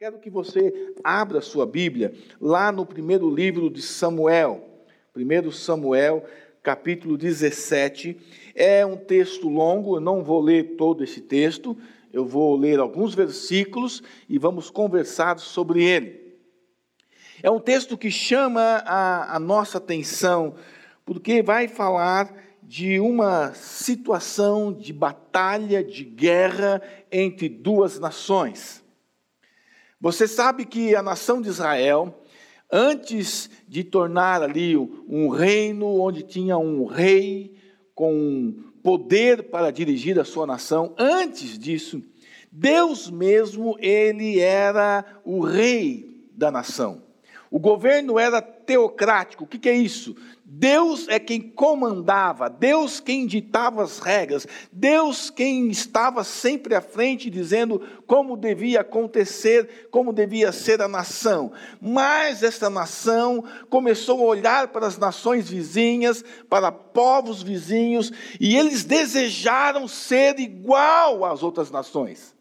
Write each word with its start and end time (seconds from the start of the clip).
Quero 0.00 0.20
que 0.20 0.30
você 0.30 0.94
abra 1.02 1.40
sua 1.40 1.66
Bíblia 1.66 2.14
lá 2.40 2.70
no 2.70 2.86
primeiro 2.86 3.28
livro 3.28 3.68
de 3.68 3.82
Samuel, 3.82 4.64
1 5.12 5.50
Samuel, 5.50 6.24
capítulo 6.62 7.18
17. 7.18 8.16
É 8.54 8.86
um 8.86 8.96
texto 8.96 9.48
longo, 9.48 9.96
eu 9.96 10.00
não 10.00 10.22
vou 10.22 10.40
ler 10.40 10.76
todo 10.76 11.02
esse 11.02 11.20
texto, 11.20 11.76
eu 12.12 12.24
vou 12.24 12.54
ler 12.56 12.78
alguns 12.78 13.12
versículos 13.12 14.00
e 14.28 14.38
vamos 14.38 14.70
conversar 14.70 15.40
sobre 15.40 15.82
ele. 15.82 16.38
É 17.42 17.50
um 17.50 17.58
texto 17.58 17.98
que 17.98 18.08
chama 18.08 18.62
a, 18.86 19.34
a 19.34 19.40
nossa 19.40 19.78
atenção, 19.78 20.54
porque 21.04 21.42
vai 21.42 21.66
falar 21.66 22.32
de 22.62 23.00
uma 23.00 23.52
situação 23.52 24.72
de 24.72 24.92
batalha, 24.92 25.82
de 25.82 26.04
guerra 26.04 26.80
entre 27.10 27.48
duas 27.48 27.98
nações. 27.98 28.86
Você 30.00 30.28
sabe 30.28 30.64
que 30.64 30.94
a 30.94 31.02
nação 31.02 31.42
de 31.42 31.48
Israel, 31.48 32.22
antes 32.70 33.50
de 33.66 33.82
tornar 33.82 34.42
ali 34.42 34.76
um 34.76 35.28
reino 35.28 36.00
onde 36.00 36.22
tinha 36.22 36.56
um 36.56 36.84
rei 36.84 37.56
com 37.94 38.54
poder 38.82 39.50
para 39.50 39.72
dirigir 39.72 40.18
a 40.20 40.24
sua 40.24 40.46
nação, 40.46 40.94
antes 40.96 41.58
disso, 41.58 42.00
Deus 42.50 43.10
mesmo, 43.10 43.76
ele 43.80 44.38
era 44.38 45.04
o 45.24 45.40
rei 45.40 46.28
da 46.32 46.50
nação. 46.50 47.07
O 47.50 47.58
governo 47.58 48.18
era 48.18 48.42
teocrático. 48.42 49.44
O 49.44 49.46
que, 49.46 49.58
que 49.58 49.68
é 49.68 49.74
isso? 49.74 50.14
Deus 50.44 51.06
é 51.08 51.18
quem 51.18 51.40
comandava, 51.40 52.48
Deus 52.48 53.00
quem 53.00 53.26
ditava 53.26 53.82
as 53.82 53.98
regras, 53.98 54.46
Deus 54.72 55.28
quem 55.28 55.68
estava 55.68 56.24
sempre 56.24 56.74
à 56.74 56.80
frente 56.80 57.28
dizendo 57.28 57.82
como 58.06 58.34
devia 58.34 58.80
acontecer, 58.80 59.88
como 59.90 60.10
devia 60.10 60.50
ser 60.52 60.80
a 60.80 60.88
nação. 60.88 61.52
Mas 61.80 62.42
esta 62.42 62.70
nação 62.70 63.44
começou 63.68 64.20
a 64.20 64.28
olhar 64.28 64.68
para 64.68 64.86
as 64.86 64.96
nações 64.96 65.50
vizinhas, 65.50 66.24
para 66.48 66.72
povos 66.72 67.42
vizinhos, 67.42 68.10
e 68.40 68.56
eles 68.56 68.84
desejaram 68.84 69.86
ser 69.86 70.38
igual 70.38 71.26
às 71.26 71.42
outras 71.42 71.70
nações. 71.70 72.37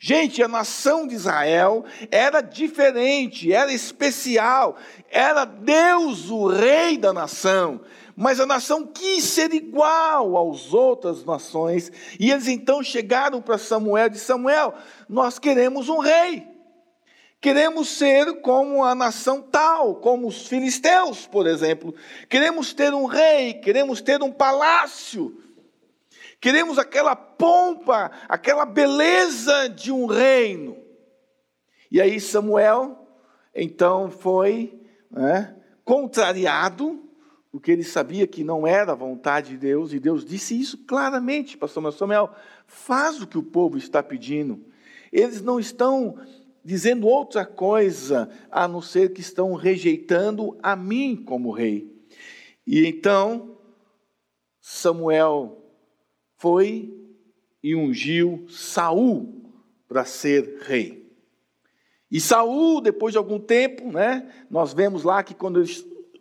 Gente, 0.00 0.42
a 0.42 0.48
nação 0.48 1.06
de 1.06 1.14
Israel 1.14 1.84
era 2.10 2.40
diferente, 2.40 3.52
era 3.52 3.72
especial, 3.72 4.76
era 5.10 5.44
Deus 5.44 6.30
o 6.30 6.46
rei 6.46 6.96
da 6.96 7.12
nação, 7.12 7.80
mas 8.16 8.40
a 8.40 8.46
nação 8.46 8.86
quis 8.86 9.24
ser 9.24 9.52
igual 9.54 10.50
às 10.50 10.72
outras 10.72 11.24
nações, 11.24 11.90
e 12.18 12.30
eles 12.30 12.48
então 12.48 12.82
chegaram 12.82 13.40
para 13.40 13.58
Samuel 13.58 14.06
e 14.06 14.10
disse: 14.10 14.26
Samuel, 14.26 14.74
nós 15.08 15.38
queremos 15.38 15.88
um 15.88 15.98
rei. 15.98 16.54
Queremos 17.40 17.88
ser 17.88 18.40
como 18.40 18.82
a 18.82 18.94
nação 18.94 19.42
tal, 19.42 19.96
como 19.96 20.26
os 20.26 20.46
filisteus, 20.46 21.26
por 21.26 21.46
exemplo. 21.46 21.94
Queremos 22.26 22.72
ter 22.72 22.94
um 22.94 23.04
rei, 23.04 23.52
queremos 23.52 24.00
ter 24.00 24.22
um 24.22 24.32
palácio. 24.32 25.43
Queremos 26.44 26.78
aquela 26.78 27.16
pompa, 27.16 28.10
aquela 28.28 28.66
beleza 28.66 29.66
de 29.66 29.90
um 29.90 30.04
reino. 30.04 30.76
E 31.90 32.02
aí 32.02 32.20
Samuel, 32.20 33.08
então, 33.54 34.10
foi 34.10 34.78
né, 35.10 35.56
contrariado, 35.86 37.02
porque 37.50 37.72
ele 37.72 37.82
sabia 37.82 38.26
que 38.26 38.44
não 38.44 38.66
era 38.66 38.92
a 38.92 38.94
vontade 38.94 39.52
de 39.52 39.56
Deus, 39.56 39.94
e 39.94 39.98
Deus 39.98 40.22
disse 40.22 40.60
isso 40.60 40.84
claramente 40.84 41.56
para 41.56 41.66
Samuel: 41.66 41.92
Samuel, 41.92 42.34
faz 42.66 43.22
o 43.22 43.26
que 43.26 43.38
o 43.38 43.42
povo 43.42 43.78
está 43.78 44.02
pedindo. 44.02 44.66
Eles 45.10 45.40
não 45.40 45.58
estão 45.58 46.18
dizendo 46.62 47.06
outra 47.06 47.46
coisa 47.46 48.28
a 48.50 48.68
não 48.68 48.82
ser 48.82 49.14
que 49.14 49.22
estão 49.22 49.54
rejeitando 49.54 50.58
a 50.62 50.76
mim 50.76 51.16
como 51.16 51.52
rei. 51.52 51.90
E 52.66 52.86
então, 52.86 53.56
Samuel 54.60 55.63
foi 56.44 56.94
e 57.62 57.74
ungiu 57.74 58.44
Saul 58.50 59.50
para 59.88 60.04
ser 60.04 60.58
rei. 60.60 61.10
E 62.10 62.20
Saul, 62.20 62.82
depois 62.82 63.12
de 63.12 63.18
algum 63.18 63.40
tempo, 63.40 63.90
né, 63.90 64.30
nós 64.50 64.74
vemos 64.74 65.04
lá 65.04 65.22
que 65.22 65.32
quando, 65.32 65.64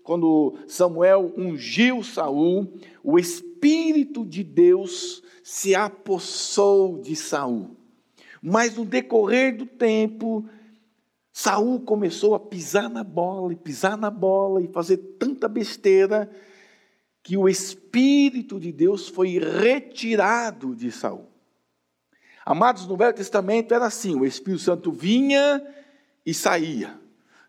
quando 0.02 0.58
Samuel 0.66 1.34
ungiu 1.38 2.02
Saul, 2.04 2.74
o 3.04 3.20
Espírito 3.20 4.26
de 4.26 4.46
Deus 4.46 5.22
se 5.44 5.76
apossou 5.76 7.02
de 7.02 7.18
Saul. 7.18 7.76
Mas 8.42 8.78
no 8.78 8.86
decorrer 8.86 9.58
do 9.58 9.66
tempo, 9.66 10.46
Saul 11.34 11.82
começou 11.82 12.34
a 12.34 12.40
pisar 12.40 12.90
na 12.90 13.04
bola 13.04 13.52
e 13.52 13.58
pisar 13.58 13.98
na 13.98 14.10
bola 14.10 14.62
e 14.62 14.70
fazer 14.70 14.96
tanta 15.20 15.50
besteira 15.50 16.32
que 17.24 17.38
o 17.38 17.48
Espírito 17.48 18.60
de 18.60 18.72
Deus 18.72 19.08
foi 19.08 19.40
retirado 19.40 20.76
de 20.76 20.92
Saul. 20.92 21.30
Amados, 22.46 22.86
no 22.86 22.98
Velho 22.98 23.14
Testamento 23.14 23.74
era 23.74 23.86
assim: 23.86 24.20
o 24.20 24.26
Espírito 24.26 24.62
Santo 24.62 24.92
vinha 24.92 25.66
e 26.26 26.34
saía. 26.34 27.00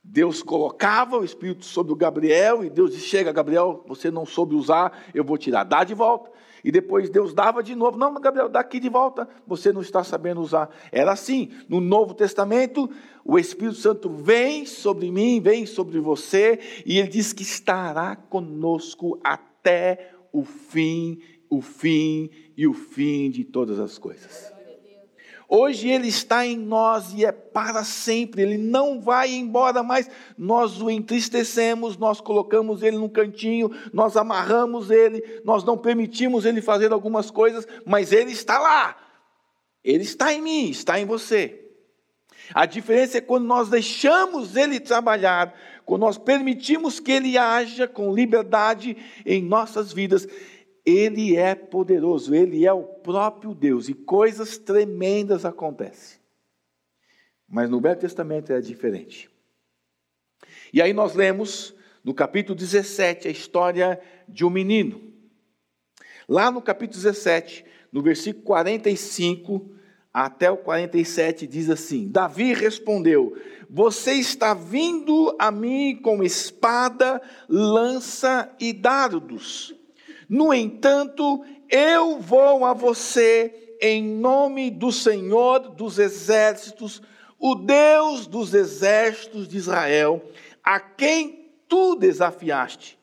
Deus 0.07 0.43
colocava 0.43 1.17
o 1.17 1.25
Espírito 1.25 1.65
sobre 1.65 1.93
o 1.93 1.97
Gabriel 1.97 2.65
e 2.65 2.71
Deus 2.71 2.93
disse: 2.93 3.07
Chega, 3.07 3.33
Gabriel, 3.33 3.85
você 3.89 4.13
não 4.13 4.25
soube 4.25 4.55
usar, 4.55 5.07
eu 5.13 5.25
vou 5.25 5.37
tirar, 5.37 5.65
dá 5.65 5.83
de 5.83 5.95
volta. 5.95 6.31
E 6.63 6.71
depois 6.71 7.11
Deus 7.11 7.35
dava 7.35 7.61
de 7.61 7.75
novo: 7.75 7.99
Não, 7.99 8.15
Gabriel, 8.15 8.49
dá 8.49 8.61
aqui 8.61 8.79
de 8.79 8.89
volta, 8.89 9.29
você 9.45 9.73
não 9.73 9.81
está 9.81 10.05
sabendo 10.05 10.41
usar. 10.41 10.71
Era 10.93 11.11
assim. 11.11 11.51
No 11.69 11.81
Novo 11.81 12.15
Testamento, 12.15 12.89
o 13.25 13.37
Espírito 13.41 13.79
Santo 13.79 14.09
vem 14.09 14.67
sobre 14.67 15.11
mim, 15.11 15.41
vem 15.41 15.67
sobre 15.67 15.99
você, 15.99 16.61
e 16.87 16.99
ele 16.99 17.09
diz 17.09 17.33
que 17.33 17.43
estará 17.43 18.15
conosco 18.15 19.19
até 19.25 19.54
até 19.65 20.11
o 20.31 20.45
fim, 20.45 21.19
o 21.49 21.63
fim 21.63 22.29
e 22.55 22.67
o 22.67 22.75
fim 22.75 23.31
de 23.31 23.45
todas 23.45 23.81
as 23.81 23.97
coisas. 23.97 24.53
Hoje 25.49 25.89
Ele 25.89 26.09
está 26.09 26.45
em 26.45 26.57
nós 26.57 27.15
e 27.15 27.25
é 27.25 27.33
para 27.33 27.83
sempre, 27.85 28.43
Ele 28.43 28.59
não 28.59 29.01
vai 29.01 29.33
embora 29.33 29.83
mais. 29.83 30.11
Nós 30.37 30.83
o 30.83 30.91
entristecemos, 30.91 31.97
nós 31.97 32.21
colocamos 32.21 32.83
Ele 32.83 32.99
num 32.99 33.09
cantinho, 33.09 33.71
nós 33.93 34.17
amarramos 34.17 34.91
Ele, 34.91 35.41
nós 35.45 35.65
não 35.65 35.79
permitimos 35.79 36.45
Ele 36.45 36.61
fazer 36.61 36.93
algumas 36.93 37.31
coisas, 37.31 37.67
mas 37.87 38.13
Ele 38.13 38.33
está 38.33 38.59
lá. 38.59 38.97
Ele 39.83 40.03
está 40.03 40.33
em 40.33 40.43
mim, 40.43 40.71
está 40.71 40.99
em 40.99 41.07
você. 41.07 41.64
A 42.53 42.67
diferença 42.67 43.19
é 43.19 43.21
quando 43.21 43.47
nós 43.47 43.69
deixamos 43.69 44.57
Ele 44.57 44.79
trabalhar, 44.81 45.55
quando 45.87 46.03
nós 46.03 46.19
permitimos 46.19 47.01
que 47.01 47.13
Ele 47.13 47.39
haja 47.39 47.87
com 47.89 48.15
liberdade 48.15 48.97
em 49.25 49.43
nossas 49.43 49.93
vidas, 49.93 50.27
Ele 50.85 51.37
é 51.37 51.55
poderoso, 51.55 52.35
Ele 52.35 52.67
é 52.67 52.73
o 52.73 52.83
próprio 52.83 53.55
Deus 53.55 53.89
e 53.89 53.95
coisas 53.95 54.59
tremendas 54.59 55.45
acontecem. 55.45 56.19
Mas 57.49 57.71
no 57.71 57.81
Velho 57.81 57.99
Testamento 57.99 58.53
é 58.53 58.61
diferente. 58.61 59.31
E 60.73 60.83
aí 60.83 60.93
nós 60.93 61.15
lemos 61.15 61.75
no 62.03 62.13
capítulo 62.13 62.59
17 62.59 63.29
a 63.29 63.31
história 63.31 64.01
de 64.29 64.45
um 64.45 64.51
menino. 64.51 65.01
Lá 66.29 66.51
no 66.51 66.61
capítulo 66.61 67.03
17, 67.03 67.65
no 67.93 68.03
versículo 68.03 68.45
45 68.45 69.75
até 70.15 70.51
o 70.51 70.57
47, 70.57 71.47
diz 71.47 71.69
assim: 71.69 72.09
Davi 72.09 72.55
respondeu: 72.55 73.37
você 73.75 74.13
está 74.13 74.55
vindo 74.55 75.35
a 75.37 75.51
mim 75.51 75.99
com 76.01 76.23
espada, 76.23 77.21
lança 77.49 78.49
e 78.61 78.73
dardos. 78.73 79.75
No 80.29 80.55
entanto, 80.55 81.45
eu 81.69 82.21
vou 82.21 82.65
a 82.65 82.73
você 82.73 83.77
em 83.81 84.01
nome 84.01 84.71
do 84.71 84.93
Senhor 84.93 85.59
dos 85.71 85.99
exércitos, 85.99 87.03
o 87.37 87.57
Deus 87.57 88.29
dos 88.29 88.55
exércitos 88.55 89.49
de 89.49 89.57
Israel, 89.57 90.23
a 90.63 90.79
quem 90.79 91.51
tu 91.69 91.97
desafiaste. 91.97 92.97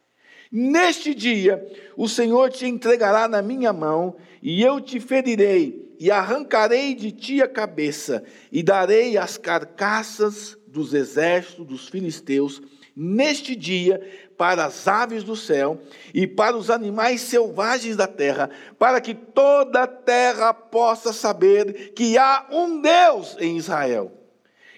Neste 0.49 1.13
dia, 1.13 1.65
o 1.97 2.07
Senhor 2.07 2.49
te 2.49 2.65
entregará 2.65 3.27
na 3.27 3.41
minha 3.41 3.73
mão, 3.73 4.15
e 4.41 4.63
eu 4.63 4.79
te 4.79 5.01
ferirei, 5.01 5.90
e 6.01 6.09
arrancarei 6.09 6.95
de 6.95 7.11
ti 7.11 7.43
a 7.43 7.47
cabeça, 7.47 8.23
e 8.51 8.63
darei 8.63 9.19
as 9.19 9.37
carcaças 9.37 10.57
dos 10.65 10.95
exércitos 10.95 11.63
dos 11.63 11.89
filisteus 11.89 12.59
neste 12.95 13.55
dia 13.55 14.01
para 14.35 14.65
as 14.65 14.87
aves 14.87 15.23
do 15.23 15.35
céu 15.35 15.79
e 16.11 16.25
para 16.25 16.57
os 16.57 16.71
animais 16.71 17.21
selvagens 17.21 17.95
da 17.95 18.07
terra, 18.07 18.49
para 18.79 18.99
que 18.99 19.13
toda 19.13 19.83
a 19.83 19.87
terra 19.87 20.51
possa 20.55 21.13
saber 21.13 21.93
que 21.93 22.17
há 22.17 22.47
um 22.51 22.81
Deus 22.81 23.37
em 23.39 23.57
Israel. 23.57 24.11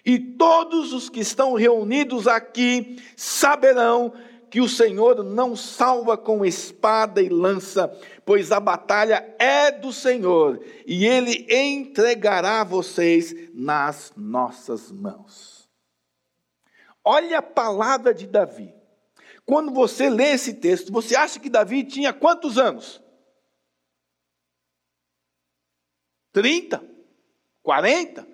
E 0.06 0.20
todos 0.20 0.92
os 0.92 1.08
que 1.08 1.22
estão 1.22 1.54
reunidos 1.54 2.28
aqui 2.28 2.98
saberão 3.16 4.12
que 4.54 4.62
o 4.62 4.70
Senhor 4.70 5.24
não 5.24 5.56
salva 5.56 6.16
com 6.16 6.46
espada 6.46 7.20
e 7.24 7.28
lança, 7.28 7.92
pois 8.26 8.52
a 8.52 8.60
batalha 8.60 9.36
é 9.38 9.72
do 9.72 9.92
Senhor, 9.92 10.64
e 10.86 11.06
ele 11.06 11.48
entregará 11.50 12.64
vocês 12.64 13.34
nas 13.54 14.14
nossas 14.16 14.92
mãos. 14.92 15.70
Olha 17.04 17.40
a 17.40 17.42
palavra 17.42 18.14
de 18.14 18.26
Davi. 18.26 18.74
Quando 19.46 19.74
você 19.74 20.10
lê 20.10 20.32
esse 20.32 20.54
texto, 20.54 20.92
você 20.92 21.16
acha 21.16 21.40
que 21.40 21.50
Davi 21.50 21.84
tinha 21.84 22.14
quantos 22.14 22.58
anos? 22.58 23.02
30? 26.32 26.82
40? 27.62 28.34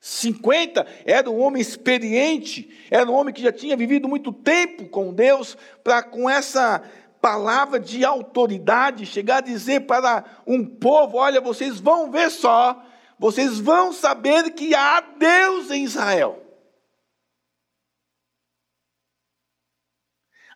50, 0.00 0.86
era 1.04 1.30
um 1.30 1.38
homem 1.40 1.60
experiente, 1.60 2.70
era 2.90 3.10
um 3.10 3.14
homem 3.14 3.34
que 3.34 3.42
já 3.42 3.52
tinha 3.52 3.76
vivido 3.76 4.08
muito 4.08 4.32
tempo 4.32 4.88
com 4.88 5.12
Deus, 5.12 5.58
para 5.84 6.02
com 6.02 6.28
essa 6.28 6.82
palavra 7.20 7.78
de 7.78 8.04
autoridade 8.04 9.06
chegar 9.06 9.38
a 9.38 9.42
dizer 9.42 9.80
para 9.86 10.24
um 10.46 10.64
povo: 10.64 11.18
olha, 11.18 11.40
vocês 11.40 11.78
vão 11.78 12.10
ver 12.10 12.30
só, 12.30 12.82
vocês 13.18 13.58
vão 13.58 13.92
saber 13.92 14.52
que 14.54 14.74
há 14.74 15.00
Deus 15.00 15.70
em 15.70 15.84
Israel. 15.84 16.46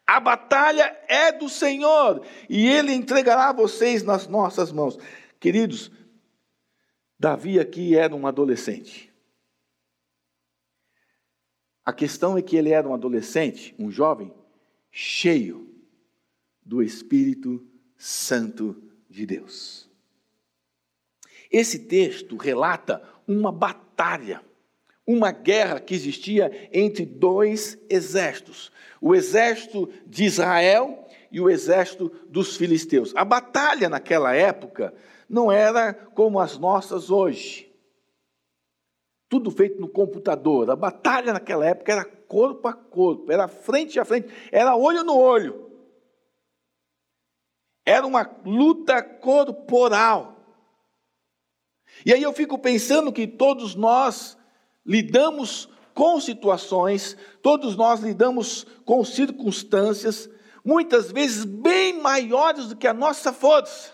A 0.06 0.20
batalha 0.20 0.94
é 1.08 1.32
do 1.32 1.48
Senhor 1.48 2.26
e 2.48 2.66
Ele 2.66 2.92
entregará 2.92 3.52
vocês 3.52 4.02
nas 4.02 4.26
nossas 4.26 4.70
mãos. 4.70 4.98
Queridos, 5.40 5.90
Davi 7.18 7.58
aqui 7.58 7.96
era 7.96 8.14
um 8.14 8.26
adolescente. 8.26 9.12
A 11.84 11.92
questão 11.92 12.36
é 12.36 12.42
que 12.42 12.56
ele 12.56 12.70
era 12.70 12.88
um 12.88 12.94
adolescente, 12.94 13.74
um 13.78 13.90
jovem, 13.90 14.32
cheio 14.90 15.73
do 16.64 16.82
Espírito 16.82 17.64
Santo 17.96 18.82
de 19.08 19.26
Deus. 19.26 19.88
Esse 21.50 21.78
texto 21.78 22.36
relata 22.36 23.02
uma 23.26 23.52
batalha, 23.52 24.42
uma 25.06 25.30
guerra 25.30 25.78
que 25.78 25.94
existia 25.94 26.68
entre 26.72 27.04
dois 27.04 27.78
exércitos: 27.88 28.72
o 29.00 29.14
exército 29.14 29.88
de 30.06 30.24
Israel 30.24 31.06
e 31.30 31.40
o 31.40 31.50
exército 31.50 32.10
dos 32.28 32.56
filisteus. 32.56 33.12
A 33.14 33.24
batalha 33.24 33.88
naquela 33.88 34.34
época 34.34 34.94
não 35.28 35.50
era 35.50 35.92
como 35.92 36.40
as 36.40 36.58
nossas 36.58 37.10
hoje 37.10 37.74
tudo 39.34 39.50
feito 39.50 39.80
no 39.80 39.88
computador. 39.88 40.70
A 40.70 40.76
batalha 40.76 41.32
naquela 41.32 41.66
época 41.66 41.90
era 41.90 42.04
corpo 42.04 42.68
a 42.68 42.72
corpo, 42.72 43.32
era 43.32 43.48
frente 43.48 43.98
a 43.98 44.04
frente, 44.04 44.28
era 44.52 44.76
olho 44.76 45.02
no 45.02 45.18
olho. 45.18 45.63
Era 47.84 48.06
uma 48.06 48.28
luta 48.44 49.02
corporal. 49.02 50.34
E 52.04 52.12
aí 52.12 52.22
eu 52.22 52.32
fico 52.32 52.58
pensando 52.58 53.12
que 53.12 53.26
todos 53.26 53.74
nós 53.74 54.36
lidamos 54.84 55.68
com 55.94 56.20
situações, 56.20 57.16
todos 57.40 57.76
nós 57.76 58.00
lidamos 58.00 58.66
com 58.84 59.04
circunstâncias, 59.04 60.28
muitas 60.64 61.12
vezes 61.12 61.44
bem 61.44 62.00
maiores 62.00 62.68
do 62.68 62.76
que 62.76 62.86
a 62.86 62.94
nossa 62.94 63.32
força. 63.32 63.92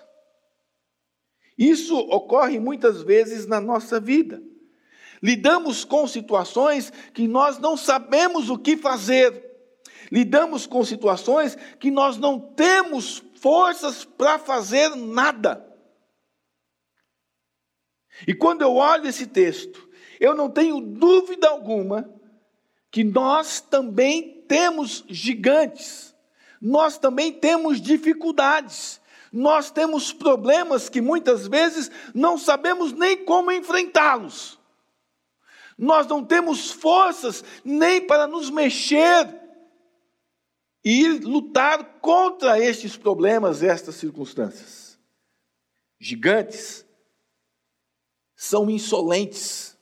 Isso 1.59 1.95
ocorre 1.99 2.59
muitas 2.59 3.03
vezes 3.03 3.47
na 3.47 3.61
nossa 3.61 4.01
vida. 4.01 4.43
Lidamos 5.23 5.85
com 5.85 6.07
situações 6.07 6.91
que 7.13 7.29
nós 7.29 7.59
não 7.59 7.77
sabemos 7.77 8.49
o 8.49 8.57
que 8.57 8.79
fazer. 8.79 9.51
Lidamos 10.11 10.67
com 10.67 10.83
situações 10.83 11.57
que 11.79 11.91
nós 11.91 12.17
não 12.17 12.41
temos 12.41 13.23
forças 13.41 14.05
para 14.05 14.39
fazer 14.39 14.95
nada. 14.95 15.67
E 18.27 18.35
quando 18.35 18.63
eu 18.63 18.75
olho 18.75 19.07
esse 19.07 19.27
texto, 19.27 19.89
eu 20.19 20.35
não 20.35 20.51
tenho 20.51 20.81
dúvida 20.81 21.49
alguma 21.49 22.09
que 22.91 23.03
nós 23.03 23.61
também 23.61 24.45
temos 24.47 25.05
gigantes, 25.09 26.15
nós 26.61 26.99
também 26.99 27.33
temos 27.33 27.81
dificuldades, 27.81 29.01
nós 29.33 29.71
temos 29.71 30.13
problemas 30.13 30.89
que 30.89 31.01
muitas 31.01 31.47
vezes 31.47 31.91
não 32.15 32.37
sabemos 32.37 32.93
nem 32.93 33.25
como 33.25 33.53
enfrentá-los 33.53 34.61
nós 35.81 36.07
não 36.07 36.23
temos 36.23 36.71
forças 36.71 37.43
nem 37.65 38.03
para 38.03 38.27
nos 38.27 38.51
mexer 38.51 39.40
e 40.85 41.09
lutar 41.09 42.01
contra 42.01 42.59
estes 42.59 42.97
problemas, 42.97 43.63
estas 43.63 43.97
circunstâncias. 43.97 44.99
Gigantes 45.99 46.87
são 48.35 48.71
insolentes, 48.71 49.77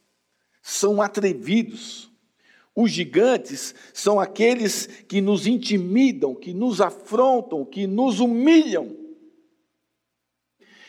são 0.61 1.01
atrevidos. 1.01 2.11
Os 2.75 2.91
gigantes 2.91 3.75
são 3.93 4.21
aqueles 4.21 4.87
que 4.87 5.21
nos 5.21 5.47
intimidam, 5.47 6.35
que 6.35 6.53
nos 6.53 6.81
afrontam, 6.81 7.65
que 7.65 7.87
nos 7.87 8.21
humilham. 8.21 8.97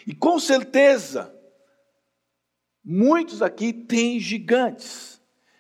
E 0.06 0.14
com 0.14 0.40
certeza, 0.40 1.36
Muitos 2.92 3.42
aqui 3.42 3.72
têm 3.72 4.20
gigantes 4.20 5.19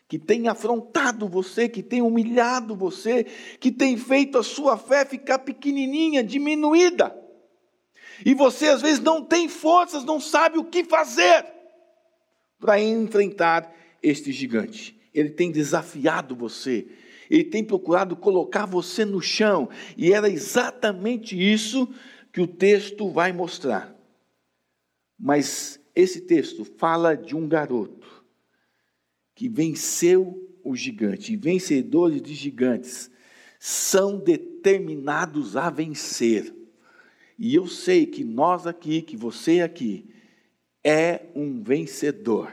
que 0.09 0.17
têm 0.17 0.47
afrontado 0.47 1.29
você, 1.29 1.69
que 1.69 1.83
têm 1.83 2.01
humilhado 2.01 2.75
você, 2.75 3.23
que 3.59 3.71
têm 3.71 3.95
feito 3.95 4.39
a 4.39 4.43
sua 4.43 4.75
fé 4.75 5.05
ficar 5.05 5.37
pequenininha, 5.37 6.23
diminuída. 6.23 7.15
E 8.25 8.33
você 8.33 8.69
às 8.69 8.81
vezes 8.81 8.99
não 8.99 9.23
tem 9.23 9.47
forças, 9.47 10.03
não 10.03 10.19
sabe 10.19 10.57
o 10.57 10.65
que 10.65 10.83
fazer 10.83 11.45
para 12.59 12.81
enfrentar 12.81 13.71
este 14.01 14.31
gigante. 14.31 14.99
Ele 15.13 15.29
tem 15.29 15.51
desafiado 15.51 16.35
você, 16.35 16.87
ele 17.29 17.43
tem 17.43 17.63
procurado 17.63 18.15
colocar 18.15 18.65
você 18.65 19.05
no 19.05 19.21
chão, 19.21 19.69
e 19.95 20.11
era 20.11 20.27
exatamente 20.27 21.39
isso 21.39 21.87
que 22.33 22.41
o 22.41 22.47
texto 22.47 23.11
vai 23.11 23.31
mostrar. 23.31 23.95
Mas 25.19 25.79
esse 25.95 26.21
texto 26.21 26.65
fala 26.65 27.15
de 27.15 27.35
um 27.35 27.47
garoto 27.47 27.98
que 29.39 29.47
venceu 29.47 30.37
o 30.61 30.75
gigante. 30.75 31.31
E 31.31 31.37
vencedores 31.37 32.21
de 32.21 32.33
gigantes 32.33 33.09
são 33.57 34.19
determinados 34.19 35.55
a 35.55 35.69
vencer. 35.69 36.53
E 37.37 37.55
eu 37.55 37.65
sei 37.65 38.05
que 38.05 38.25
nós 38.25 38.67
aqui, 38.67 39.01
que 39.01 39.15
você 39.15 39.61
aqui, 39.61 40.05
é 40.83 41.27
um 41.33 41.63
vencedor. 41.63 42.51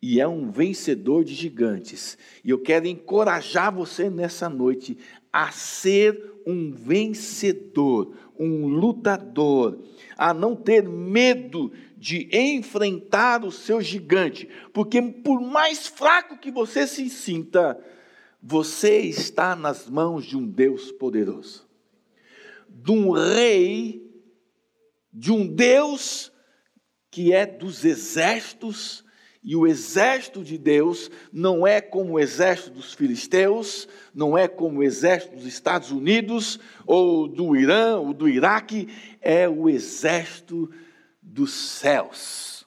E 0.00 0.18
é 0.18 0.26
um 0.26 0.50
vencedor 0.50 1.22
de 1.22 1.34
gigantes. 1.34 2.16
E 2.42 2.48
eu 2.48 2.58
quero 2.58 2.86
encorajar 2.86 3.70
você 3.70 4.08
nessa 4.08 4.48
noite 4.48 4.96
a 5.30 5.50
ser 5.50 6.40
um 6.46 6.72
vencedor, 6.72 8.16
um 8.38 8.66
lutador, 8.66 9.78
a 10.16 10.32
não 10.32 10.56
ter 10.56 10.88
medo 10.88 11.70
de 11.96 12.28
enfrentar 12.30 13.44
o 13.44 13.50
seu 13.50 13.80
gigante, 13.80 14.48
porque 14.72 15.00
por 15.00 15.40
mais 15.40 15.86
fraco 15.86 16.38
que 16.38 16.50
você 16.50 16.86
se 16.86 17.08
sinta, 17.08 17.78
você 18.42 18.98
está 18.98 19.56
nas 19.56 19.88
mãos 19.88 20.26
de 20.26 20.36
um 20.36 20.46
Deus 20.46 20.92
poderoso, 20.92 21.66
de 22.68 22.92
um 22.92 23.10
rei, 23.12 24.06
de 25.12 25.32
um 25.32 25.46
Deus 25.46 26.30
que 27.10 27.32
é 27.32 27.46
dos 27.46 27.84
exércitos, 27.84 29.04
e 29.42 29.54
o 29.54 29.64
exército 29.64 30.42
de 30.42 30.58
Deus 30.58 31.08
não 31.32 31.64
é 31.64 31.80
como 31.80 32.14
o 32.14 32.20
exército 32.20 32.70
dos 32.70 32.92
filisteus, 32.92 33.88
não 34.12 34.36
é 34.36 34.48
como 34.48 34.80
o 34.80 34.82
exército 34.82 35.36
dos 35.36 35.46
Estados 35.46 35.92
Unidos, 35.92 36.58
ou 36.84 37.28
do 37.28 37.56
Irã, 37.56 37.96
ou 37.96 38.12
do 38.12 38.28
Iraque, 38.28 38.88
é 39.22 39.48
o 39.48 39.68
exército 39.68 40.68
dos 41.36 41.52
céus. 41.52 42.66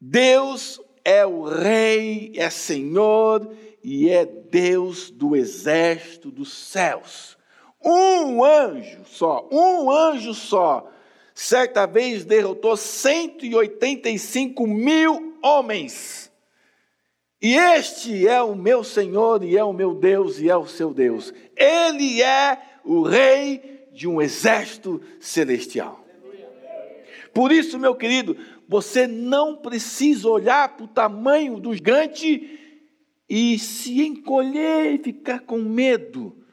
Deus 0.00 0.80
é 1.04 1.26
o 1.26 1.42
Rei, 1.42 2.32
é 2.36 2.48
Senhor 2.48 3.54
e 3.82 4.08
é 4.08 4.24
Deus 4.24 5.10
do 5.10 5.36
exército 5.36 6.30
dos 6.30 6.50
céus. 6.50 7.36
Um 7.84 8.42
anjo 8.42 9.04
só, 9.04 9.46
um 9.52 9.90
anjo 9.90 10.32
só, 10.32 10.90
certa 11.34 11.86
vez 11.86 12.24
derrotou 12.24 12.78
185 12.78 14.66
mil 14.66 15.38
homens. 15.42 16.32
E 17.42 17.56
este 17.56 18.26
é 18.26 18.40
o 18.40 18.54
meu 18.54 18.82
Senhor, 18.82 19.44
e 19.44 19.54
é 19.54 19.62
o 19.62 19.74
meu 19.74 19.94
Deus, 19.94 20.40
e 20.40 20.48
é 20.48 20.56
o 20.56 20.66
seu 20.66 20.94
Deus. 20.94 21.30
Ele 21.54 22.22
é 22.22 22.58
o 22.82 23.02
Rei 23.02 23.86
de 23.92 24.08
um 24.08 24.22
exército 24.22 25.02
celestial. 25.20 26.03
Por 27.34 27.50
isso, 27.50 27.78
meu 27.78 27.94
querido, 27.94 28.36
você 28.68 29.06
não 29.06 29.56
precisa 29.56 30.28
olhar 30.28 30.76
para 30.76 30.84
o 30.84 30.88
tamanho 30.88 31.58
do 31.58 31.74
gigante 31.74 32.58
e 33.28 33.58
se 33.58 34.00
encolher 34.06 34.94
e 34.94 34.98
ficar 34.98 35.40
com 35.40 35.58
medo 35.58 36.44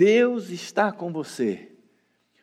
Deus 0.00 0.50
está 0.50 0.92
com 0.92 1.12
você. 1.12 1.72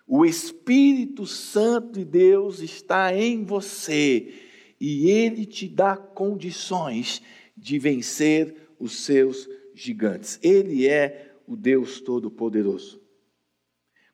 O 0.06 0.26
Espírito 0.26 1.26
Santo 1.26 1.94
de 1.94 2.06
Deus 2.06 2.60
está 2.60 3.16
em 3.16 3.44
você 3.44 4.32
e 4.80 5.10
ele 5.10 5.46
te 5.46 5.68
dá 5.68 5.98
condições 5.98 7.22
de 7.56 7.80
vencer 7.80 8.74
os 8.80 9.04
seus 9.04 9.50
gigantes. 9.74 10.40
Ele 10.44 10.88
é 10.88 11.34
o 11.48 11.56
Deus 11.56 12.00
Todo-Poderoso. 12.00 13.02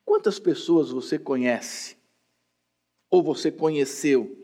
Quantas 0.05 0.39
pessoas 0.39 0.89
você 0.89 1.19
conhece? 1.19 1.97
Ou 3.13 3.21
você 3.21 3.51
conheceu? 3.51 4.35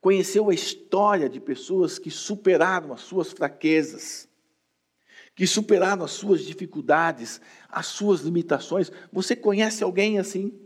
Conheceu 0.00 0.48
a 0.48 0.54
história 0.54 1.28
de 1.28 1.38
pessoas 1.38 1.98
que 1.98 2.10
superaram 2.10 2.94
as 2.94 3.02
suas 3.02 3.30
fraquezas, 3.30 4.26
que 5.34 5.46
superaram 5.46 6.02
as 6.02 6.12
suas 6.12 6.40
dificuldades, 6.46 7.42
as 7.68 7.84
suas 7.84 8.22
limitações. 8.22 8.90
Você 9.12 9.36
conhece 9.36 9.84
alguém 9.84 10.18
assim? 10.18 10.58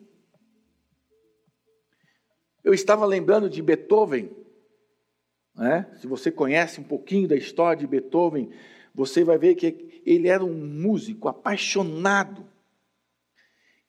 Eu 2.63 2.73
estava 2.73 3.05
lembrando 3.05 3.51
de 3.51 3.61
Beethoven. 3.61 4.31
Né? 5.57 5.93
Se 6.01 6.07
você 6.07 6.31
conhece 6.31 6.81
um 6.81 6.85
pouquinho 6.85 7.27
da 7.27 7.35
história 7.35 7.81
de 7.81 7.87
Beethoven, 7.89 8.49
você 8.95 9.25
vai 9.25 9.39
ver 9.39 9.57
que 9.57 10.01
ele 10.07 10.29
era 10.29 10.45
um 10.45 10.55
músico 10.55 11.27
apaixonado. 11.27 12.47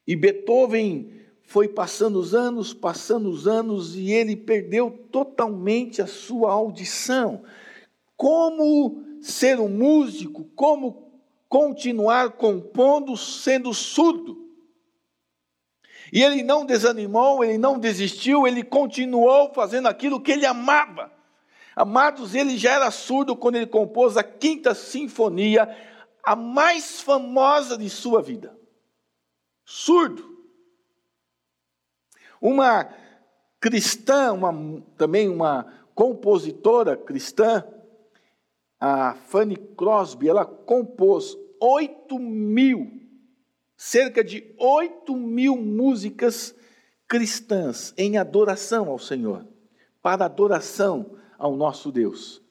E 0.07 0.15
Beethoven 0.15 1.18
foi 1.49 1.67
passando 1.67 2.19
os 2.19 2.35
anos, 2.35 2.75
passando 2.75 3.27
os 3.27 3.47
anos, 3.47 3.95
e 3.95 4.11
ele 4.11 4.35
perdeu 4.35 4.91
totalmente 5.11 5.99
a 5.99 6.05
sua 6.05 6.51
audição. 6.51 7.41
Como 8.15 9.03
ser 9.19 9.59
um 9.59 9.67
músico, 9.67 10.43
como 10.55 11.11
continuar 11.47 12.33
compondo 12.33 13.17
sendo 13.17 13.73
surdo. 13.73 14.47
E 16.13 16.21
ele 16.21 16.43
não 16.43 16.67
desanimou, 16.67 17.43
ele 17.43 17.57
não 17.57 17.79
desistiu, 17.79 18.47
ele 18.47 18.61
continuou 18.61 19.51
fazendo 19.51 19.87
aquilo 19.87 20.21
que 20.21 20.33
ele 20.33 20.45
amava. 20.45 21.11
Amados, 21.75 22.35
ele 22.35 22.59
já 22.59 22.73
era 22.73 22.91
surdo 22.91 23.35
quando 23.35 23.55
ele 23.55 23.65
compôs 23.65 24.17
a 24.17 24.23
Quinta 24.23 24.75
Sinfonia, 24.75 25.67
a 26.23 26.35
mais 26.35 27.01
famosa 27.01 27.75
de 27.75 27.89
sua 27.89 28.21
vida. 28.21 28.55
Surdo. 29.65 30.28
Uma 32.41 32.89
cristã, 33.59 34.33
uma, 34.33 34.81
também 34.97 35.27
uma 35.27 35.65
compositora 35.93 36.95
cristã, 36.95 37.63
a 38.79 39.13
Fanny 39.13 39.57
Crosby, 39.57 40.29
ela 40.29 40.45
compôs 40.45 41.37
8 41.59 42.17
mil, 42.17 42.89
cerca 43.75 44.23
de 44.23 44.55
8 44.57 45.13
mil 45.15 45.57
músicas 45.57 46.55
cristãs 47.07 47.93
em 47.97 48.17
adoração 48.17 48.87
ao 48.87 48.97
Senhor, 48.97 49.45
para 50.01 50.23
adoração 50.23 51.17
ao 51.37 51.55
nosso 51.55 51.91
Deus. 51.91 52.41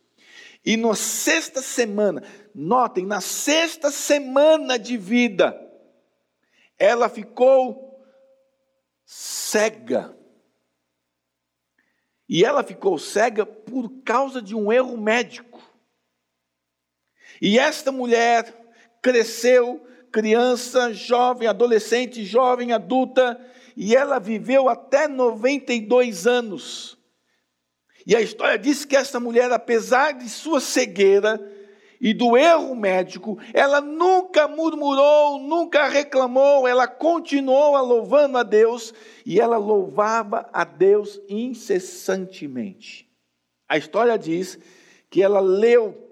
E 0.65 0.77
na 0.77 0.95
sexta 0.95 1.63
semana, 1.63 2.23
notem, 2.55 3.07
na 3.07 3.23
sexta 3.23 3.91
semana 3.91 4.79
de 4.79 4.99
vida, 4.99 5.59
ela 6.79 7.09
ficou 7.09 7.88
cega. 9.09 10.15
E 12.29 12.45
ela 12.45 12.63
ficou 12.63 12.99
cega 12.99 13.47
por 13.47 14.03
causa 14.05 14.43
de 14.43 14.55
um 14.55 14.71
erro 14.71 14.99
médico. 14.99 15.63
E 17.41 17.59
esta 17.59 17.91
mulher 17.91 18.55
cresceu, 19.01 19.83
criança, 20.13 20.93
jovem, 20.93 21.49
adolescente, 21.49 22.23
jovem, 22.23 22.73
adulta, 22.73 23.41
e 23.75 23.97
ela 23.97 24.19
viveu 24.19 24.69
até 24.69 25.09
92 25.09 26.27
anos. 26.27 26.99
E 28.07 28.15
a 28.15 28.21
história 28.21 28.59
diz 28.59 28.85
que 28.85 28.97
esta 28.97 29.19
mulher, 29.19 29.51
apesar 29.51 30.13
de 30.13 30.29
sua 30.29 30.61
cegueira 30.61 31.41
e 32.01 32.15
do 32.15 32.37
erro 32.37 32.75
médico, 32.75 33.39
ela 33.53 33.81
nunca 33.81 34.47
murmurou, 34.47 35.41
nunca 35.41 35.89
reclamou, 35.89 36.67
ela 36.67 36.87
continuou 36.87 37.77
a 37.77 37.81
louvando 37.81 38.39
a 38.39 38.43
Deus 38.43 38.95
e 39.27 39.41
ela 39.41 39.57
louvava 39.57 40.49
a 40.53 40.65
Deus 40.65 41.21
incessantemente. 41.29 43.09
A 43.69 43.77
história 43.77 44.19
diz 44.19 44.59
que 45.11 45.23
ela 45.23 45.41
leu 45.41 46.09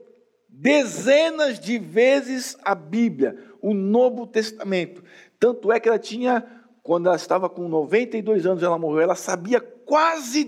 dezenas 0.49 1.61
de 1.61 1.78
vezes 1.78 2.57
a 2.62 2.75
Bíblia, 2.75 3.37
o 3.61 3.75
Novo 3.75 4.26
Testamento. 4.26 5.02
Tanto 5.38 5.71
é 5.71 5.78
que 5.78 5.88
ela 5.88 5.99
tinha, 5.99 6.45
quando 6.83 7.07
ela 7.07 7.16
estava 7.16 7.49
com 7.49 7.69
92 7.69 8.47
anos, 8.47 8.62
ela 8.62 8.78
morreu, 8.78 9.02
ela 9.02 9.14
sabia 9.14 9.61
quase 9.61 10.45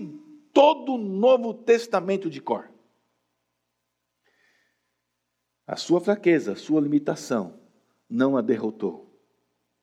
todo 0.53 0.95
o 0.95 0.97
Novo 0.97 1.53
Testamento 1.53 2.29
de 2.29 2.41
cor. 2.41 2.68
A 5.69 5.75
sua 5.75 6.01
fraqueza, 6.01 6.53
a 6.53 6.55
sua 6.55 6.81
limitação 6.81 7.53
não 8.09 8.35
a 8.35 8.41
derrotou. 8.41 9.15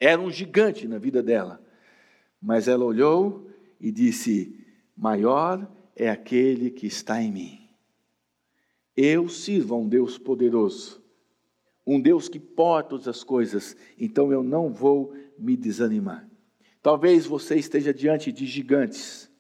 Era 0.00 0.20
um 0.20 0.32
gigante 0.32 0.88
na 0.88 0.98
vida 0.98 1.22
dela, 1.22 1.64
mas 2.42 2.66
ela 2.66 2.84
olhou 2.84 3.48
e 3.80 3.92
disse: 3.92 4.66
Maior 4.96 5.70
é 5.94 6.10
aquele 6.10 6.72
que 6.72 6.88
está 6.88 7.22
em 7.22 7.30
mim. 7.30 7.68
Eu 8.96 9.28
sirvo 9.28 9.76
a 9.76 9.78
um 9.78 9.88
Deus 9.88 10.18
poderoso, 10.18 11.00
um 11.86 12.00
Deus 12.00 12.28
que 12.28 12.40
pode 12.40 12.88
todas 12.88 13.06
as 13.06 13.22
coisas, 13.22 13.76
então 13.96 14.32
eu 14.32 14.42
não 14.42 14.72
vou 14.72 15.14
me 15.38 15.56
desanimar. 15.56 16.28
Talvez 16.82 17.26
você 17.26 17.54
esteja 17.54 17.94
diante 17.94 18.32
de 18.32 18.44
gigantes, 18.44 19.30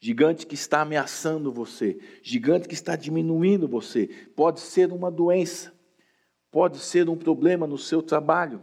gigante 0.00 0.46
que 0.46 0.54
está 0.54 0.80
ameaçando 0.80 1.52
você, 1.52 1.98
gigante 2.22 2.66
que 2.66 2.72
está 2.72 2.96
diminuindo 2.96 3.68
você. 3.68 4.08
Pode 4.34 4.60
ser 4.60 4.94
uma 4.94 5.10
doença, 5.10 5.78
pode 6.50 6.78
ser 6.78 7.08
um 7.08 7.16
problema 7.16 7.66
no 7.66 7.78
seu 7.78 8.02
trabalho, 8.02 8.60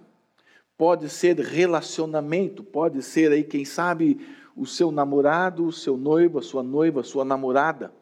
pode 0.77 1.09
ser 1.09 1.39
relacionamento, 1.39 2.63
pode 2.63 3.01
ser 3.01 3.31
aí, 3.31 3.43
quem 3.43 3.65
sabe, 3.65 4.19
o 4.55 4.65
seu 4.65 4.91
namorado, 4.91 5.65
o 5.65 5.71
seu 5.71 5.95
noivo, 5.95 6.39
a 6.39 6.41
sua 6.41 6.63
noiva, 6.63 7.01
a 7.01 7.03
sua 7.03 7.23
namorada. 7.23 7.93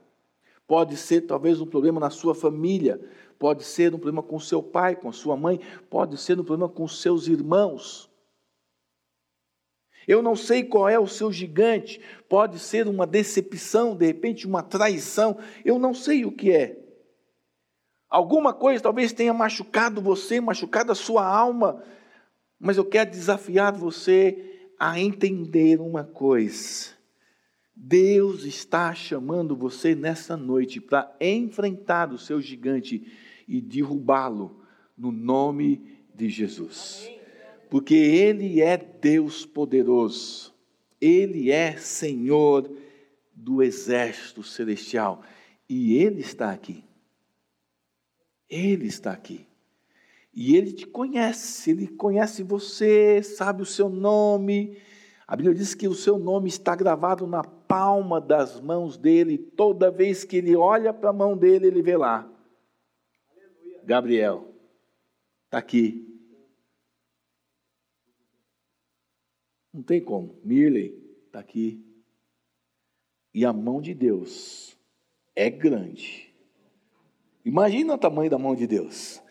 Pode 0.67 0.97
ser 0.97 1.21
talvez 1.21 1.61
um 1.61 1.65
problema 1.65 1.99
na 1.99 2.09
sua 2.09 2.33
família, 2.33 2.99
pode 3.37 3.63
ser 3.63 3.93
um 3.93 3.99
problema 3.99 4.23
com 4.23 4.39
seu 4.39 4.63
pai, 4.63 4.95
com 4.95 5.09
a 5.09 5.13
sua 5.13 5.37
mãe, 5.37 5.59
pode 5.89 6.17
ser 6.17 6.39
um 6.39 6.43
problema 6.43 6.69
com 6.71 6.87
seus 6.87 7.27
irmãos. 7.27 8.09
Eu 10.07 10.21
não 10.21 10.35
sei 10.35 10.63
qual 10.63 10.87
é 10.87 10.99
o 10.99 11.07
seu 11.07 11.31
gigante, 11.31 11.99
pode 12.29 12.59
ser 12.59 12.87
uma 12.87 13.05
decepção, 13.05 13.95
de 13.95 14.05
repente 14.05 14.45
uma 14.47 14.63
traição, 14.63 15.37
eu 15.63 15.79
não 15.79 15.93
sei 15.93 16.25
o 16.25 16.31
que 16.31 16.51
é. 16.51 16.84
Alguma 18.09 18.53
coisa 18.53 18.83
talvez 18.83 19.11
tenha 19.11 19.33
machucado 19.33 20.01
você, 20.01 20.39
machucado 20.39 20.91
a 20.91 20.95
sua 20.95 21.25
alma, 21.25 21.83
mas 22.59 22.77
eu 22.77 22.85
quero 22.85 23.09
desafiar 23.09 23.73
você 23.73 24.69
a 24.79 24.99
entender 24.99 25.79
uma 25.79 26.03
coisa. 26.03 26.95
Deus 27.75 28.45
está 28.45 28.95
chamando 28.95 29.55
você 29.55 29.93
nessa 29.93 30.37
noite 30.37 30.79
para 30.79 31.13
enfrentar 31.19 32.13
o 32.13 32.17
seu 32.17 32.39
gigante 32.41 33.05
e 33.47 33.59
derrubá-lo 33.59 34.61
no 34.97 35.11
nome 35.11 35.99
de 36.13 36.29
Jesus. 36.29 37.09
Porque 37.69 37.95
Ele 37.95 38.61
é 38.61 38.77
Deus 38.77 39.45
poderoso, 39.45 40.53
Ele 41.01 41.51
é 41.51 41.75
Senhor 41.75 42.71
do 43.33 43.61
exército 43.61 44.41
celestial 44.41 45.21
e 45.67 45.97
Ele 45.97 46.21
está 46.21 46.51
aqui. 46.51 46.84
Ele 48.49 48.87
está 48.87 49.11
aqui. 49.11 49.47
E 50.33 50.55
Ele 50.55 50.73
te 50.73 50.85
conhece, 50.85 51.71
Ele 51.71 51.87
conhece 51.87 52.43
você, 52.43 53.23
sabe 53.23 53.61
o 53.61 53.65
seu 53.65 53.89
nome. 53.89 54.77
A 55.27 55.35
Bíblia 55.35 55.55
diz 55.55 55.73
que 55.73 55.87
o 55.87 55.95
seu 55.95 56.19
nome 56.19 56.49
está 56.49 56.75
gravado 56.75 57.25
na 57.25 57.43
palma 57.43 58.21
das 58.21 58.59
mãos 58.61 58.95
dele, 58.95 59.37
toda 59.37 59.89
vez 59.89 60.23
que 60.23 60.37
ele 60.37 60.55
olha 60.55 60.93
para 60.93 61.09
a 61.09 61.13
mão 61.13 61.35
dele, 61.35 61.65
ele 61.65 61.81
vê 61.81 61.97
lá. 61.97 62.31
Aleluia. 63.31 63.81
Gabriel, 63.83 64.53
está 65.45 65.57
aqui. 65.57 66.15
Não 69.73 69.81
tem 69.81 69.99
como. 69.99 70.39
Mirley, 70.43 70.95
está 71.25 71.39
aqui. 71.39 71.83
E 73.33 73.43
a 73.43 73.51
mão 73.51 73.81
de 73.81 73.93
Deus 73.93 74.77
é 75.35 75.49
grande. 75.49 76.24
Imagina 77.45 77.93
o 77.93 77.97
tamanho 77.97 78.29
da 78.29 78.37
mão 78.37 78.55
de 78.55 78.65
Deus. 78.65 79.21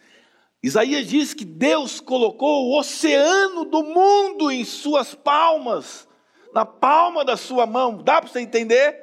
Isaías 0.63 1.07
diz 1.07 1.35
que 1.35 1.45
Deus 1.45 2.01
colocou 2.01 2.69
o 2.69 2.79
oceano 2.79 3.67
do 3.67 3.83
mundo 3.83 4.51
em 4.51 4.65
suas 4.65 5.15
palmas 5.15 6.09
na 6.55 6.65
palma 6.65 7.25
da 7.25 7.37
sua 7.37 7.67
mão. 7.67 8.01
Dá 8.01 8.21
para 8.21 8.31
você 8.31 8.41
entender 8.41 8.97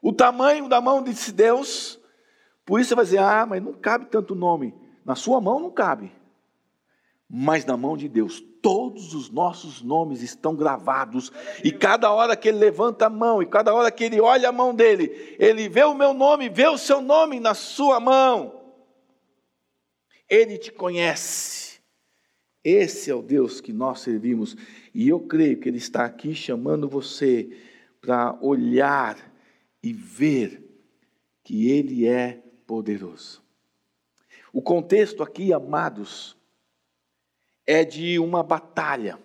o 0.00 0.12
tamanho 0.12 0.68
da 0.68 0.80
mão 0.80 1.02
de 1.02 1.32
Deus? 1.32 1.98
Por 2.64 2.80
isso 2.80 2.90
você 2.90 2.94
vai 2.94 3.04
dizer: 3.04 3.18
ah, 3.18 3.44
mas 3.44 3.62
não 3.62 3.72
cabe 3.72 4.06
tanto 4.06 4.36
nome. 4.36 4.72
Na 5.04 5.16
sua 5.16 5.40
mão 5.40 5.58
não 5.58 5.70
cabe. 5.70 6.12
mas 7.28 7.64
na 7.64 7.76
mão 7.76 7.96
de 7.96 8.08
Deus 8.08 8.40
todos 8.66 9.14
os 9.14 9.30
nossos 9.30 9.80
nomes 9.80 10.22
estão 10.22 10.56
gravados, 10.56 11.30
e 11.62 11.70
cada 11.70 12.10
hora 12.10 12.36
que 12.36 12.48
ele 12.48 12.58
levanta 12.58 13.06
a 13.06 13.08
mão, 13.08 13.40
e 13.40 13.46
cada 13.46 13.72
hora 13.72 13.92
que 13.92 14.02
ele 14.02 14.20
olha 14.20 14.48
a 14.48 14.52
mão 14.52 14.74
dele, 14.74 15.36
ele 15.38 15.68
vê 15.68 15.84
o 15.84 15.94
meu 15.94 16.12
nome, 16.12 16.48
vê 16.48 16.66
o 16.66 16.76
seu 16.76 17.00
nome 17.00 17.38
na 17.38 17.54
sua 17.54 18.00
mão. 18.00 18.60
Ele 20.28 20.58
te 20.58 20.72
conhece. 20.72 21.78
Esse 22.64 23.08
é 23.08 23.14
o 23.14 23.22
Deus 23.22 23.60
que 23.60 23.72
nós 23.72 24.00
servimos, 24.00 24.56
e 24.92 25.08
eu 25.08 25.20
creio 25.20 25.60
que 25.60 25.68
ele 25.68 25.78
está 25.78 26.04
aqui 26.04 26.34
chamando 26.34 26.88
você 26.88 27.56
para 28.00 28.36
olhar 28.42 29.16
e 29.80 29.92
ver 29.92 30.60
que 31.44 31.70
ele 31.70 32.04
é 32.04 32.42
poderoso. 32.66 33.40
O 34.52 34.60
contexto 34.60 35.22
aqui, 35.22 35.52
amados, 35.52 36.35
é 37.66 37.84
de 37.84 38.18
uma 38.18 38.42
batalha. 38.42 39.18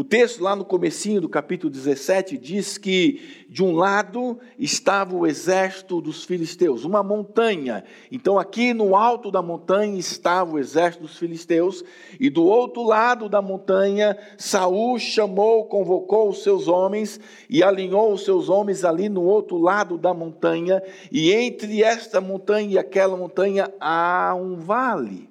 O 0.00 0.04
texto 0.04 0.40
lá 0.40 0.54
no 0.54 0.64
comecinho 0.64 1.20
do 1.20 1.28
capítulo 1.28 1.70
17 1.70 2.38
diz 2.38 2.78
que 2.78 3.44
de 3.48 3.62
um 3.62 3.74
lado 3.74 4.38
estava 4.56 5.16
o 5.16 5.26
exército 5.26 6.00
dos 6.00 6.24
filisteus, 6.24 6.84
uma 6.84 7.02
montanha. 7.02 7.84
Então 8.10 8.38
aqui 8.38 8.72
no 8.72 8.94
alto 8.94 9.32
da 9.32 9.42
montanha 9.42 9.98
estava 9.98 10.52
o 10.52 10.58
exército 10.60 11.02
dos 11.02 11.18
filisteus 11.18 11.84
e 12.20 12.30
do 12.30 12.44
outro 12.44 12.84
lado 12.84 13.28
da 13.28 13.42
montanha 13.42 14.16
Saul 14.38 14.96
chamou, 14.98 15.64
convocou 15.64 16.28
os 16.28 16.44
seus 16.44 16.68
homens 16.68 17.18
e 17.48 17.60
alinhou 17.60 18.12
os 18.12 18.24
seus 18.24 18.48
homens 18.48 18.84
ali 18.84 19.08
no 19.08 19.24
outro 19.24 19.58
lado 19.58 19.98
da 19.98 20.14
montanha 20.14 20.80
e 21.10 21.32
entre 21.32 21.82
esta 21.82 22.20
montanha 22.20 22.74
e 22.74 22.78
aquela 22.78 23.16
montanha 23.16 23.70
há 23.80 24.34
um 24.34 24.56
vale. 24.56 25.28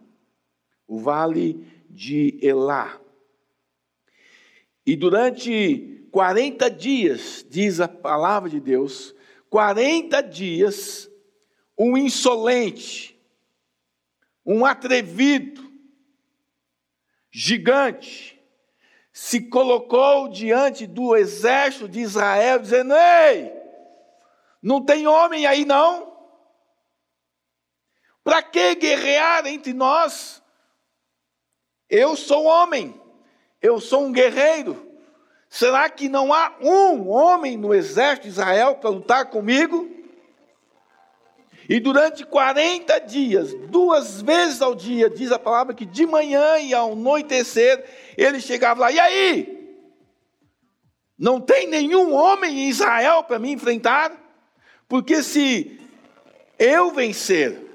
O 0.86 1.00
vale 1.00 1.79
de 1.90 2.38
Elá. 2.42 3.00
E 4.86 4.96
durante 4.96 6.08
40 6.12 6.70
dias, 6.70 7.46
diz 7.50 7.80
a 7.80 7.88
palavra 7.88 8.50
de 8.50 8.60
Deus, 8.60 9.14
40 9.50 10.22
dias, 10.22 11.10
um 11.78 11.98
insolente, 11.98 13.20
um 14.46 14.66
atrevido, 14.66 15.70
gigante, 17.32 18.40
se 19.12 19.42
colocou 19.42 20.30
diante 20.30 20.88
do 20.88 21.16
exército 21.16 21.88
de 21.88 22.00
Israel, 22.00 22.60
dizendo: 22.60 22.94
Ei, 22.96 23.52
não 24.62 24.84
tem 24.84 25.08
homem 25.08 25.46
aí 25.46 25.66
não? 25.66 26.10
Para 28.24 28.42
que 28.42 28.76
guerrear 28.76 29.46
entre 29.48 29.74
nós? 29.74 30.39
Eu 31.90 32.16
sou 32.16 32.46
homem, 32.46 32.94
eu 33.62 33.80
sou 33.80 34.06
um 34.06 34.12
guerreiro. 34.12 34.88
Será 35.50 35.90
que 35.90 36.08
não 36.08 36.32
há 36.32 36.54
um 36.62 37.10
homem 37.10 37.58
no 37.58 37.74
exército 37.74 38.24
de 38.24 38.30
Israel 38.30 38.76
para 38.76 38.92
lutar 38.92 39.26
comigo? 39.26 39.90
E 41.68 41.80
durante 41.80 42.26
40 42.26 43.00
dias, 43.00 43.54
duas 43.68 44.22
vezes 44.22 44.62
ao 44.62 44.74
dia, 44.74 45.10
diz 45.10 45.32
a 45.32 45.38
palavra 45.38 45.74
que 45.74 45.86
de 45.86 46.06
manhã 46.06 46.58
e 46.58 46.74
ao 46.74 46.94
anoitecer, 46.94 47.84
ele 48.18 48.40
chegava 48.40 48.82
lá, 48.82 48.92
e 48.92 49.00
aí? 49.00 49.78
Não 51.18 51.42
tem 51.42 51.68
nenhum 51.68 52.14
homem 52.14 52.60
em 52.60 52.70
Israel 52.70 53.24
para 53.24 53.38
me 53.38 53.52
enfrentar? 53.52 54.12
Porque 54.88 55.22
se 55.22 55.80
eu 56.58 56.92
vencer, 56.92 57.69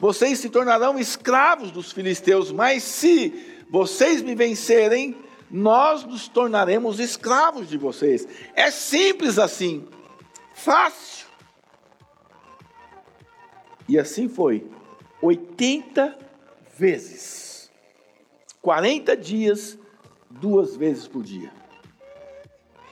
vocês 0.00 0.38
se 0.38 0.48
tornarão 0.48 0.98
escravos 0.98 1.70
dos 1.70 1.92
filisteus, 1.92 2.50
mas 2.50 2.82
se 2.82 3.62
vocês 3.68 4.22
me 4.22 4.34
vencerem, 4.34 5.14
nós 5.50 6.04
nos 6.04 6.26
tornaremos 6.26 6.98
escravos 6.98 7.68
de 7.68 7.76
vocês. 7.76 8.26
É 8.54 8.70
simples 8.70 9.38
assim, 9.38 9.86
fácil. 10.54 11.26
E 13.86 13.98
assim 13.98 14.26
foi, 14.26 14.66
80 15.20 16.16
vezes, 16.78 17.70
40 18.62 19.14
dias, 19.16 19.78
duas 20.30 20.76
vezes 20.76 21.06
por 21.06 21.22
dia. 21.22 21.52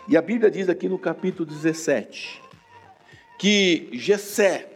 E 0.06 0.16
a 0.16 0.20
Bíblia 0.20 0.50
diz 0.50 0.68
aqui 0.68 0.88
no 0.88 0.98
capítulo 0.98 1.46
17 1.46 2.42
que 3.38 3.88
Jessé 3.92 4.68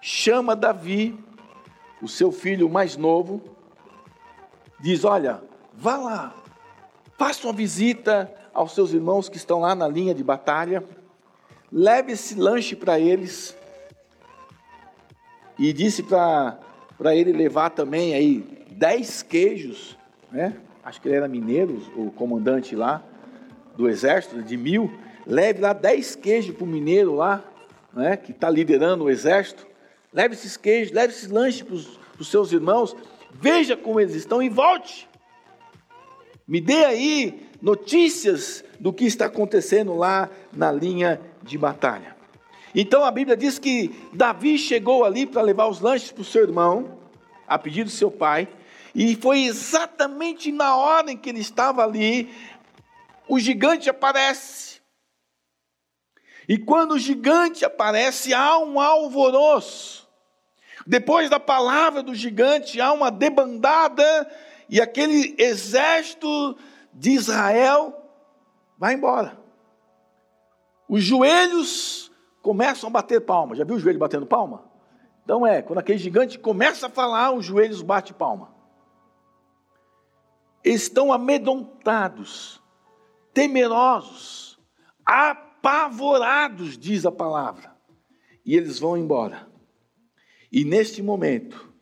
chama 0.00 0.54
Davi 0.54 1.18
o 2.02 2.08
seu 2.08 2.32
filho 2.32 2.68
mais 2.68 2.96
novo, 2.96 3.40
diz: 4.80 5.04
Olha, 5.04 5.40
vá 5.72 5.96
lá, 5.96 6.34
faça 7.16 7.46
uma 7.46 7.52
visita 7.52 8.30
aos 8.52 8.74
seus 8.74 8.92
irmãos 8.92 9.28
que 9.28 9.36
estão 9.36 9.60
lá 9.60 9.74
na 9.74 9.86
linha 9.86 10.12
de 10.12 10.24
batalha, 10.24 10.82
leve 11.70 12.12
esse 12.12 12.34
lanche 12.34 12.74
para 12.74 12.98
eles, 12.98 13.56
e 15.56 15.72
disse 15.72 16.02
para 16.02 16.58
ele 17.14 17.32
levar 17.32 17.70
também 17.70 18.14
aí 18.14 18.66
dez 18.72 19.22
queijos, 19.22 19.96
né? 20.30 20.56
Acho 20.84 21.00
que 21.00 21.06
ele 21.06 21.14
era 21.14 21.28
mineiro, 21.28 21.80
o 21.96 22.10
comandante 22.10 22.74
lá 22.74 23.00
do 23.76 23.88
exército, 23.88 24.42
de 24.42 24.56
mil. 24.56 24.92
Leve 25.24 25.60
lá 25.60 25.72
dez 25.72 26.16
queijos 26.16 26.56
para 26.56 26.64
o 26.64 26.66
mineiro 26.66 27.14
lá, 27.14 27.44
né? 27.92 28.16
Que 28.16 28.32
está 28.32 28.50
liderando 28.50 29.04
o 29.04 29.10
exército 29.10 29.64
leve 30.12 30.34
esses 30.34 30.56
queijos, 30.56 30.92
leve 30.92 31.12
esses 31.12 31.30
lanches 31.30 31.62
para 31.62 31.74
os 32.20 32.28
seus 32.28 32.52
irmãos, 32.52 32.94
veja 33.32 33.76
como 33.76 34.00
eles 34.00 34.14
estão 34.14 34.42
e 34.42 34.48
volte. 34.48 35.08
Me 36.46 36.60
dê 36.60 36.84
aí 36.84 37.48
notícias 37.60 38.64
do 38.78 38.92
que 38.92 39.04
está 39.04 39.26
acontecendo 39.26 39.94
lá 39.94 40.28
na 40.52 40.70
linha 40.70 41.20
de 41.42 41.56
batalha. 41.56 42.16
Então 42.74 43.04
a 43.04 43.10
Bíblia 43.10 43.36
diz 43.36 43.58
que 43.58 43.94
Davi 44.12 44.58
chegou 44.58 45.04
ali 45.04 45.26
para 45.26 45.42
levar 45.42 45.68
os 45.68 45.80
lanches 45.80 46.10
para 46.10 46.22
o 46.22 46.24
seu 46.24 46.42
irmão, 46.42 46.98
a 47.46 47.58
pedido 47.58 47.86
do 47.86 47.92
seu 47.92 48.10
pai, 48.10 48.48
e 48.94 49.14
foi 49.16 49.44
exatamente 49.44 50.50
na 50.50 50.76
hora 50.76 51.10
em 51.10 51.16
que 51.16 51.30
ele 51.30 51.40
estava 51.40 51.84
ali, 51.84 52.30
o 53.28 53.38
gigante 53.38 53.88
aparece. 53.88 54.80
E 56.48 56.58
quando 56.58 56.92
o 56.92 56.98
gigante 56.98 57.64
aparece, 57.64 58.34
há 58.34 58.58
um 58.58 58.80
alvoroço. 58.80 60.01
Depois 60.86 61.30
da 61.30 61.38
palavra 61.38 62.02
do 62.02 62.14
gigante, 62.14 62.80
há 62.80 62.92
uma 62.92 63.10
debandada 63.10 64.30
e 64.68 64.80
aquele 64.80 65.34
exército 65.38 66.56
de 66.92 67.10
Israel 67.10 67.94
vai 68.78 68.94
embora. 68.94 69.38
Os 70.88 71.02
joelhos 71.02 72.10
começam 72.42 72.88
a 72.88 72.92
bater 72.92 73.20
palma. 73.20 73.54
Já 73.54 73.64
viu 73.64 73.76
o 73.76 73.78
joelho 73.78 73.98
batendo 73.98 74.26
palma? 74.26 74.64
Então 75.24 75.46
é, 75.46 75.62
quando 75.62 75.78
aquele 75.78 75.98
gigante 75.98 76.38
começa 76.38 76.86
a 76.86 76.90
falar, 76.90 77.32
os 77.32 77.44
joelhos 77.44 77.82
batem 77.82 78.12
palma. 78.12 78.52
Estão 80.64 81.12
amedrontados, 81.12 82.62
temerosos, 83.32 84.58
apavorados, 85.04 86.76
diz 86.76 87.06
a 87.06 87.12
palavra. 87.12 87.76
E 88.44 88.56
eles 88.56 88.78
vão 88.78 88.96
embora. 88.96 89.51
E 90.52 90.64
neste 90.64 91.02
momento, 91.02 91.72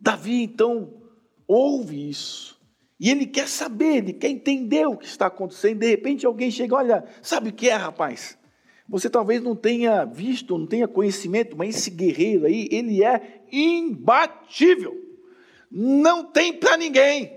Davi 0.00 0.42
então 0.42 1.02
ouve 1.46 2.08
isso. 2.08 2.58
E 2.98 3.10
ele 3.10 3.26
quer 3.26 3.46
saber, 3.46 3.96
ele 3.96 4.12
quer 4.14 4.30
entender 4.30 4.86
o 4.86 4.96
que 4.96 5.04
está 5.04 5.26
acontecendo. 5.26 5.80
De 5.80 5.86
repente 5.86 6.24
alguém 6.24 6.50
chega, 6.50 6.74
olha, 6.74 7.04
sabe 7.20 7.50
o 7.50 7.52
que 7.52 7.68
é, 7.68 7.74
rapaz? 7.74 8.38
Você 8.88 9.10
talvez 9.10 9.42
não 9.42 9.54
tenha 9.54 10.04
visto, 10.04 10.56
não 10.56 10.66
tenha 10.66 10.88
conhecimento, 10.88 11.56
mas 11.56 11.76
esse 11.76 11.90
guerreiro 11.90 12.46
aí, 12.46 12.68
ele 12.70 13.04
é 13.04 13.42
imbatível. 13.52 14.96
Não 15.70 16.24
tem 16.24 16.54
para 16.54 16.76
ninguém. 16.76 17.36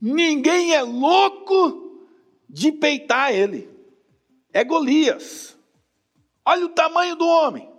Ninguém 0.00 0.74
é 0.74 0.82
louco 0.82 2.06
de 2.48 2.70
peitar 2.70 3.34
ele. 3.34 3.68
É 4.52 4.62
Golias. 4.62 5.58
Olha 6.44 6.66
o 6.66 6.68
tamanho 6.68 7.16
do 7.16 7.26
homem. 7.26 7.75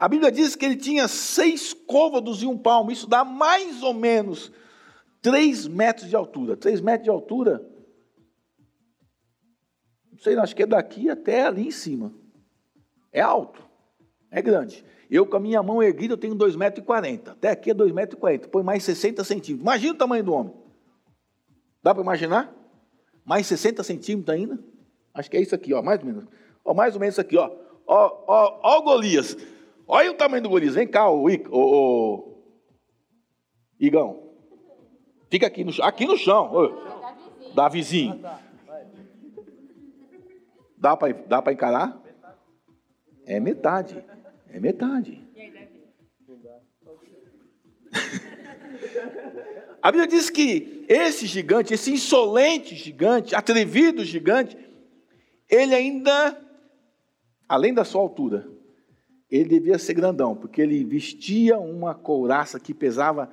A 0.00 0.08
Bíblia 0.08 0.32
diz 0.32 0.56
que 0.56 0.64
ele 0.64 0.76
tinha 0.76 1.06
seis 1.06 1.74
côvados 1.74 2.42
e 2.42 2.46
um 2.46 2.56
palmo. 2.56 2.90
Isso 2.90 3.06
dá 3.06 3.22
mais 3.22 3.82
ou 3.82 3.92
menos 3.92 4.50
três 5.20 5.68
metros 5.68 6.08
de 6.08 6.16
altura. 6.16 6.56
Três 6.56 6.80
metros 6.80 7.04
de 7.04 7.10
altura. 7.10 7.62
Não 10.10 10.18
sei, 10.18 10.38
acho 10.38 10.56
que 10.56 10.62
é 10.62 10.66
daqui 10.66 11.10
até 11.10 11.42
ali 11.42 11.66
em 11.66 11.70
cima. 11.70 12.14
É 13.12 13.20
alto. 13.20 13.62
É 14.30 14.40
grande. 14.40 14.82
Eu, 15.10 15.26
com 15.26 15.36
a 15.36 15.40
minha 15.40 15.62
mão 15.62 15.82
erguida, 15.82 16.14
eu 16.14 16.18
tenho 16.18 16.34
2,40 16.34 16.56
metros. 16.56 16.86
e 16.86 17.28
Até 17.28 17.50
aqui 17.50 17.70
é 17.70 17.74
2,40 17.74 17.92
metros. 17.92 18.46
e 18.46 18.48
Põe 18.48 18.62
mais 18.62 18.82
60 18.82 19.22
centímetros. 19.22 19.60
Imagina 19.60 19.92
o 19.92 19.98
tamanho 19.98 20.24
do 20.24 20.32
homem. 20.32 20.54
Dá 21.82 21.92
para 21.92 22.02
imaginar? 22.02 22.50
Mais 23.22 23.46
60 23.46 23.82
centímetros 23.82 24.34
ainda? 24.34 24.58
Acho 25.12 25.30
que 25.30 25.36
é 25.36 25.42
isso 25.42 25.54
aqui, 25.54 25.74
ó, 25.74 25.82
mais 25.82 26.00
ou 26.00 26.06
menos. 26.06 26.24
Ó, 26.64 26.72
mais 26.72 26.94
ou 26.94 27.00
menos 27.00 27.16
isso 27.16 27.20
aqui, 27.20 27.36
ó. 27.36 27.54
Ó, 27.86 28.24
ó, 28.26 28.60
ó 28.62 28.78
o 28.78 28.82
Golias. 28.82 29.36
Olha 29.92 30.12
o 30.12 30.14
tamanho 30.14 30.40
do 30.40 30.48
Golias. 30.48 30.76
Vem 30.76 30.86
cá, 30.86 31.10
o, 31.10 31.26
o, 31.26 32.44
Igão, 33.76 34.22
fica 35.28 35.48
aqui 35.48 35.64
no, 35.64 35.72
aqui 35.82 36.06
no 36.06 36.16
chão. 36.16 36.48
Ô, 36.54 37.54
da 37.54 37.68
vizinho. 37.68 38.22
Dá 40.78 40.96
para 40.96 41.12
dá 41.12 41.42
encarar? 41.52 42.00
É 43.26 43.40
metade. 43.40 44.00
É 44.48 44.60
metade. 44.60 45.28
A 49.82 49.90
Bíblia 49.90 50.06
diz 50.06 50.30
que 50.30 50.84
esse 50.88 51.26
gigante, 51.26 51.74
esse 51.74 51.90
insolente 51.90 52.76
gigante, 52.76 53.34
atrevido 53.34 54.04
gigante, 54.04 54.56
ele 55.48 55.74
ainda, 55.74 56.40
além 57.48 57.74
da 57.74 57.82
sua 57.82 58.02
altura, 58.02 58.59
ele 59.30 59.48
devia 59.48 59.78
ser 59.78 59.94
grandão, 59.94 60.34
porque 60.34 60.60
ele 60.60 60.84
vestia 60.84 61.58
uma 61.58 61.94
couraça 61.94 62.58
que 62.58 62.74
pesava 62.74 63.30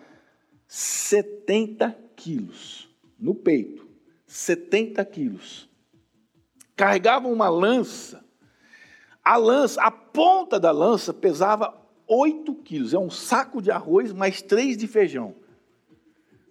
70 0.68 1.98
quilos 2.16 2.90
no 3.20 3.34
peito. 3.34 3.88
70 4.28 5.04
quilos. 5.06 5.70
Carregava 6.76 7.28
uma 7.28 7.50
lança. 7.50 8.24
A 9.24 9.38
lança, 9.38 9.82
a 9.82 9.90
ponta 9.90 10.60
da 10.60 10.72
lança 10.72 11.14
pesava 11.14 11.74
8 12.08 12.54
quilos. 12.56 12.94
É 12.94 13.00
um 13.00 13.10
saco 13.10 13.62
de 13.62 13.72
arroz 13.72 14.14
mais 14.14 14.42
três 14.42 14.78
de 14.78 14.88
feijão. 14.88 15.36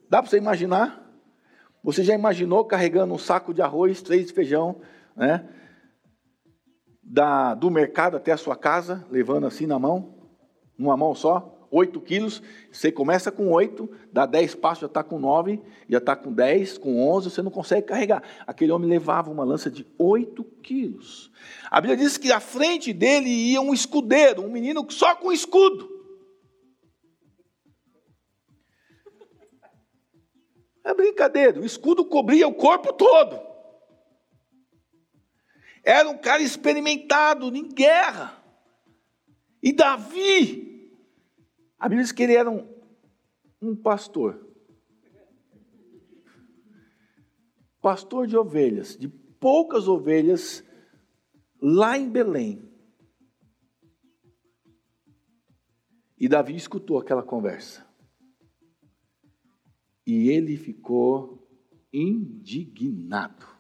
Dá 0.08 0.20
para 0.20 0.30
você 0.30 0.38
imaginar? 0.38 1.06
Você 1.84 2.02
já 2.02 2.14
imaginou 2.14 2.64
carregando 2.64 3.14
um 3.14 3.18
saco 3.18 3.54
de 3.54 3.62
arroz, 3.62 4.02
três 4.02 4.26
de 4.26 4.32
feijão, 4.32 4.80
né? 5.14 5.48
Da, 7.08 7.54
do 7.54 7.70
mercado 7.70 8.16
até 8.16 8.32
a 8.32 8.36
sua 8.36 8.56
casa, 8.56 9.06
levando 9.10 9.46
assim 9.46 9.64
na 9.64 9.78
mão, 9.78 10.16
numa 10.76 10.96
mão 10.96 11.14
só, 11.14 11.56
8 11.70 12.00
quilos, 12.00 12.42
você 12.70 12.90
começa 12.90 13.30
com 13.30 13.50
8, 13.50 13.88
dá 14.12 14.26
10 14.26 14.54
passos, 14.56 14.80
já 14.80 14.86
está 14.86 15.02
com 15.02 15.18
9, 15.18 15.60
já 15.88 15.98
está 15.98 16.16
com 16.16 16.32
10, 16.32 16.78
com 16.78 17.06
11, 17.08 17.30
você 17.30 17.42
não 17.42 17.50
consegue 17.50 17.86
carregar. 17.86 18.22
Aquele 18.46 18.72
homem 18.72 18.88
levava 18.88 19.30
uma 19.30 19.44
lança 19.44 19.70
de 19.70 19.86
8 19.98 20.42
quilos. 20.62 21.30
A 21.70 21.80
Bíblia 21.80 21.96
diz 21.96 22.18
que 22.18 22.32
à 22.32 22.40
frente 22.40 22.92
dele 22.92 23.28
ia 23.28 23.60
um 23.60 23.74
escudeiro, 23.74 24.42
um 24.42 24.50
menino 24.50 24.86
só 24.90 25.14
com 25.14 25.32
escudo. 25.32 25.96
É 30.84 30.94
brincadeira, 30.94 31.60
o 31.60 31.64
escudo 31.64 32.04
cobria 32.04 32.46
o 32.46 32.54
corpo 32.54 32.92
todo. 32.92 33.45
Era 35.86 36.10
um 36.10 36.18
cara 36.18 36.42
experimentado 36.42 37.46
em 37.56 37.68
guerra. 37.68 38.42
E 39.62 39.72
Davi, 39.72 40.90
a 41.78 41.88
Bíblia 41.88 42.02
diz 42.02 42.10
que 42.10 42.24
ele 42.24 42.34
era 42.34 42.50
um, 42.50 42.68
um 43.62 43.76
pastor. 43.76 44.44
Pastor 47.80 48.26
de 48.26 48.36
ovelhas, 48.36 48.96
de 48.96 49.08
poucas 49.08 49.86
ovelhas, 49.86 50.64
lá 51.62 51.96
em 51.96 52.10
Belém. 52.10 52.68
E 56.18 56.26
Davi 56.26 56.56
escutou 56.56 56.98
aquela 56.98 57.22
conversa. 57.22 57.86
E 60.04 60.30
ele 60.30 60.56
ficou 60.56 61.48
indignado. 61.92 63.55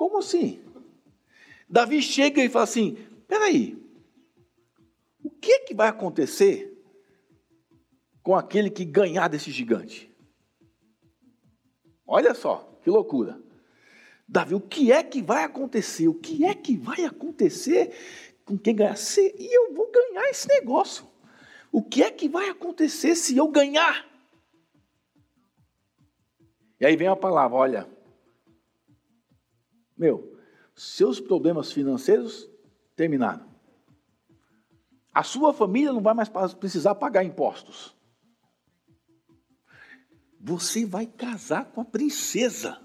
Como 0.00 0.16
assim? 0.16 0.58
Davi 1.68 2.00
chega 2.00 2.42
e 2.42 2.48
fala 2.48 2.62
assim: 2.64 2.96
peraí, 3.28 3.76
o 5.22 5.28
que, 5.28 5.58
que 5.58 5.74
vai 5.74 5.88
acontecer 5.88 6.82
com 8.22 8.34
aquele 8.34 8.70
que 8.70 8.82
ganhar 8.82 9.28
desse 9.28 9.50
gigante? 9.50 10.10
Olha 12.06 12.32
só, 12.32 12.80
que 12.82 12.88
loucura. 12.88 13.38
Davi, 14.26 14.54
o 14.54 14.60
que 14.62 14.90
é 14.90 15.02
que 15.02 15.20
vai 15.20 15.44
acontecer? 15.44 16.08
O 16.08 16.14
que 16.14 16.46
é 16.46 16.54
que 16.54 16.78
vai 16.78 17.04
acontecer 17.04 17.94
com 18.46 18.56
quem 18.56 18.74
ganhar? 18.74 18.96
Se, 18.96 19.34
e 19.38 19.54
eu 19.54 19.74
vou 19.74 19.92
ganhar 19.92 20.30
esse 20.30 20.48
negócio. 20.48 21.06
O 21.70 21.82
que 21.82 22.02
é 22.02 22.10
que 22.10 22.26
vai 22.26 22.48
acontecer 22.48 23.14
se 23.14 23.36
eu 23.36 23.48
ganhar? 23.48 24.08
E 26.80 26.86
aí 26.86 26.96
vem 26.96 27.08
a 27.08 27.14
palavra: 27.14 27.58
olha, 27.58 27.99
meu, 30.00 30.34
seus 30.74 31.20
problemas 31.20 31.70
financeiros 31.70 32.48
terminaram. 32.96 33.44
A 35.12 35.22
sua 35.22 35.52
família 35.52 35.92
não 35.92 36.00
vai 36.00 36.14
mais 36.14 36.30
precisar 36.54 36.94
pagar 36.94 37.22
impostos. 37.22 37.94
Você 40.40 40.86
vai 40.86 41.04
casar 41.04 41.66
com 41.66 41.82
a 41.82 41.84
princesa. 41.84 42.80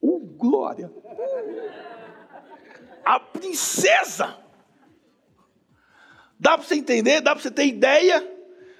Oh, 0.00 0.18
glória! 0.18 0.92
A 3.04 3.20
princesa! 3.20 4.36
Dá 6.40 6.58
para 6.58 6.66
você 6.66 6.74
entender? 6.74 7.20
Dá 7.20 7.32
para 7.32 7.42
você 7.42 7.50
ter 7.52 7.66
ideia 7.66 8.28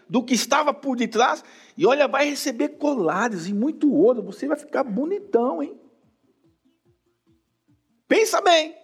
do 0.09 0.25
que 0.25 0.35
estava 0.35 0.75
por 0.75 0.97
detrás? 0.97 1.45
E 1.77 1.87
olha, 1.87 2.09
vai 2.09 2.29
receber 2.29 2.71
colares 2.71 3.47
e 3.47 3.55
muito 3.55 3.93
ouro. 3.95 4.23
Você 4.23 4.49
vai 4.49 4.57
ficar 4.57 4.83
bonitão, 4.83 5.63
hein? 5.63 5.81
Pensa 8.13 8.43
bem. 8.43 8.77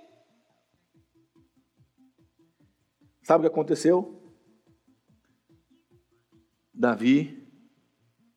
Sabe 3.22 3.40
o 3.40 3.50
que 3.50 3.52
aconteceu? 3.54 4.34
Davi 6.72 7.46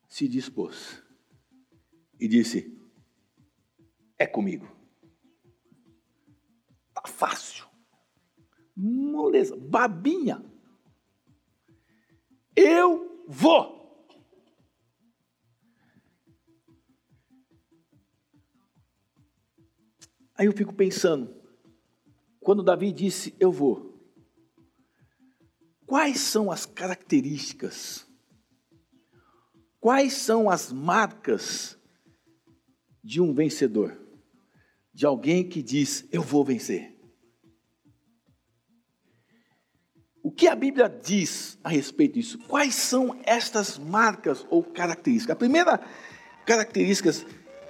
se 0.06 0.28
dispôs 0.28 1.02
e 2.20 2.28
disse: 2.28 2.78
É 4.18 4.26
comigo. 4.26 4.70
Tá 6.92 7.04
fácil. 7.06 7.66
Moleza, 8.76 9.56
babinha. 9.56 10.44
Eu 12.54 13.24
vou. 13.26 13.81
Aí 20.36 20.46
eu 20.46 20.52
fico 20.52 20.72
pensando, 20.72 21.34
quando 22.40 22.62
Davi 22.62 22.90
disse 22.92 23.34
eu 23.38 23.52
vou, 23.52 24.00
quais 25.86 26.20
são 26.20 26.50
as 26.50 26.64
características, 26.64 28.06
quais 29.78 30.14
são 30.14 30.48
as 30.48 30.72
marcas 30.72 31.78
de 33.04 33.20
um 33.20 33.34
vencedor, 33.34 34.00
de 34.92 35.04
alguém 35.04 35.48
que 35.48 35.62
diz 35.62 36.06
eu 36.10 36.22
vou 36.22 36.44
vencer? 36.44 36.92
O 40.22 40.30
que 40.30 40.46
a 40.46 40.54
Bíblia 40.54 40.88
diz 40.88 41.58
a 41.64 41.68
respeito 41.68 42.14
disso? 42.14 42.38
Quais 42.46 42.76
são 42.76 43.20
estas 43.24 43.76
marcas 43.76 44.46
ou 44.48 44.62
características? 44.62 45.34
A 45.34 45.38
primeira 45.38 45.78
característica, 46.46 47.10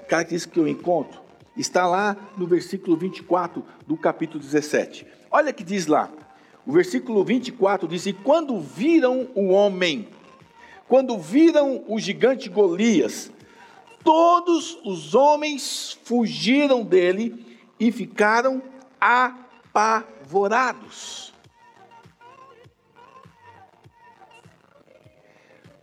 característica 0.07 0.53
que 0.53 0.61
eu 0.61 0.68
encontro 0.68 1.22
Está 1.57 1.87
lá 1.87 2.17
no 2.37 2.47
versículo 2.47 2.97
24 2.97 3.65
do 3.87 3.97
capítulo 3.97 4.43
17. 4.43 5.07
Olha 5.31 5.53
que 5.53 5.62
diz 5.62 5.87
lá. 5.87 6.11
O 6.67 6.73
versículo 6.73 7.25
24 7.25 7.87
diz: 7.87 8.07
E 8.07 8.12
quando 8.12 8.61
viram 8.61 9.29
o 9.35 9.49
homem, 9.49 10.09
quando 10.88 11.19
viram 11.19 11.85
o 11.88 11.99
gigante 11.99 12.49
Golias, 12.49 13.31
todos 14.03 14.79
os 14.85 15.15
homens 15.15 15.99
fugiram 16.05 16.83
dele 16.83 17.45
e 17.79 17.93
ficaram 17.93 18.62
apavorados. 19.01 21.33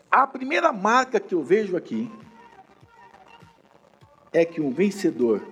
A 0.09 0.25
primeira 0.25 0.73
marca 0.73 1.19
que 1.19 1.35
eu 1.35 1.43
vejo 1.43 1.77
aqui 1.77 2.11
é 4.33 4.43
que 4.43 4.59
um 4.59 4.71
vencedor 4.71 5.43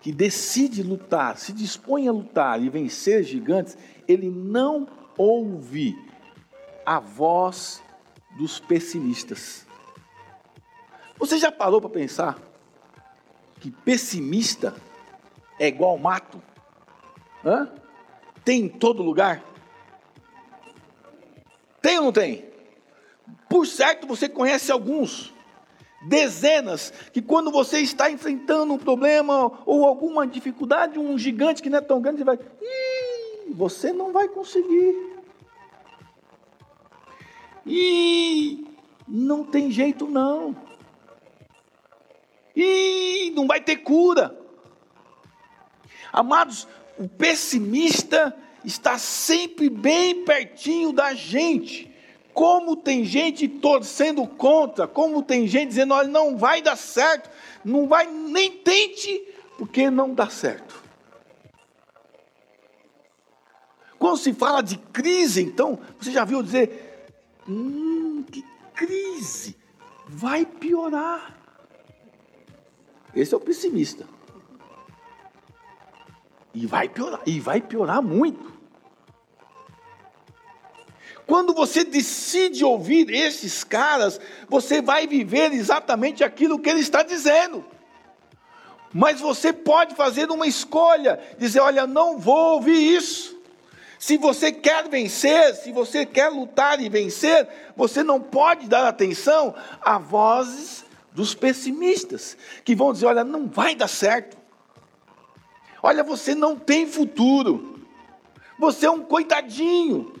que 0.00 0.10
decide 0.10 0.82
lutar, 0.82 1.36
se 1.36 1.52
dispõe 1.52 2.08
a 2.08 2.12
lutar 2.12 2.62
e 2.62 2.68
vencer 2.68 3.22
gigantes, 3.22 3.76
ele 4.08 4.30
não 4.30 4.88
ouve 5.16 5.94
a 6.86 6.98
voz 6.98 7.82
dos 8.38 8.58
pessimistas. 8.58 9.66
Você 11.18 11.38
já 11.38 11.52
parou 11.52 11.80
para 11.80 11.90
pensar 11.90 12.38
que 13.60 13.70
pessimista 13.70 14.74
é 15.58 15.68
igual 15.68 15.98
mato? 15.98 16.42
Hã? 17.44 17.70
Tem 18.42 18.62
em 18.62 18.68
todo 18.68 19.02
lugar? 19.02 19.44
Tem 21.82 21.98
ou 21.98 22.06
não 22.06 22.12
tem? 22.12 22.48
Por 23.48 23.66
certo, 23.66 24.06
você 24.06 24.28
conhece 24.28 24.72
alguns 24.72 25.34
dezenas, 26.00 26.92
que 27.12 27.20
quando 27.20 27.50
você 27.50 27.80
está 27.80 28.10
enfrentando 28.10 28.72
um 28.72 28.78
problema 28.78 29.52
ou 29.66 29.84
alguma 29.84 30.26
dificuldade, 30.26 30.98
um 30.98 31.18
gigante 31.18 31.62
que 31.62 31.68
não 31.68 31.78
é 31.78 31.82
tão 31.82 32.00
grande, 32.00 32.18
você 32.18 32.24
vai, 32.24 32.38
Ih, 32.62 33.52
você 33.52 33.92
não 33.92 34.12
vai 34.12 34.28
conseguir. 34.28 35.10
E 37.66 38.64
não 39.06 39.44
tem 39.44 39.70
jeito 39.70 40.06
não. 40.06 40.56
E 42.56 43.32
não 43.34 43.46
vai 43.46 43.60
ter 43.60 43.76
cura. 43.76 44.36
Amados, 46.12 46.66
o 46.98 47.08
pessimista 47.08 48.36
está 48.64 48.98
sempre 48.98 49.68
bem 49.70 50.24
pertinho 50.24 50.92
da 50.92 51.14
gente. 51.14 51.89
Como 52.32 52.76
tem 52.76 53.04
gente 53.04 53.48
torcendo 53.48 54.26
contra, 54.26 54.86
como 54.86 55.22
tem 55.22 55.46
gente 55.46 55.68
dizendo, 55.68 55.94
olha, 55.94 56.08
não 56.08 56.36
vai 56.36 56.62
dar 56.62 56.76
certo, 56.76 57.28
não 57.64 57.86
vai, 57.86 58.06
nem 58.06 58.52
tente, 58.52 59.22
porque 59.58 59.90
não 59.90 60.14
dá 60.14 60.28
certo. 60.28 60.82
Quando 63.98 64.16
se 64.16 64.32
fala 64.32 64.62
de 64.62 64.78
crise, 64.78 65.42
então, 65.42 65.78
você 66.00 66.10
já 66.10 66.24
viu 66.24 66.42
dizer, 66.42 67.06
hum, 67.46 68.24
que 68.30 68.42
crise, 68.74 69.54
vai 70.08 70.46
piorar. 70.46 71.36
Esse 73.14 73.34
é 73.34 73.36
o 73.36 73.40
pessimista. 73.40 74.06
E 76.54 76.66
vai 76.66 76.88
piorar, 76.88 77.20
e 77.26 77.38
vai 77.38 77.60
piorar 77.60 78.02
muito. 78.02 78.49
Quando 81.30 81.54
você 81.54 81.84
decide 81.84 82.64
ouvir 82.64 83.08
esses 83.08 83.62
caras, 83.62 84.20
você 84.48 84.82
vai 84.82 85.06
viver 85.06 85.52
exatamente 85.52 86.24
aquilo 86.24 86.58
que 86.58 86.68
ele 86.68 86.80
está 86.80 87.04
dizendo. 87.04 87.64
Mas 88.92 89.20
você 89.20 89.52
pode 89.52 89.94
fazer 89.94 90.28
uma 90.28 90.48
escolha, 90.48 91.20
dizer: 91.38 91.60
olha, 91.60 91.86
não 91.86 92.18
vou 92.18 92.54
ouvir 92.54 92.96
isso. 92.96 93.38
Se 93.96 94.16
você 94.16 94.50
quer 94.50 94.88
vencer, 94.88 95.54
se 95.54 95.70
você 95.70 96.04
quer 96.04 96.30
lutar 96.30 96.80
e 96.80 96.88
vencer, 96.88 97.46
você 97.76 98.02
não 98.02 98.20
pode 98.20 98.66
dar 98.66 98.88
atenção 98.88 99.54
a 99.80 99.98
vozes 99.98 100.84
dos 101.12 101.32
pessimistas, 101.32 102.36
que 102.64 102.74
vão 102.74 102.92
dizer: 102.92 103.06
olha, 103.06 103.22
não 103.22 103.46
vai 103.46 103.76
dar 103.76 103.86
certo. 103.86 104.36
Olha, 105.80 106.02
você 106.02 106.34
não 106.34 106.56
tem 106.56 106.88
futuro. 106.88 107.86
Você 108.58 108.84
é 108.84 108.90
um 108.90 109.04
coitadinho. 109.04 110.18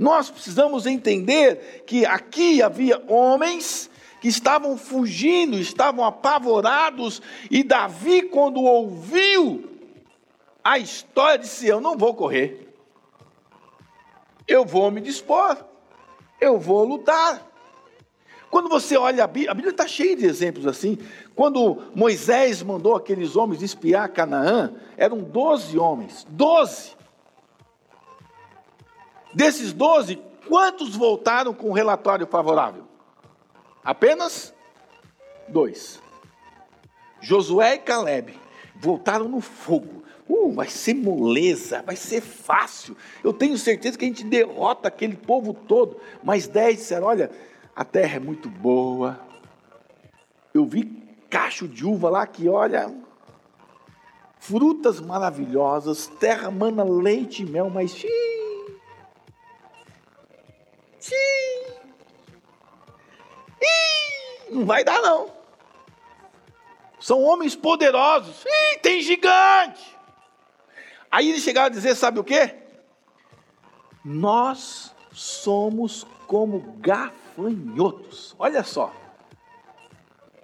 Nós 0.00 0.30
precisamos 0.30 0.86
entender 0.86 1.84
que 1.86 2.06
aqui 2.06 2.62
havia 2.62 3.04
homens 3.06 3.90
que 4.18 4.28
estavam 4.28 4.78
fugindo, 4.78 5.58
estavam 5.58 6.02
apavorados, 6.02 7.20
e 7.50 7.62
Davi, 7.62 8.22
quando 8.22 8.62
ouviu 8.62 9.68
a 10.64 10.78
história, 10.78 11.40
disse: 11.40 11.66
Eu 11.66 11.82
não 11.82 11.98
vou 11.98 12.14
correr, 12.14 12.74
eu 14.48 14.64
vou 14.64 14.90
me 14.90 15.02
dispor, 15.02 15.54
eu 16.40 16.58
vou 16.58 16.82
lutar. 16.82 17.46
Quando 18.50 18.70
você 18.70 18.96
olha 18.96 19.24
a 19.24 19.26
Bíblia, 19.26 19.50
a 19.50 19.54
Bíblia 19.54 19.72
está 19.72 19.86
cheia 19.86 20.16
de 20.16 20.24
exemplos 20.24 20.66
assim. 20.66 20.96
Quando 21.36 21.82
Moisés 21.94 22.62
mandou 22.62 22.96
aqueles 22.96 23.36
homens 23.36 23.60
espiar 23.60 24.08
Canaã, 24.08 24.72
eram 24.96 25.18
doze 25.18 25.78
homens, 25.78 26.26
doze. 26.30 26.98
Desses 29.32 29.72
doze, 29.72 30.20
quantos 30.48 30.96
voltaram 30.96 31.54
com 31.54 31.72
relatório 31.72 32.26
favorável? 32.26 32.84
Apenas 33.84 34.54
dois. 35.48 36.00
Josué 37.20 37.74
e 37.74 37.78
Caleb 37.78 38.38
voltaram 38.76 39.28
no 39.28 39.40
fogo. 39.40 40.02
Uh, 40.28 40.52
vai 40.52 40.68
ser 40.68 40.94
moleza, 40.94 41.82
vai 41.82 41.96
ser 41.96 42.20
fácil. 42.20 42.96
Eu 43.22 43.32
tenho 43.32 43.58
certeza 43.58 43.98
que 43.98 44.04
a 44.04 44.08
gente 44.08 44.24
derrota 44.24 44.88
aquele 44.88 45.16
povo 45.16 45.52
todo. 45.52 46.00
Mas 46.22 46.46
dez 46.46 46.78
disseram: 46.78 47.08
olha, 47.08 47.30
a 47.74 47.84
terra 47.84 48.16
é 48.16 48.20
muito 48.20 48.48
boa. 48.48 49.20
Eu 50.54 50.64
vi 50.64 50.84
cacho 51.28 51.66
de 51.68 51.84
uva 51.84 52.10
lá 52.10 52.26
que, 52.26 52.48
olha, 52.48 52.92
frutas 54.38 55.00
maravilhosas, 55.00 56.06
terra 56.18 56.50
mana 56.50 56.82
leite 56.82 57.42
e 57.42 57.46
mel, 57.46 57.70
mas 57.70 57.92
xiii, 57.92 58.10
xiii, 61.00 61.80
xiii, 63.58 64.50
não 64.50 64.66
vai 64.66 64.84
dar 64.84 65.00
não. 65.00 65.32
São 67.00 67.22
homens 67.22 67.56
poderosos. 67.56 68.44
Ih, 68.44 68.78
tem 68.80 69.00
gigante. 69.00 69.96
Aí 71.10 71.30
eles 71.30 71.42
chegaram 71.42 71.66
a 71.66 71.70
dizer, 71.70 71.94
sabe 71.94 72.20
o 72.20 72.24
quê? 72.24 72.54
Nós 74.04 74.94
somos 75.12 76.06
como 76.26 76.60
gafanhotos. 76.78 78.34
Olha 78.38 78.62
só. 78.62 78.94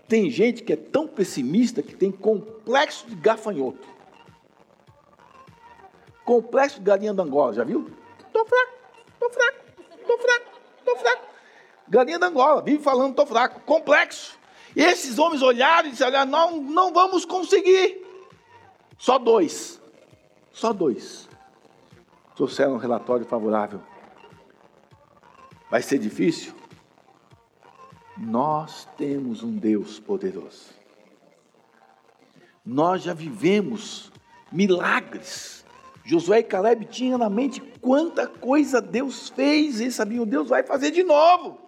Tem 0.09 0.31
gente 0.31 0.63
que 0.63 0.73
é 0.73 0.77
tão 0.77 1.07
pessimista 1.07 1.83
que 1.83 1.95
tem 1.95 2.11
complexo 2.11 3.07
de 3.07 3.15
gafanhoto. 3.17 3.87
Complexo 6.25 6.79
de 6.79 6.85
galinha 6.85 7.15
da 7.15 7.23
Angola, 7.23 7.53
já 7.53 7.65
viu? 7.65 7.91
Tô 8.33 8.45
fraco, 8.45 8.73
tô 9.21 9.31
fraco, 9.31 9.59
tô 10.07 10.19
fraco, 10.19 10.46
tô 10.87 10.97
fraco. 10.97 11.27
Galinha 11.89 12.19
da 12.19 12.29
Angola, 12.29 12.63
vive 12.63 12.83
falando, 12.83 13.15
tô 13.15 13.27
fraco. 13.27 13.61
Complexo. 13.61 14.39
E 14.75 14.83
esses 14.83 15.19
homens 15.19 15.43
olharam 15.43 15.89
e 15.89 15.93
disseram: 15.93 16.25
não, 16.25 16.57
não 16.61 16.93
vamos 16.93 17.25
conseguir. 17.25 18.05
Só 18.97 19.19
dois. 19.19 19.81
Só 20.53 20.73
dois. 20.73 21.29
Trouxeram 22.35 22.75
um 22.75 22.79
relatório 22.79 23.27
favorável. 23.27 23.83
Vai 25.71 25.83
ser 25.83 25.99
difícil? 25.99 26.55
Nós 28.17 28.89
temos 28.97 29.43
um 29.43 29.55
Deus 29.55 30.01
poderoso. 30.01 30.75
Nós 32.65 33.03
já 33.03 33.13
vivemos 33.13 34.11
milagres. 34.51 35.66
Josué 36.07 36.39
e 36.39 36.45
Caleb 36.45 36.85
tinham 36.87 37.19
na 37.19 37.29
mente 37.29 37.61
quanta 37.81 38.29
coisa 38.29 38.81
Deus 38.81 39.29
fez, 39.29 39.81
e 39.81 39.91
sabiam, 39.91 40.25
Deus 40.25 40.49
vai 40.49 40.63
fazer 40.63 40.93
de 40.93 41.03
novo. 41.03 41.59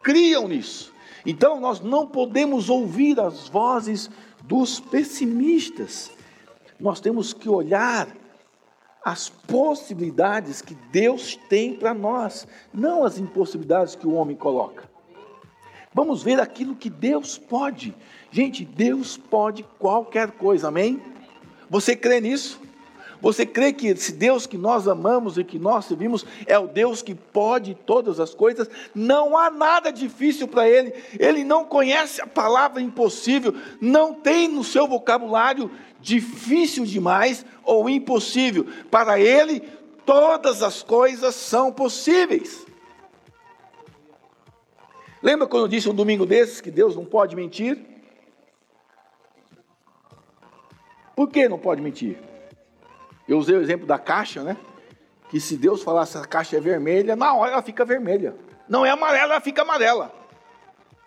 Criam 0.00 0.46
nisso. 0.46 0.94
Então 1.26 1.60
nós 1.60 1.80
não 1.80 2.06
podemos 2.06 2.70
ouvir 2.70 3.18
as 3.18 3.48
vozes 3.48 4.08
dos 4.44 4.78
pessimistas. 4.78 6.12
Nós 6.78 7.00
temos 7.00 7.32
que 7.32 7.48
olhar 7.48 8.08
as 9.04 9.28
possibilidades 9.28 10.62
que 10.62 10.74
Deus 10.92 11.36
tem 11.48 11.74
para 11.74 11.92
nós, 11.92 12.46
não 12.72 13.02
as 13.02 13.18
impossibilidades 13.18 13.96
que 13.96 14.06
o 14.06 14.12
homem 14.12 14.36
coloca. 14.36 14.88
Vamos 15.92 16.22
ver 16.22 16.38
aquilo 16.38 16.76
que 16.76 16.88
Deus 16.88 17.36
pode. 17.36 17.92
Gente, 18.30 18.64
Deus 18.64 19.16
pode 19.16 19.64
qualquer 19.80 20.30
coisa, 20.30 20.68
amém? 20.68 21.02
Você 21.68 21.96
crê 21.96 22.20
nisso? 22.20 22.69
Você 23.20 23.44
crê 23.44 23.72
que 23.72 23.88
esse 23.88 24.12
Deus 24.12 24.46
que 24.46 24.56
nós 24.56 24.88
amamos 24.88 25.36
e 25.36 25.44
que 25.44 25.58
nós 25.58 25.84
servimos 25.84 26.24
é 26.46 26.58
o 26.58 26.66
Deus 26.66 27.02
que 27.02 27.14
pode 27.14 27.74
todas 27.74 28.18
as 28.18 28.34
coisas? 28.34 28.68
Não 28.94 29.36
há 29.36 29.50
nada 29.50 29.92
difícil 29.92 30.48
para 30.48 30.68
Ele. 30.68 30.94
Ele 31.18 31.44
não 31.44 31.64
conhece 31.64 32.22
a 32.22 32.26
palavra 32.26 32.80
impossível, 32.80 33.54
não 33.80 34.14
tem 34.14 34.48
no 34.48 34.64
seu 34.64 34.88
vocabulário 34.88 35.70
difícil 36.00 36.84
demais 36.86 37.44
ou 37.62 37.90
impossível. 37.90 38.66
Para 38.90 39.20
Ele, 39.20 39.60
todas 40.06 40.62
as 40.62 40.82
coisas 40.82 41.34
são 41.34 41.70
possíveis. 41.70 42.66
Lembra 45.22 45.46
quando 45.46 45.64
eu 45.64 45.68
disse 45.68 45.90
um 45.90 45.94
domingo 45.94 46.24
desses 46.24 46.62
que 46.62 46.70
Deus 46.70 46.96
não 46.96 47.04
pode 47.04 47.36
mentir? 47.36 47.78
Por 51.14 51.28
que 51.28 51.46
não 51.46 51.58
pode 51.58 51.82
mentir? 51.82 52.29
Eu 53.30 53.38
usei 53.38 53.54
o 53.54 53.62
exemplo 53.62 53.86
da 53.86 53.96
caixa, 53.96 54.42
né? 54.42 54.56
Que 55.28 55.38
se 55.38 55.56
Deus 55.56 55.84
falasse 55.84 56.18
a 56.18 56.24
caixa 56.24 56.56
é 56.56 56.60
vermelha, 56.60 57.14
na 57.14 57.32
hora 57.32 57.52
ela 57.52 57.62
fica 57.62 57.84
vermelha. 57.84 58.34
Não 58.68 58.84
é 58.84 58.90
amarela, 58.90 59.34
ela 59.34 59.40
fica 59.40 59.62
amarela. 59.62 60.12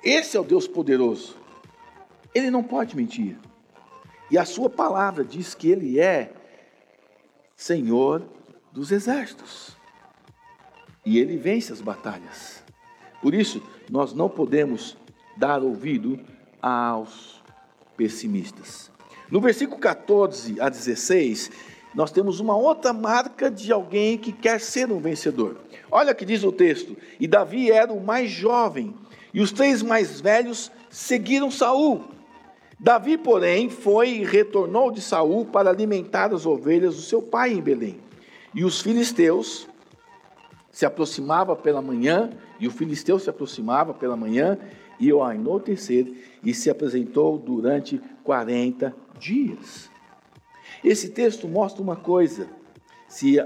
Esse 0.02 0.38
é 0.38 0.40
o 0.40 0.44
Deus 0.46 0.66
poderoso. 0.66 1.36
Ele 2.34 2.50
não 2.50 2.64
pode 2.64 2.96
mentir. 2.96 3.38
E 4.32 4.38
a 4.38 4.46
sua 4.46 4.70
palavra 4.70 5.26
diz 5.26 5.54
que 5.54 5.70
ele 5.70 6.00
é 6.00 6.32
Senhor 7.58 8.24
dos 8.72 8.94
exércitos. 8.94 9.76
E 11.06 11.20
ele 11.20 11.36
vence 11.36 11.74
as 11.74 11.82
batalhas. 11.82 12.64
Por 13.22 13.34
isso, 13.34 13.62
nós 13.92 14.14
não 14.14 14.30
podemos 14.30 14.96
dar 15.36 15.62
ouvido 15.62 16.18
aos 16.62 17.44
pessimistas. 17.98 18.90
No 19.30 19.42
versículo 19.42 19.78
14 19.78 20.62
a 20.62 20.70
16, 20.70 21.73
nós 21.94 22.12
temos 22.12 22.40
uma 22.40 22.56
outra 22.56 22.92
marca 22.92 23.52
de 23.52 23.72
alguém 23.72 24.18
que 24.18 24.32
quer 24.32 24.60
ser 24.60 24.92
um 24.92 25.00
vencedor. 25.00 25.58
Olha 25.92 26.14
que 26.14 26.26
diz 26.26 26.44
o 26.44 26.52
texto: 26.52 26.98
E 27.20 27.28
Davi 27.28 27.72
era 27.72 27.94
o 27.94 28.04
mais 28.04 28.32
jovem, 28.32 28.94
e 29.34 29.42
os 29.42 29.52
três 29.52 29.82
mais 29.82 30.20
velhos 30.20 30.72
seguiram 30.90 31.52
Saul. 31.52 32.06
Davi, 32.80 33.18
porém, 33.18 33.70
foi 33.70 34.10
e 34.10 34.26
retornou 34.26 34.92
de 34.92 35.02
Saul 35.02 35.46
para 35.46 35.70
alimentar 35.70 36.34
as 36.34 36.46
ovelhas 36.46 36.96
do 36.96 37.02
seu 37.02 37.22
pai 37.22 37.54
em 37.54 37.62
Belém. 37.62 38.00
E 38.54 38.66
os 38.66 38.82
filisteus 38.82 39.68
se 40.72 40.86
aproximava 40.86 41.56
pela 41.56 41.82
manhã, 41.82 42.32
e 42.60 42.68
o 42.68 42.72
filisteu 42.72 43.20
se 43.20 43.30
aproximava 43.30 43.94
pela 43.94 44.18
manhã, 44.18 44.58
e 45.00 45.12
ao 45.12 45.24
anoitecer, 45.24 46.12
e 46.44 46.54
se 46.54 46.70
apresentou 46.70 47.38
durante 47.38 48.02
40 48.24 48.94
dias. 49.20 49.93
Esse 50.84 51.10
texto 51.10 51.48
mostra 51.48 51.82
uma 51.82 51.96
coisa: 51.96 52.48
se 53.08 53.38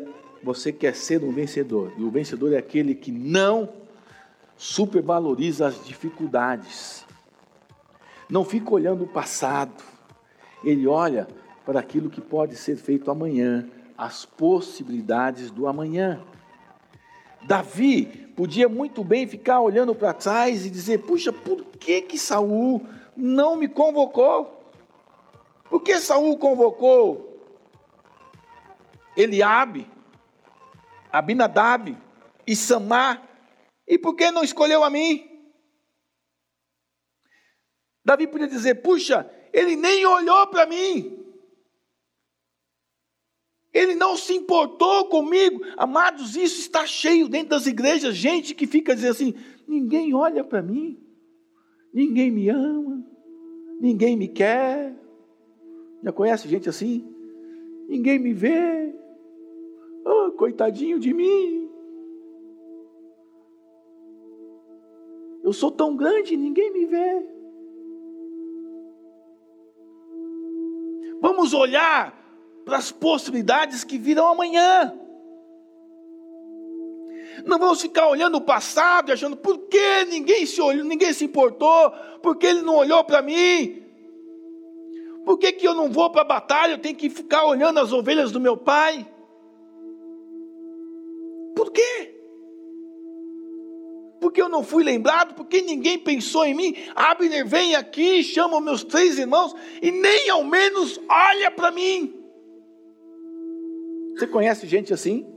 você 0.43 0.71
quer 0.71 0.95
ser 0.95 1.23
um 1.23 1.31
vencedor, 1.31 1.93
e 1.97 2.03
o 2.03 2.11
vencedor 2.11 2.53
é 2.53 2.57
aquele 2.57 2.93
que 2.93 3.11
não 3.11 3.69
supervaloriza 4.55 5.67
as 5.67 5.85
dificuldades, 5.85 7.05
não 8.29 8.43
fica 8.43 8.73
olhando 8.73 9.03
o 9.03 9.07
passado, 9.07 9.83
ele 10.63 10.87
olha 10.87 11.27
para 11.65 11.79
aquilo 11.79 12.09
que 12.09 12.21
pode 12.21 12.55
ser 12.55 12.75
feito 12.75 13.11
amanhã, 13.11 13.67
as 13.97 14.25
possibilidades 14.25 15.51
do 15.51 15.67
amanhã. 15.67 16.21
Davi 17.43 18.05
podia 18.35 18.67
muito 18.67 19.03
bem 19.03 19.27
ficar 19.27 19.61
olhando 19.61 19.95
para 19.95 20.13
trás 20.13 20.65
e 20.65 20.69
dizer: 20.69 20.99
"Puxa, 20.99 21.31
por 21.31 21.63
que 21.79 22.01
que 22.01 22.17
Saul 22.17 22.85
não 23.15 23.55
me 23.55 23.67
convocou? 23.67 24.56
Por 25.69 25.81
que 25.81 25.99
Saul 25.99 26.37
convocou 26.37 27.39
Eliabe, 29.15 29.89
Abinadab 31.11 31.97
e 32.45 32.55
Samar? 32.55 33.27
E 33.87 33.97
por 33.97 34.15
que 34.15 34.31
não 34.31 34.43
escolheu 34.43 34.83
a 34.83 34.89
mim?" 34.89 35.27
Davi 38.03 38.27
podia 38.27 38.47
dizer: 38.47 38.75
"Puxa, 38.81 39.29
ele 39.51 39.75
nem 39.75 40.05
olhou 40.05 40.47
para 40.47 40.65
mim. 40.65 41.17
Ele 43.73 43.95
não 43.95 44.17
se 44.17 44.33
importou 44.33 45.07
comigo. 45.07 45.61
Amados, 45.77 46.35
isso 46.35 46.59
está 46.59 46.85
cheio 46.85 47.27
dentro 47.27 47.49
das 47.49 47.67
igrejas, 47.67 48.15
gente 48.15 48.55
que 48.55 48.65
fica 48.65 48.95
dizendo 48.95 49.11
assim: 49.11 49.35
ninguém 49.67 50.13
olha 50.13 50.43
para 50.43 50.61
mim, 50.61 50.99
ninguém 51.93 52.31
me 52.31 52.49
ama, 52.49 53.05
ninguém 53.79 54.17
me 54.17 54.27
quer. 54.27 54.95
Já 56.07 56.13
conhece 56.13 56.47
gente 56.47 56.69
assim? 56.69 57.05
Ninguém 57.89 58.17
me 58.17 58.31
vê. 58.31 58.95
Oh, 60.05 60.31
coitadinho 60.31 60.97
de 60.97 61.13
mim. 61.13 61.69
Eu 65.43 65.51
sou 65.51 65.69
tão 65.69 65.97
grande, 65.97 66.37
ninguém 66.37 66.71
me 66.71 66.85
vê. 66.85 67.25
Vamos 71.19 71.53
olhar 71.53 72.17
para 72.63 72.77
as 72.77 72.89
possibilidades 72.89 73.83
que 73.83 73.97
virão 73.97 74.27
amanhã. 74.27 74.97
Não 77.45 77.59
vamos 77.59 77.81
ficar 77.81 78.07
olhando 78.07 78.37
o 78.37 78.41
passado 78.41 79.09
e 79.09 79.11
achando 79.11 79.35
por 79.35 79.57
que 79.67 80.05
ninguém 80.05 80.45
se 80.45 80.61
olhou, 80.61 80.85
ninguém 80.85 81.11
se 81.11 81.25
importou, 81.25 81.91
por 82.21 82.37
que 82.37 82.47
ele 82.47 82.61
não 82.61 82.77
olhou 82.77 83.03
para 83.03 83.21
mim? 83.21 83.86
Por 85.27 85.37
que, 85.37 85.51
que 85.51 85.67
eu 85.67 85.73
não 85.73 85.91
vou 85.91 86.09
para 86.09 86.21
a 86.21 86.23
batalha? 86.23 86.71
Eu 86.71 86.77
tenho 86.77 86.95
que 86.95 87.09
ficar 87.09 87.45
olhando 87.45 87.81
as 87.81 87.91
ovelhas 87.91 88.31
do 88.31 88.39
meu 88.39 88.55
pai? 88.55 89.05
Por 91.53 91.69
quê? 91.69 92.15
Porque 94.21 94.41
eu 94.41 94.47
não 94.47 94.63
fui 94.63 94.85
lembrado, 94.85 95.35
porque 95.35 95.61
ninguém 95.61 95.99
pensou 95.99 96.45
em 96.45 96.53
mim. 96.53 96.77
Abner 96.95 97.45
vem 97.45 97.75
aqui, 97.75 98.23
chama 98.23 98.61
meus 98.61 98.85
três 98.85 99.19
irmãos 99.19 99.53
e 99.81 99.91
nem 99.91 100.29
ao 100.29 100.45
menos 100.45 100.97
olha 101.09 101.51
para 101.51 101.71
mim. 101.71 102.23
Você 104.15 104.27
conhece 104.27 104.65
gente 104.65 104.93
assim? 104.93 105.27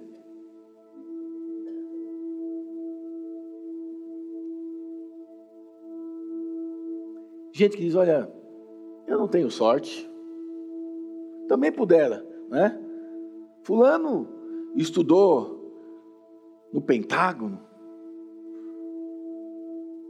Gente 7.53 7.77
que 7.77 7.83
diz: 7.83 7.97
Olha, 7.97 8.40
eu 9.11 9.19
não 9.19 9.29
tenho 9.29 9.51
sorte. 9.51 10.09
Também 11.49 11.73
pudera, 11.73 12.25
né? 12.49 12.81
Fulano 13.63 14.29
estudou 14.77 15.59
no 16.73 16.81
Pentágono. 16.81 17.61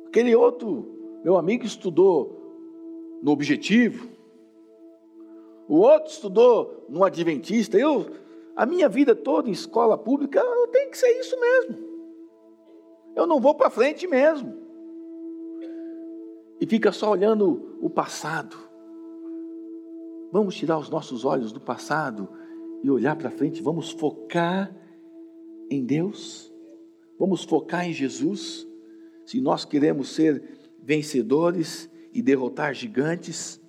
Aquele 0.06 0.36
outro, 0.36 1.20
meu 1.24 1.36
amigo, 1.36 1.64
estudou 1.64 3.18
no 3.22 3.30
Objetivo. 3.30 4.08
O 5.66 5.76
outro 5.76 6.12
estudou 6.12 6.84
no 6.88 7.02
Adventista. 7.02 7.78
Eu 7.78 8.06
a 8.54 8.66
minha 8.66 8.88
vida 8.88 9.14
toda 9.14 9.48
em 9.48 9.52
escola 9.52 9.96
pública, 9.96 10.42
tenho 10.70 10.90
que 10.90 10.98
ser 10.98 11.18
isso 11.18 11.38
mesmo. 11.40 11.78
Eu 13.14 13.26
não 13.26 13.40
vou 13.40 13.54
para 13.54 13.70
frente 13.70 14.06
mesmo. 14.06 14.54
E 16.60 16.66
fica 16.66 16.92
só 16.92 17.10
olhando 17.10 17.78
o 17.80 17.88
passado. 17.88 18.69
Vamos 20.32 20.54
tirar 20.54 20.78
os 20.78 20.88
nossos 20.88 21.24
olhos 21.24 21.52
do 21.52 21.60
passado 21.60 22.28
e 22.82 22.90
olhar 22.90 23.16
para 23.16 23.30
frente. 23.30 23.62
Vamos 23.62 23.90
focar 23.90 24.74
em 25.70 25.84
Deus. 25.84 26.52
Vamos 27.18 27.44
focar 27.44 27.88
em 27.88 27.92
Jesus. 27.92 28.66
Se 29.26 29.40
nós 29.40 29.64
queremos 29.64 30.10
ser 30.10 30.42
vencedores 30.82 31.90
e 32.12 32.22
derrotar 32.22 32.74
gigantes, 32.74 33.60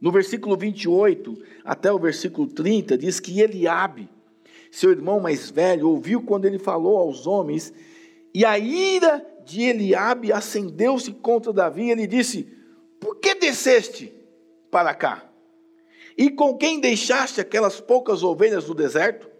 no 0.00 0.12
versículo 0.12 0.56
28 0.56 1.36
até 1.64 1.92
o 1.92 1.98
versículo 1.98 2.46
30 2.46 2.96
diz 2.96 3.18
que 3.18 3.40
Eliabe, 3.40 4.08
seu 4.70 4.90
irmão 4.90 5.18
mais 5.18 5.50
velho, 5.50 5.88
ouviu 5.88 6.22
quando 6.22 6.44
ele 6.44 6.58
falou 6.58 6.98
aos 6.98 7.26
homens, 7.26 7.72
e 8.34 8.44
a 8.44 8.58
ira 8.58 9.26
de 9.44 9.62
Eliabe 9.62 10.32
acendeu-se 10.32 11.12
contra 11.12 11.52
Davi, 11.52 11.84
e 11.84 11.90
ele 11.90 12.06
disse: 12.06 12.46
Por 13.00 13.16
que 13.16 13.34
desceste 13.34 14.12
para 14.70 14.94
cá? 14.94 15.28
E 16.18 16.28
com 16.28 16.58
quem 16.58 16.80
deixaste 16.80 17.40
aquelas 17.40 17.80
poucas 17.80 18.24
ovelhas 18.24 18.64
do 18.64 18.74
deserto? 18.74 19.30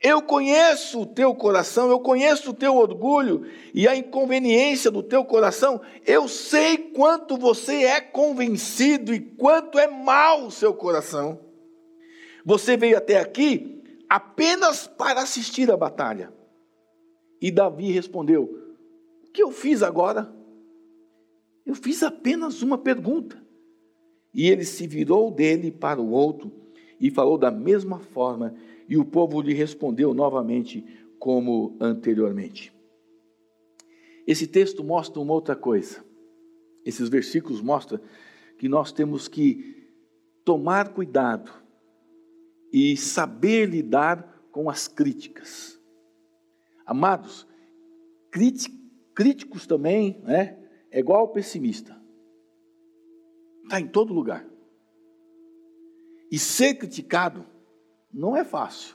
Eu 0.00 0.20
conheço 0.20 1.02
o 1.02 1.06
teu 1.06 1.32
coração, 1.32 1.88
eu 1.88 2.00
conheço 2.00 2.50
o 2.50 2.54
teu 2.54 2.74
orgulho 2.74 3.46
e 3.72 3.86
a 3.86 3.94
inconveniência 3.94 4.90
do 4.90 5.00
teu 5.00 5.24
coração. 5.24 5.80
Eu 6.04 6.26
sei 6.26 6.76
quanto 6.76 7.36
você 7.36 7.84
é 7.84 8.00
convencido 8.00 9.14
e 9.14 9.20
quanto 9.20 9.78
é 9.78 9.86
mau 9.86 10.46
o 10.46 10.50
seu 10.50 10.74
coração. 10.74 11.38
Você 12.44 12.76
veio 12.76 12.98
até 12.98 13.20
aqui 13.20 13.80
apenas 14.08 14.88
para 14.88 15.22
assistir 15.22 15.70
a 15.70 15.76
batalha. 15.76 16.32
E 17.40 17.52
Davi 17.52 17.92
respondeu: 17.92 18.74
O 19.24 19.30
que 19.30 19.44
eu 19.44 19.52
fiz 19.52 19.84
agora? 19.84 20.34
Eu 21.64 21.76
fiz 21.76 22.02
apenas 22.02 22.62
uma 22.62 22.76
pergunta. 22.76 23.41
E 24.34 24.48
ele 24.48 24.64
se 24.64 24.86
virou 24.86 25.30
dele 25.30 25.70
para 25.70 26.00
o 26.00 26.10
outro 26.10 26.50
e 26.98 27.10
falou 27.10 27.36
da 27.36 27.50
mesma 27.50 27.98
forma 27.98 28.54
e 28.88 28.96
o 28.96 29.04
povo 29.04 29.40
lhe 29.40 29.52
respondeu 29.52 30.14
novamente 30.14 30.84
como 31.18 31.76
anteriormente. 31.80 32.72
Esse 34.26 34.46
texto 34.46 34.82
mostra 34.82 35.20
uma 35.20 35.32
outra 35.32 35.54
coisa. 35.54 36.04
Esses 36.84 37.08
versículos 37.08 37.60
mostram 37.60 38.00
que 38.58 38.68
nós 38.68 38.92
temos 38.92 39.28
que 39.28 39.88
tomar 40.44 40.92
cuidado 40.92 41.50
e 42.72 42.96
saber 42.96 43.68
lidar 43.68 44.42
com 44.50 44.68
as 44.70 44.88
críticas. 44.88 45.80
Amados, 46.84 47.46
críticos 49.14 49.66
também, 49.66 50.20
né? 50.24 50.58
É 50.90 51.00
igual 51.00 51.20
ao 51.20 51.28
pessimista. 51.28 52.01
Está 53.72 53.80
em 53.80 53.86
todo 53.86 54.12
lugar. 54.12 54.46
E 56.30 56.38
ser 56.38 56.74
criticado 56.74 57.46
não 58.12 58.36
é 58.36 58.44
fácil. 58.44 58.94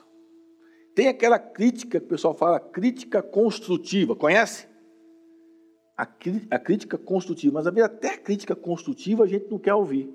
Tem 0.94 1.08
aquela 1.08 1.36
crítica 1.36 1.98
que 1.98 2.06
o 2.06 2.08
pessoal 2.08 2.32
fala, 2.32 2.60
crítica 2.60 3.20
construtiva, 3.20 4.14
conhece? 4.14 4.68
A, 5.96 6.04
a 6.04 6.58
crítica 6.60 6.96
construtiva, 6.96 7.54
mas 7.54 7.66
até 7.66 8.10
a 8.10 8.18
crítica 8.18 8.54
construtiva 8.54 9.24
a 9.24 9.26
gente 9.26 9.50
não 9.50 9.58
quer 9.58 9.74
ouvir. 9.74 10.14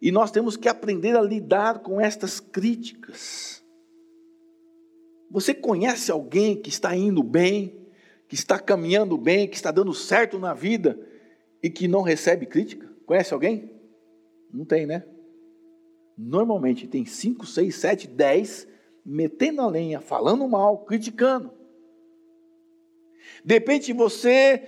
E 0.00 0.12
nós 0.12 0.30
temos 0.30 0.56
que 0.56 0.68
aprender 0.68 1.16
a 1.16 1.20
lidar 1.20 1.80
com 1.80 2.00
estas 2.00 2.38
críticas. 2.38 3.64
Você 5.28 5.52
conhece 5.52 6.12
alguém 6.12 6.54
que 6.54 6.68
está 6.68 6.94
indo 6.94 7.20
bem, 7.20 7.84
que 8.28 8.36
está 8.36 8.60
caminhando 8.60 9.18
bem, 9.18 9.48
que 9.48 9.56
está 9.56 9.72
dando 9.72 9.92
certo 9.92 10.38
na 10.38 10.54
vida 10.54 11.07
e 11.62 11.70
que 11.70 11.88
não 11.88 12.02
recebe 12.02 12.46
crítica? 12.46 12.88
Conhece 13.06 13.32
alguém? 13.34 13.70
Não 14.52 14.64
tem, 14.64 14.86
né? 14.86 15.04
Normalmente 16.16 16.86
tem 16.86 17.04
5, 17.04 17.46
6, 17.46 17.74
7, 17.74 18.08
10 18.08 18.68
metendo 19.04 19.62
a 19.62 19.68
lenha, 19.68 20.00
falando 20.00 20.46
mal, 20.48 20.84
criticando. 20.84 21.52
De 23.44 23.54
repente 23.54 23.92
você 23.92 24.62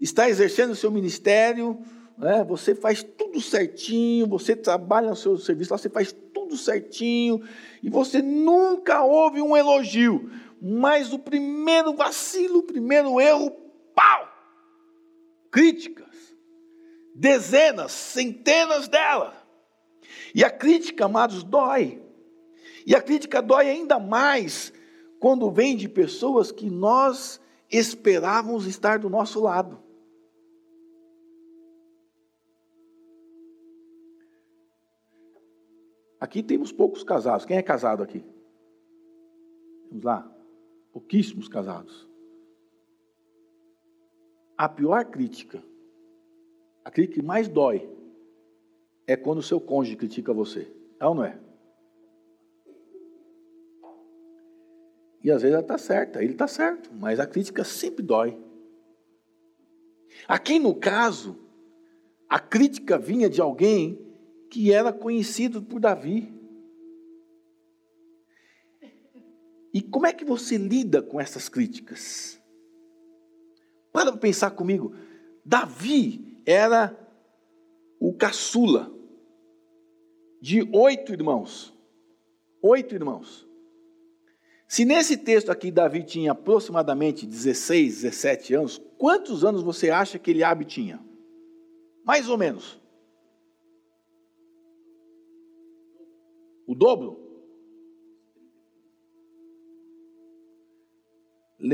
está 0.00 0.28
exercendo 0.28 0.72
o 0.72 0.76
seu 0.76 0.90
ministério, 0.90 1.78
né? 2.18 2.44
você 2.44 2.74
faz 2.74 3.02
tudo 3.02 3.40
certinho, 3.40 4.26
você 4.26 4.56
trabalha 4.56 5.10
no 5.10 5.16
seu 5.16 5.36
serviço 5.38 5.72
lá, 5.72 5.78
você 5.78 5.88
faz 5.88 6.12
tudo 6.34 6.56
certinho, 6.56 7.42
e 7.82 7.88
você 7.88 8.20
nunca 8.20 9.04
ouve 9.04 9.40
um 9.40 9.56
elogio, 9.56 10.30
mas 10.60 11.12
o 11.12 11.18
primeiro 11.18 11.94
vacilo, 11.94 12.58
o 12.58 12.64
primeiro 12.64 13.20
erro! 13.20 13.61
Críticas. 15.52 16.34
Dezenas, 17.14 17.92
centenas 17.92 18.88
delas. 18.88 19.34
E 20.34 20.42
a 20.42 20.50
crítica, 20.50 21.04
amados, 21.04 21.44
dói. 21.44 22.02
E 22.86 22.96
a 22.96 23.02
crítica 23.02 23.42
dói 23.42 23.68
ainda 23.68 23.98
mais 23.98 24.72
quando 25.20 25.50
vem 25.50 25.76
de 25.76 25.88
pessoas 25.88 26.50
que 26.50 26.68
nós 26.70 27.38
esperávamos 27.70 28.66
estar 28.66 28.98
do 28.98 29.10
nosso 29.10 29.40
lado. 29.40 29.78
Aqui 36.18 36.42
temos 36.42 36.72
poucos 36.72 37.04
casados. 37.04 37.44
Quem 37.44 37.58
é 37.58 37.62
casado 37.62 38.02
aqui? 38.02 38.24
Vamos 39.90 40.04
lá. 40.04 40.34
Pouquíssimos 40.92 41.46
casados. 41.46 42.11
A 44.56 44.68
pior 44.68 45.04
crítica, 45.06 45.62
a 46.84 46.90
crítica 46.90 47.20
que 47.20 47.26
mais 47.26 47.48
dói, 47.48 47.88
é 49.06 49.16
quando 49.16 49.38
o 49.38 49.42
seu 49.42 49.60
cônjuge 49.60 49.96
critica 49.96 50.32
você. 50.32 50.70
É 51.00 51.06
ou 51.06 51.14
não 51.14 51.24
é? 51.24 51.38
E 55.22 55.30
às 55.30 55.42
vezes 55.42 55.54
ela 55.54 55.62
está 55.62 55.78
certa, 55.78 56.22
ele 56.22 56.32
está 56.32 56.48
certo, 56.48 56.90
mas 56.92 57.20
a 57.20 57.26
crítica 57.26 57.62
sempre 57.62 58.04
dói. 58.04 58.36
Aqui 60.26 60.58
no 60.58 60.74
caso, 60.74 61.38
a 62.28 62.38
crítica 62.38 62.98
vinha 62.98 63.30
de 63.30 63.40
alguém 63.40 63.98
que 64.50 64.72
era 64.72 64.92
conhecido 64.92 65.62
por 65.62 65.80
Davi. 65.80 66.32
E 69.72 69.80
como 69.80 70.06
é 70.06 70.12
que 70.12 70.24
você 70.24 70.56
lida 70.58 71.00
com 71.00 71.20
essas 71.20 71.48
críticas? 71.48 72.41
Para 73.92 74.16
pensar 74.16 74.52
comigo. 74.52 74.94
Davi 75.44 76.40
era 76.46 76.96
o 78.00 78.14
caçula 78.14 78.92
de 80.40 80.68
oito 80.72 81.12
irmãos. 81.12 81.72
Oito 82.62 82.94
irmãos. 82.94 83.46
Se 84.66 84.86
nesse 84.86 85.18
texto 85.18 85.50
aqui 85.50 85.70
Davi 85.70 86.02
tinha 86.02 86.32
aproximadamente 86.32 87.26
16, 87.26 88.02
17 88.02 88.54
anos, 88.54 88.80
quantos 88.96 89.44
anos 89.44 89.62
você 89.62 89.90
acha 89.90 90.18
que 90.18 90.30
Eliabe 90.30 90.64
tinha? 90.64 90.98
Mais 92.04 92.28
ou 92.28 92.38
menos. 92.38 92.80
O 96.66 96.74
dobro? 96.74 97.20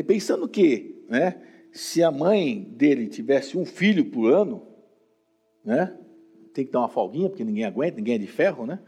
Pensando 0.07 0.49
que, 0.49 1.07
né, 1.09 1.58
se 1.79 2.03
a 2.03 2.11
mãe 2.11 2.61
dele 2.61 3.07
tivesse 3.07 3.57
um 3.57 3.65
filho 3.65 4.05
por 4.07 4.33
ano, 4.33 4.67
né, 5.65 5.97
tem 6.53 6.67
que 6.67 6.73
dar 6.73 6.81
uma 6.81 6.89
folguinha, 6.89 7.29
porque 7.29 7.45
ninguém 7.45 7.65
aguenta, 7.65 7.99
ninguém 7.99 8.17
é 8.17 8.19
de 8.19 8.27
ferro, 8.27 8.67
né? 8.67 8.81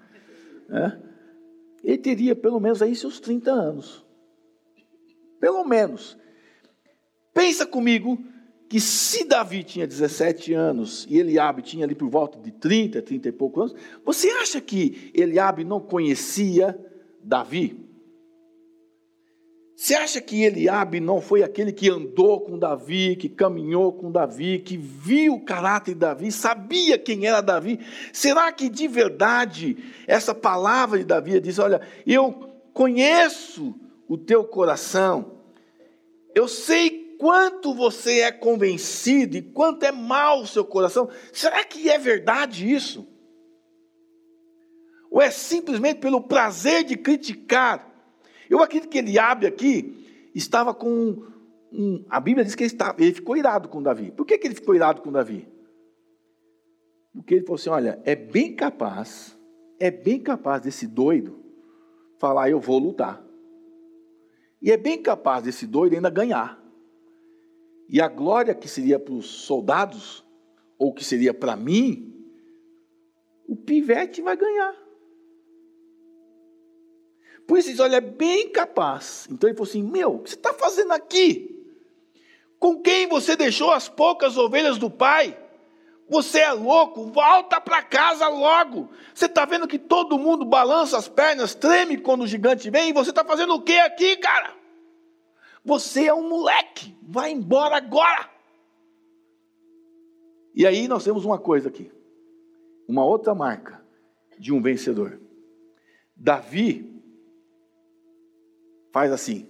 né 0.68 1.00
ele 1.84 1.98
teria 1.98 2.34
pelo 2.34 2.58
menos 2.58 2.82
aí 2.82 2.96
seus 2.96 3.20
30 3.20 3.52
anos. 3.52 4.04
Pelo 5.38 5.64
menos. 5.64 6.18
Pensa 7.32 7.64
comigo 7.64 8.18
que 8.68 8.80
se 8.80 9.24
Davi 9.24 9.62
tinha 9.62 9.86
17 9.86 10.52
anos 10.52 11.06
e 11.08 11.16
Eliabe 11.16 11.62
tinha 11.62 11.84
ali 11.84 11.94
por 11.94 12.10
volta 12.10 12.40
de 12.40 12.50
30, 12.50 13.00
30 13.02 13.28
e 13.28 13.32
poucos 13.32 13.70
anos, 13.70 13.82
você 14.04 14.28
acha 14.30 14.60
que 14.60 15.12
Eliabe 15.14 15.62
não 15.62 15.80
conhecia 15.80 16.76
Davi? 17.22 17.89
Você 19.80 19.94
acha 19.94 20.20
que 20.20 20.42
Eliabe 20.42 21.00
não 21.00 21.22
foi 21.22 21.42
aquele 21.42 21.72
que 21.72 21.88
andou 21.88 22.42
com 22.42 22.58
Davi, 22.58 23.16
que 23.16 23.30
caminhou 23.30 23.90
com 23.90 24.12
Davi, 24.12 24.58
que 24.58 24.76
viu 24.76 25.36
o 25.36 25.40
caráter 25.40 25.94
de 25.94 26.00
Davi, 26.00 26.30
sabia 26.30 26.98
quem 26.98 27.24
era 27.24 27.40
Davi? 27.40 27.80
Será 28.12 28.52
que 28.52 28.68
de 28.68 28.86
verdade 28.86 29.78
essa 30.06 30.34
palavra 30.34 30.98
de 30.98 31.04
Davi 31.06 31.40
diz: 31.40 31.58
Olha, 31.58 31.80
eu 32.06 32.50
conheço 32.74 33.74
o 34.06 34.18
teu 34.18 34.44
coração, 34.44 35.40
eu 36.34 36.46
sei 36.46 37.16
quanto 37.18 37.72
você 37.72 38.20
é 38.20 38.30
convencido 38.30 39.38
e 39.38 39.42
quanto 39.42 39.84
é 39.84 39.90
mal 39.90 40.42
o 40.42 40.46
seu 40.46 40.62
coração. 40.62 41.08
Será 41.32 41.64
que 41.64 41.88
é 41.88 41.96
verdade 41.96 42.70
isso? 42.70 43.08
Ou 45.10 45.22
é 45.22 45.30
simplesmente 45.30 46.00
pelo 46.00 46.20
prazer 46.20 46.84
de 46.84 46.98
criticar? 46.98 47.89
Eu 48.50 48.60
acredito 48.60 48.90
que 48.90 48.98
Eliabe 48.98 49.46
aqui 49.46 50.30
estava 50.34 50.74
com 50.74 51.22
um, 51.72 52.04
a 52.10 52.18
Bíblia 52.18 52.44
diz 52.44 52.54
que 52.54 52.64
ele, 52.64 52.72
estava, 52.72 53.00
ele 53.00 53.14
ficou 53.14 53.36
irado 53.36 53.68
com 53.68 53.82
Davi. 53.82 54.10
Por 54.10 54.26
que, 54.26 54.36
que 54.36 54.46
ele 54.46 54.54
ficou 54.54 54.74
irado 54.74 55.02
com 55.02 55.12
Davi? 55.12 55.48
Porque 57.14 57.34
ele 57.34 57.44
falou 57.44 57.56
assim: 57.56 57.70
olha, 57.70 58.00
é 58.04 58.16
bem 58.16 58.54
capaz, 58.54 59.38
é 59.78 59.90
bem 59.90 60.20
capaz 60.20 60.62
desse 60.62 60.86
doido 60.86 61.38
falar, 62.18 62.50
eu 62.50 62.60
vou 62.60 62.78
lutar. 62.78 63.24
E 64.60 64.70
é 64.70 64.76
bem 64.76 65.00
capaz 65.00 65.44
desse 65.44 65.66
doido 65.66 65.94
ainda 65.94 66.10
ganhar. 66.10 66.60
E 67.88 68.00
a 68.00 68.08
glória 68.08 68.54
que 68.54 68.68
seria 68.68 68.98
para 68.98 69.14
os 69.14 69.26
soldados, 69.26 70.24
ou 70.78 70.92
que 70.92 71.04
seria 71.04 71.32
para 71.32 71.56
mim, 71.56 72.12
o 73.48 73.56
pivete 73.56 74.20
vai 74.20 74.36
ganhar. 74.36 74.79
Por 77.50 77.58
isso, 77.58 77.82
olha, 77.82 77.96
é 77.96 78.00
bem 78.00 78.48
capaz. 78.48 79.26
Então 79.28 79.50
ele 79.50 79.56
falou 79.56 79.68
assim: 79.68 79.82
Meu, 79.82 80.14
o 80.14 80.18
que 80.20 80.30
você 80.30 80.36
está 80.36 80.54
fazendo 80.54 80.92
aqui? 80.92 81.66
Com 82.60 82.80
quem 82.80 83.08
você 83.08 83.34
deixou 83.34 83.72
as 83.72 83.88
poucas 83.88 84.36
ovelhas 84.36 84.78
do 84.78 84.88
pai? 84.88 85.36
Você 86.08 86.38
é 86.38 86.52
louco, 86.52 87.06
volta 87.06 87.60
para 87.60 87.82
casa 87.82 88.28
logo. 88.28 88.88
Você 89.12 89.26
está 89.26 89.44
vendo 89.44 89.66
que 89.66 89.80
todo 89.80 90.16
mundo 90.16 90.44
balança 90.44 90.96
as 90.96 91.08
pernas, 91.08 91.52
treme 91.52 91.98
quando 91.98 92.22
o 92.22 92.26
gigante 92.28 92.70
vem, 92.70 92.90
e 92.90 92.92
você 92.92 93.10
está 93.10 93.24
fazendo 93.24 93.54
o 93.54 93.62
que 93.62 93.76
aqui, 93.80 94.16
cara? 94.18 94.54
Você 95.64 96.04
é 96.04 96.14
um 96.14 96.28
moleque, 96.28 96.96
vai 97.02 97.32
embora 97.32 97.78
agora. 97.78 98.30
E 100.54 100.64
aí 100.64 100.86
nós 100.86 101.02
temos 101.02 101.24
uma 101.24 101.38
coisa 101.38 101.68
aqui, 101.68 101.90
uma 102.86 103.04
outra 103.04 103.34
marca 103.34 103.84
de 104.38 104.52
um 104.52 104.62
vencedor. 104.62 105.20
Davi 106.14 106.89
faz 108.92 109.12
assim. 109.12 109.48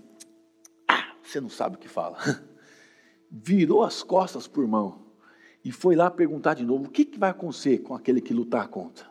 Ah, 0.89 1.15
você 1.23 1.41
não 1.41 1.49
sabe 1.49 1.77
o 1.77 1.79
que 1.79 1.89
fala. 1.89 2.19
Virou 3.31 3.83
as 3.83 4.03
costas 4.03 4.49
por 4.49 4.67
mão 4.67 5.11
e 5.65 5.71
foi 5.71 5.95
lá 5.95 6.11
perguntar 6.11 6.55
de 6.55 6.65
novo: 6.65 6.87
o 6.87 6.91
que, 6.91 7.05
que 7.05 7.19
vai 7.19 7.31
acontecer 7.31 7.79
com 7.79 7.95
aquele 7.95 8.21
que 8.21 8.35
lutar 8.35 8.69
contra? 8.69 9.09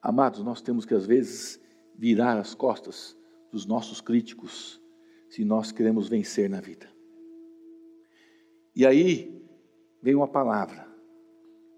Amados, 0.00 0.42
nós 0.42 0.60
temos 0.60 0.84
que 0.84 0.94
às 0.94 1.06
vezes 1.06 1.60
virar 1.94 2.38
as 2.38 2.54
costas 2.54 3.16
dos 3.50 3.66
nossos 3.66 4.00
críticos 4.00 4.82
se 5.28 5.44
nós 5.44 5.70
queremos 5.70 6.08
vencer 6.08 6.50
na 6.50 6.60
vida. 6.60 6.90
E 8.74 8.86
aí 8.86 9.42
vem 10.02 10.14
uma 10.14 10.28
palavra: 10.28 10.88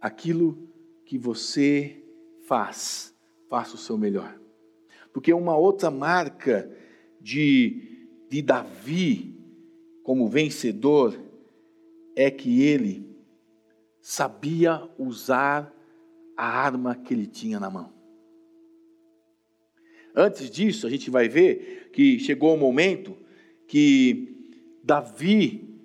aquilo 0.01 0.69
que 1.05 1.19
você 1.19 2.03
faz, 2.47 3.15
faça 3.49 3.75
o 3.75 3.79
seu 3.79 3.99
melhor. 3.99 4.44
Porque 5.15 5.33
uma 5.33 5.57
outra 5.57 5.93
marca 5.93 6.69
de, 7.21 8.09
de 8.29 8.43
Davi 8.43 9.39
como 10.03 10.29
vencedor 10.29 11.17
é 12.17 12.33
que 12.33 12.63
ele 12.63 13.09
sabia 14.01 14.83
usar 14.99 15.73
a 16.37 16.45
arma 16.45 16.97
que 16.97 17.15
ele 17.15 17.29
tinha 17.29 17.61
na 17.61 17.71
mão. 17.71 17.93
Antes 20.17 20.51
disso, 20.51 20.85
a 20.85 20.91
gente 20.91 21.09
vai 21.11 21.29
ver 21.29 21.91
que 21.93 22.19
chegou 22.19 22.51
o 22.51 22.55
um 22.55 22.59
momento 22.59 23.17
que 23.69 24.53
Davi, 24.83 25.79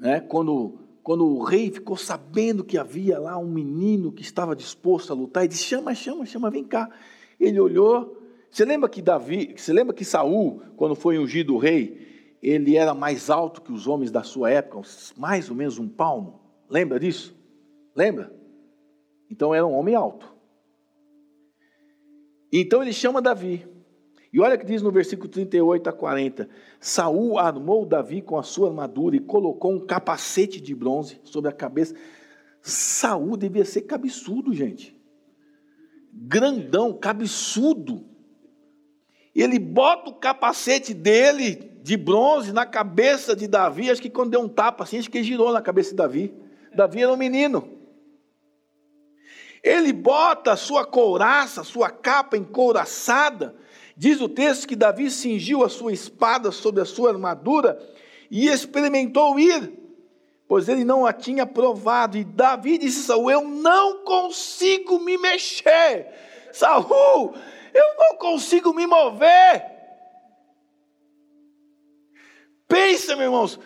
né, 0.00 0.20
quando, 0.20 0.80
quando 1.00 1.24
o 1.24 1.44
rei 1.44 1.70
ficou 1.70 1.96
sabendo 1.96 2.64
que 2.64 2.76
havia 2.76 3.20
lá 3.20 3.38
um 3.38 3.50
menino 3.50 4.10
que 4.10 4.22
estava 4.22 4.56
disposto 4.56 5.12
a 5.12 5.16
lutar, 5.16 5.44
ele 5.44 5.52
disse: 5.52 5.62
chama, 5.62 5.94
chama, 5.94 6.26
chama, 6.26 6.50
vem 6.50 6.64
cá. 6.64 6.90
Ele 7.38 7.60
olhou 7.60 8.23
você 8.54 8.64
lembra 8.64 8.88
que 8.88 9.02
Davi, 9.02 9.52
você 9.56 9.72
lembra 9.72 9.92
que 9.92 10.04
Saul, 10.04 10.62
quando 10.76 10.94
foi 10.94 11.18
ungido 11.18 11.58
rei, 11.58 12.36
ele 12.40 12.76
era 12.76 12.94
mais 12.94 13.28
alto 13.28 13.60
que 13.60 13.72
os 13.72 13.88
homens 13.88 14.12
da 14.12 14.22
sua 14.22 14.48
época, 14.48 14.80
mais 15.16 15.50
ou 15.50 15.56
menos 15.56 15.76
um 15.76 15.88
palmo? 15.88 16.40
Lembra 16.70 17.00
disso? 17.00 17.36
Lembra? 17.96 18.32
Então 19.28 19.52
era 19.52 19.66
um 19.66 19.72
homem 19.72 19.96
alto. 19.96 20.32
Então 22.52 22.80
ele 22.80 22.92
chama 22.92 23.20
Davi. 23.20 23.66
E 24.32 24.38
olha 24.38 24.56
que 24.56 24.64
diz 24.64 24.82
no 24.82 24.92
versículo 24.92 25.28
38 25.28 25.90
a 25.90 25.92
40: 25.92 26.48
Saul 26.78 27.40
armou 27.40 27.84
Davi 27.84 28.22
com 28.22 28.38
a 28.38 28.44
sua 28.44 28.68
armadura 28.68 29.16
e 29.16 29.20
colocou 29.20 29.72
um 29.72 29.84
capacete 29.84 30.60
de 30.60 30.76
bronze 30.76 31.20
sobre 31.24 31.50
a 31.50 31.52
cabeça. 31.52 31.96
Saul 32.62 33.36
devia 33.36 33.64
ser 33.64 33.82
cabeçudo, 33.82 34.54
gente. 34.54 34.96
grandão, 36.12 36.96
cabeçudo. 36.96 38.13
Ele 39.34 39.58
bota 39.58 40.10
o 40.10 40.14
capacete 40.14 40.94
dele 40.94 41.72
de 41.82 41.96
bronze 41.96 42.52
na 42.52 42.64
cabeça 42.64 43.34
de 43.34 43.48
Davi. 43.48 43.90
Acho 43.90 44.00
que 44.00 44.08
quando 44.08 44.30
deu 44.30 44.40
um 44.40 44.48
tapa 44.48 44.84
assim, 44.84 44.98
acho 44.98 45.10
que 45.10 45.22
girou 45.22 45.52
na 45.52 45.60
cabeça 45.60 45.90
de 45.90 45.96
Davi. 45.96 46.34
Davi 46.74 47.02
era 47.02 47.12
um 47.12 47.16
menino. 47.16 47.68
Ele 49.62 49.92
bota 49.92 50.52
a 50.52 50.56
sua 50.56 50.84
couraça, 50.84 51.64
sua 51.64 51.90
capa 51.90 52.36
encouraçada. 52.36 53.56
Diz 53.96 54.20
o 54.20 54.28
texto 54.28 54.68
que 54.68 54.76
Davi 54.76 55.10
cingiu 55.10 55.64
a 55.64 55.68
sua 55.68 55.92
espada 55.92 56.52
sobre 56.52 56.82
a 56.82 56.84
sua 56.84 57.10
armadura 57.10 57.78
e 58.30 58.48
experimentou 58.48 59.38
ir, 59.38 59.72
pois 60.46 60.68
ele 60.68 60.84
não 60.84 61.06
a 61.06 61.12
tinha 61.12 61.46
provado. 61.46 62.18
E 62.18 62.24
Davi 62.24 62.78
disse 62.78 63.00
a 63.00 63.14
Saul: 63.14 63.30
Eu 63.30 63.48
não 63.48 64.04
consigo 64.04 64.98
me 64.98 65.16
mexer. 65.16 66.08
Saul, 66.52 67.34
eu 67.74 67.96
não 67.98 68.16
consigo 68.16 68.72
me 68.72 68.86
mover. 68.86 69.72
Pensa, 72.66 73.16
meus 73.16 73.26
irmãos, 73.26 73.60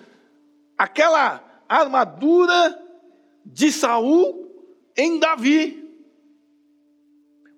aquela 0.77 1.45
armadura 1.69 2.83
de 3.45 3.71
Saul 3.71 4.51
em 4.97 5.19
Davi. 5.19 5.87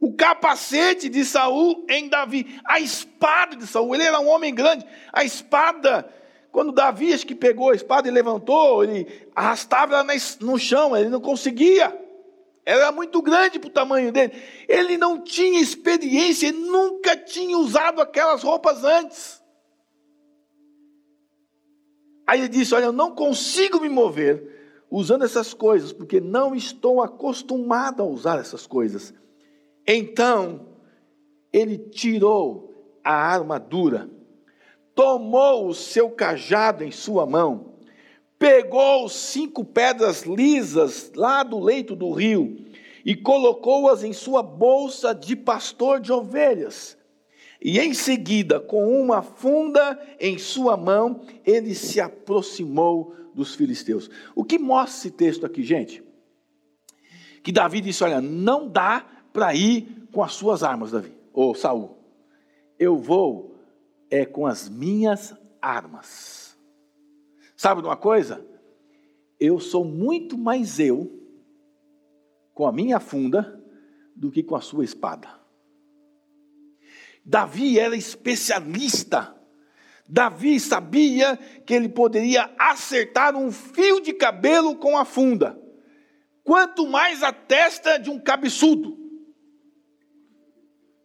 O 0.01 0.15
capacete 0.15 1.09
de 1.09 1.25
Saul 1.25 1.85
em 1.89 2.09
Davi, 2.09 2.59
a 2.65 2.81
espada 2.81 3.55
de 3.55 3.67
Saul, 3.67 3.95
ele 3.95 4.05
era 4.05 4.19
um 4.19 4.29
homem 4.29 4.55
grande, 4.55 4.87
a 5.13 5.23
espada 5.23 6.11
quando 6.53 6.73
Davi 6.73 7.13
acho 7.13 7.27
que 7.27 7.35
pegou 7.35 7.71
a 7.71 7.75
espada 7.75 8.09
e 8.09 8.11
levantou, 8.11 8.83
ele 8.83 9.07
arrastava 9.35 9.95
ela 9.95 10.07
no 10.41 10.59
chão, 10.59 10.97
ele 10.97 11.09
não 11.09 11.21
conseguia. 11.21 11.97
Era 12.71 12.93
muito 12.93 13.21
grande 13.21 13.59
para 13.59 13.69
o 13.69 13.73
tamanho 13.73 14.13
dele. 14.13 14.33
Ele 14.69 14.97
não 14.97 15.23
tinha 15.23 15.61
experiência, 15.61 16.49
ele 16.49 16.59
nunca 16.59 17.17
tinha 17.17 17.57
usado 17.59 18.01
aquelas 18.01 18.43
roupas 18.43 18.85
antes. 18.85 19.43
Aí 22.27 22.41
ele 22.41 22.49
disse: 22.49 22.75
Olha, 22.75 22.85
eu 22.85 22.93
não 22.93 23.15
consigo 23.15 23.81
me 23.81 23.89
mover 23.89 24.85
usando 24.91 25.25
essas 25.25 25.55
coisas, 25.55 25.93
porque 25.93 26.21
não 26.21 26.55
estou 26.55 27.03
acostumado 27.03 28.03
a 28.03 28.07
usar 28.07 28.39
essas 28.39 28.67
coisas. 28.67 29.15
Então, 29.87 30.69
ele 31.53 31.79
tirou 31.79 32.99
a 33.03 33.13
armadura 33.13 34.11
tomou 35.01 35.67
o 35.67 35.75
seu 35.75 36.11
cajado 36.11 36.85
em 36.85 36.91
sua 36.91 37.25
mão, 37.25 37.70
pegou 38.41 39.07
cinco 39.07 39.63
pedras 39.63 40.23
lisas 40.23 41.13
lá 41.15 41.43
do 41.43 41.61
leito 41.61 41.95
do 41.95 42.11
rio 42.11 42.65
e 43.05 43.15
colocou-as 43.15 44.03
em 44.03 44.15
sua 44.15 44.43
bolsa 44.43 45.15
de 45.15 45.37
pastor 45.37 46.01
de 46.01 46.11
ovelhas. 46.11 46.97
E 47.63 47.79
em 47.79 47.93
seguida, 47.93 48.59
com 48.59 48.99
uma 48.99 49.21
funda 49.21 50.01
em 50.19 50.39
sua 50.39 50.75
mão, 50.75 51.21
ele 51.45 51.75
se 51.75 52.01
aproximou 52.01 53.15
dos 53.35 53.55
filisteus. 53.55 54.09
O 54.35 54.43
que 54.43 54.59
mostra 54.59 54.97
esse 54.97 55.11
texto 55.11 55.45
aqui, 55.45 55.63
gente? 55.63 56.03
Que 57.43 57.53
Davi 57.53 57.83
disse: 57.83 58.03
Olha, 58.03 58.23
não 58.23 58.67
dá 58.67 59.05
para 59.35 59.55
ir 59.55 60.09
com 60.11 60.23
as 60.23 60.33
suas 60.33 60.63
armas, 60.63 60.93
Davi, 60.93 61.13
ou 61.35 61.55
Saul. 61.55 61.99
Eu 62.79 62.97
vou 62.97 63.55
é 64.11 64.25
com 64.25 64.47
as 64.47 64.67
minhas 64.67 65.35
armas. 65.61 66.40
Sabe 67.61 67.83
de 67.83 67.89
uma 67.89 67.97
coisa? 67.99 68.43
Eu 69.39 69.61
sou 69.61 69.85
muito 69.85 70.39
mais 70.39 70.81
eu 70.81 71.23
com 72.55 72.67
a 72.67 72.73
minha 72.73 72.99
funda 72.99 73.63
do 74.17 74.31
que 74.31 74.43
com 74.43 74.57
a 74.57 74.63
sua 74.63 74.83
espada. 74.83 75.29
Davi 77.23 77.79
era 77.79 77.95
especialista. 77.95 79.37
Davi 80.09 80.59
sabia 80.59 81.37
que 81.67 81.75
ele 81.75 81.91
poderia 81.91 82.51
acertar 82.59 83.37
um 83.37 83.53
fio 83.53 84.01
de 84.01 84.15
cabelo 84.15 84.77
com 84.77 84.97
a 84.97 85.05
funda, 85.05 85.61
quanto 86.43 86.87
mais 86.87 87.23
a 87.23 87.31
testa 87.31 87.99
de 87.99 88.09
um 88.09 88.19
cabeçudo. 88.19 88.97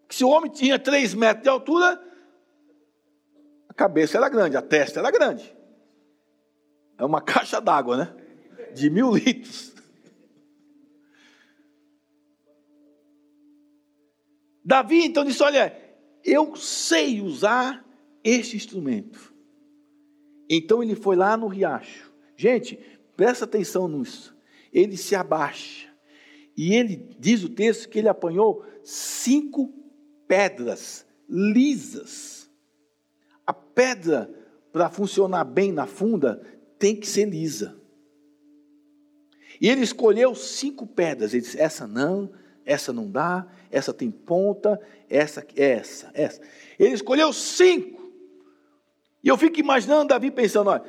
Se 0.10 0.24
o 0.24 0.30
homem 0.30 0.50
tinha 0.50 0.80
três 0.80 1.14
metros 1.14 1.44
de 1.44 1.50
altura, 1.50 2.02
cabeça 3.76 4.18
era 4.18 4.30
grande, 4.30 4.56
a 4.56 4.62
testa 4.62 5.02
era 5.02 5.12
grande. 5.12 5.55
É 6.98 7.04
uma 7.04 7.22
caixa 7.22 7.60
d'água, 7.60 7.98
né? 7.98 8.16
De 8.74 8.90
mil 8.90 9.14
litros. 9.16 9.74
Davi 14.64 15.04
então 15.04 15.24
disse: 15.24 15.44
Olha, 15.44 15.78
eu 16.24 16.56
sei 16.56 17.22
usar 17.22 17.86
este 18.24 18.56
instrumento. 18.56 19.34
Então 20.50 20.82
ele 20.82 20.96
foi 20.96 21.16
lá 21.16 21.36
no 21.36 21.48
riacho. 21.48 22.14
Gente, 22.36 22.78
presta 23.16 23.46
atenção 23.46 23.88
nisso. 23.88 24.36
Ele 24.72 24.98
se 24.98 25.16
abaixa. 25.16 25.88
E 26.58 26.74
ele 26.74 27.16
diz 27.20 27.44
o 27.44 27.50
texto 27.50 27.90
que 27.90 28.00
ele 28.00 28.08
apanhou 28.08 28.66
cinco 28.84 29.74
pedras 30.28 31.06
lisas 31.28 32.36
a 33.46 33.54
pedra, 33.54 34.30
para 34.72 34.90
funcionar 34.90 35.46
bem 35.46 35.72
na 35.72 35.86
funda, 35.86 36.42
tem 36.86 36.96
que 36.96 37.08
ser 37.08 37.26
lisa. 37.26 37.76
E 39.60 39.68
ele 39.68 39.82
escolheu 39.82 40.36
cinco 40.36 40.86
pedras. 40.86 41.34
Ele 41.34 41.42
disse: 41.42 41.60
essa 41.60 41.88
não, 41.88 42.32
essa 42.64 42.94
não 42.94 43.10
dá, 43.10 43.48
essa 43.72 43.92
tem 43.92 44.12
ponta, 44.12 44.80
essa, 45.10 45.44
essa, 45.56 46.12
essa. 46.14 46.40
Ele 46.78 46.94
escolheu 46.94 47.34
cinco. 47.34 48.14
E 49.24 49.28
eu 49.28 49.36
fico 49.36 49.60
imaginando 49.60 50.10
Davi 50.10 50.30
pensando: 50.30 50.70
olha, 50.70 50.84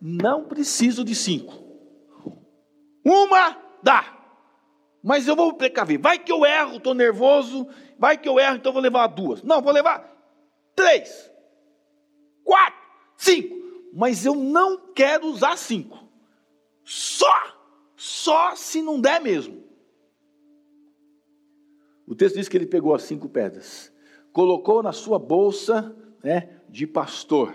não 0.00 0.46
preciso 0.46 1.04
de 1.04 1.14
cinco. 1.14 1.62
Uma 3.04 3.54
dá. 3.82 4.18
Mas 5.02 5.28
eu 5.28 5.36
vou 5.36 5.52
precaver. 5.52 5.98
Vai 5.98 6.18
que 6.18 6.32
eu 6.32 6.46
erro, 6.46 6.78
estou 6.78 6.94
nervoso. 6.94 7.68
Vai 7.98 8.16
que 8.16 8.26
eu 8.26 8.40
erro, 8.40 8.56
então 8.56 8.72
vou 8.72 8.80
levar 8.80 9.08
duas. 9.08 9.42
Não, 9.42 9.60
vou 9.60 9.74
levar 9.74 10.10
três 10.74 11.30
quatro, 12.42 12.80
cinco. 13.18 13.63
Mas 13.94 14.26
eu 14.26 14.34
não 14.34 14.92
quero 14.92 15.28
usar 15.28 15.56
cinco. 15.56 16.08
Só, 16.84 17.32
só 17.96 18.56
se 18.56 18.82
não 18.82 19.00
der 19.00 19.20
mesmo. 19.20 19.62
O 22.04 22.14
texto 22.14 22.34
diz 22.34 22.48
que 22.48 22.56
ele 22.56 22.66
pegou 22.66 22.92
as 22.92 23.04
cinco 23.04 23.28
pedras, 23.28 23.92
colocou 24.32 24.82
na 24.82 24.92
sua 24.92 25.18
bolsa 25.18 25.96
né, 26.22 26.60
de 26.68 26.88
pastor. 26.88 27.54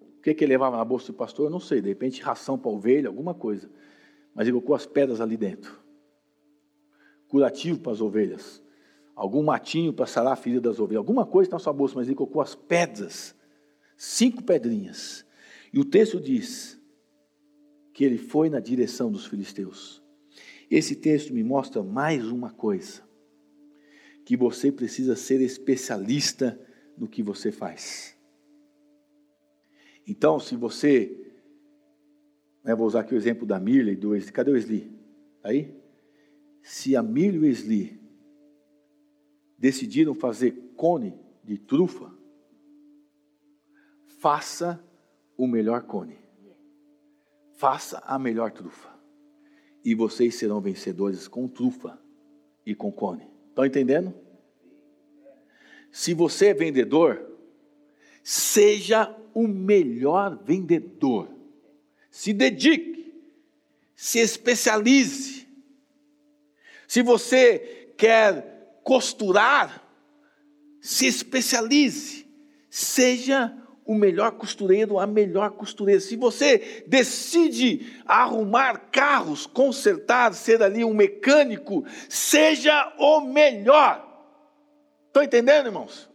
O 0.00 0.20
que, 0.20 0.34
que 0.34 0.44
ele 0.44 0.52
levava 0.52 0.76
na 0.76 0.84
bolsa 0.84 1.06
de 1.06 1.12
pastor? 1.12 1.46
Eu 1.46 1.50
não 1.50 1.60
sei, 1.60 1.80
de 1.80 1.88
repente 1.88 2.20
ração 2.20 2.58
para 2.58 2.70
ovelha, 2.70 3.08
alguma 3.08 3.34
coisa. 3.34 3.70
Mas 4.34 4.46
ele 4.46 4.54
colocou 4.54 4.74
as 4.74 4.84
pedras 4.84 5.20
ali 5.20 5.36
dentro. 5.36 5.80
Curativo 7.28 7.78
para 7.78 7.92
as 7.92 8.00
ovelhas 8.00 8.61
algum 9.22 9.40
matinho 9.40 9.92
para 9.92 10.04
sarar 10.04 10.32
a 10.32 10.36
ferida 10.36 10.62
das 10.62 10.80
ovelhas, 10.80 10.98
alguma 10.98 11.24
coisa 11.24 11.48
na 11.52 11.58
sua 11.60 11.72
bolsa, 11.72 11.94
mas 11.94 12.08
ele 12.08 12.16
colocou 12.16 12.42
as 12.42 12.56
pedras, 12.56 13.36
cinco 13.96 14.42
pedrinhas. 14.42 15.24
E 15.72 15.78
o 15.78 15.84
texto 15.84 16.20
diz 16.20 16.76
que 17.94 18.02
ele 18.02 18.18
foi 18.18 18.50
na 18.50 18.58
direção 18.58 19.12
dos 19.12 19.24
filisteus. 19.24 20.02
Esse 20.68 20.96
texto 20.96 21.32
me 21.32 21.44
mostra 21.44 21.84
mais 21.84 22.26
uma 22.26 22.50
coisa: 22.50 23.00
que 24.24 24.36
você 24.36 24.72
precisa 24.72 25.14
ser 25.14 25.40
especialista 25.40 26.60
no 26.98 27.06
que 27.06 27.22
você 27.22 27.52
faz. 27.52 28.18
Então, 30.04 30.40
se 30.40 30.56
você, 30.56 31.16
né, 32.64 32.74
vou 32.74 32.88
usar 32.88 33.02
aqui 33.02 33.14
o 33.14 33.16
exemplo 33.16 33.46
da 33.46 33.60
Mirla 33.60 33.92
e 33.92 33.96
do 33.96 34.16
Esli, 34.16 34.32
cadê 34.32 34.50
o 34.50 34.56
Esli? 34.56 34.90
Aí? 35.44 35.72
Se 36.60 36.96
a 36.96 37.04
Mirla 37.04 37.36
e 37.36 37.40
o 37.40 37.46
Esli 37.46 38.01
decidiram 39.62 40.12
fazer 40.12 40.50
cone 40.76 41.16
de 41.44 41.56
trufa, 41.56 42.12
faça 44.18 44.84
o 45.36 45.46
melhor 45.46 45.82
cone. 45.84 46.18
Faça 47.52 48.02
a 48.04 48.18
melhor 48.18 48.50
trufa. 48.50 48.92
E 49.84 49.94
vocês 49.94 50.34
serão 50.34 50.60
vencedores 50.60 51.28
com 51.28 51.46
trufa 51.46 51.96
e 52.66 52.74
com 52.74 52.90
cone. 52.90 53.30
Estão 53.50 53.64
entendendo? 53.64 54.12
Se 55.92 56.12
você 56.12 56.46
é 56.46 56.54
vendedor, 56.54 57.24
seja 58.20 59.16
o 59.32 59.46
melhor 59.46 60.42
vendedor. 60.42 61.28
Se 62.10 62.32
dedique, 62.32 63.14
se 63.94 64.18
especialize. 64.18 65.46
Se 66.88 67.00
você 67.00 67.94
quer 67.96 68.51
costurar, 68.82 69.82
se 70.80 71.06
especialize, 71.06 72.26
seja 72.68 73.56
o 73.84 73.94
melhor 73.94 74.32
costureiro, 74.32 74.98
a 74.98 75.06
melhor 75.06 75.52
costureira. 75.52 76.00
Se 76.00 76.16
você 76.16 76.84
decide 76.86 78.00
arrumar 78.06 78.90
carros, 78.90 79.46
consertar, 79.46 80.32
ser 80.34 80.62
ali 80.62 80.84
um 80.84 80.94
mecânico, 80.94 81.84
seja 82.08 82.94
o 82.98 83.20
melhor. 83.20 84.08
Estão 85.06 85.22
entendendo, 85.22 85.66
irmãos? 85.66 86.08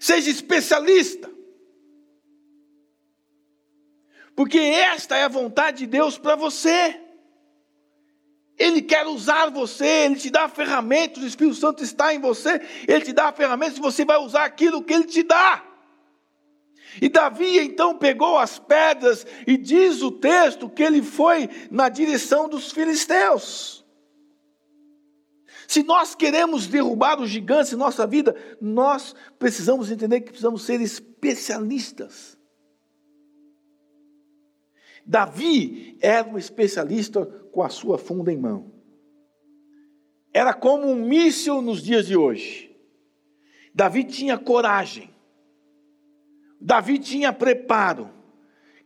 Seja 0.00 0.30
especialista. 0.30 1.30
Porque 4.34 4.58
esta 4.58 5.16
é 5.16 5.24
a 5.24 5.28
vontade 5.28 5.78
de 5.78 5.86
Deus 5.86 6.18
para 6.18 6.34
você. 6.34 7.00
Ele 8.58 8.80
quer 8.80 9.06
usar 9.06 9.50
você, 9.50 9.86
ele 9.86 10.16
te 10.16 10.30
dá 10.30 10.48
ferramentas, 10.48 11.22
o 11.22 11.26
Espírito 11.26 11.56
Santo 11.56 11.82
está 11.82 12.14
em 12.14 12.20
você, 12.20 12.60
ele 12.86 13.04
te 13.04 13.12
dá 13.12 13.32
ferramentas 13.32 13.78
e 13.78 13.80
você 13.80 14.04
vai 14.04 14.18
usar 14.18 14.44
aquilo 14.44 14.82
que 14.82 14.94
ele 14.94 15.04
te 15.04 15.22
dá. 15.22 15.62
E 17.00 17.08
Davi 17.08 17.58
então 17.58 17.98
pegou 17.98 18.38
as 18.38 18.58
pedras 18.58 19.26
e 19.46 19.56
diz 19.56 20.02
o 20.02 20.12
texto 20.12 20.68
que 20.68 20.82
ele 20.82 21.02
foi 21.02 21.48
na 21.70 21.88
direção 21.88 22.48
dos 22.48 22.70
filisteus. 22.70 23.84
Se 25.66 25.82
nós 25.82 26.14
queremos 26.14 26.66
derrubar 26.66 27.20
os 27.20 27.30
gigantes 27.30 27.72
em 27.72 27.76
nossa 27.76 28.06
vida, 28.06 28.36
nós 28.60 29.14
precisamos 29.38 29.90
entender 29.90 30.20
que 30.20 30.30
precisamos 30.30 30.62
ser 30.62 30.80
especialistas. 30.80 32.33
Davi 35.06 35.98
era 36.00 36.28
um 36.28 36.38
especialista 36.38 37.26
com 37.52 37.62
a 37.62 37.68
sua 37.68 37.98
funda 37.98 38.32
em 38.32 38.36
mão. 38.36 38.72
Era 40.32 40.52
como 40.52 40.88
um 40.88 40.96
míssil 40.96 41.60
nos 41.60 41.82
dias 41.82 42.06
de 42.06 42.16
hoje. 42.16 42.74
Davi 43.74 44.04
tinha 44.04 44.38
coragem. 44.38 45.10
Davi 46.60 46.98
tinha 46.98 47.32
preparo. 47.32 48.10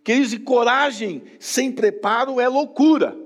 Queridos, 0.03 0.33
e 0.33 0.39
coragem 0.39 1.23
sem 1.39 1.71
preparo 1.71 2.41
é 2.41 2.49
loucura. 2.49 3.16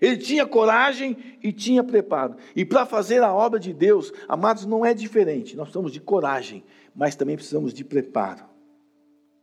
Ele 0.00 0.16
tinha 0.16 0.46
coragem 0.46 1.16
e 1.42 1.52
tinha 1.52 1.84
preparo. 1.84 2.36
E 2.56 2.64
para 2.64 2.86
fazer 2.86 3.22
a 3.22 3.32
obra 3.32 3.60
de 3.60 3.72
Deus, 3.72 4.10
amados, 4.26 4.64
não 4.64 4.84
é 4.84 4.94
diferente. 4.94 5.54
Nós 5.54 5.64
precisamos 5.64 5.92
de 5.92 6.00
coragem, 6.00 6.64
mas 6.94 7.14
também 7.14 7.36
precisamos 7.36 7.74
de 7.74 7.84
preparo, 7.84 8.44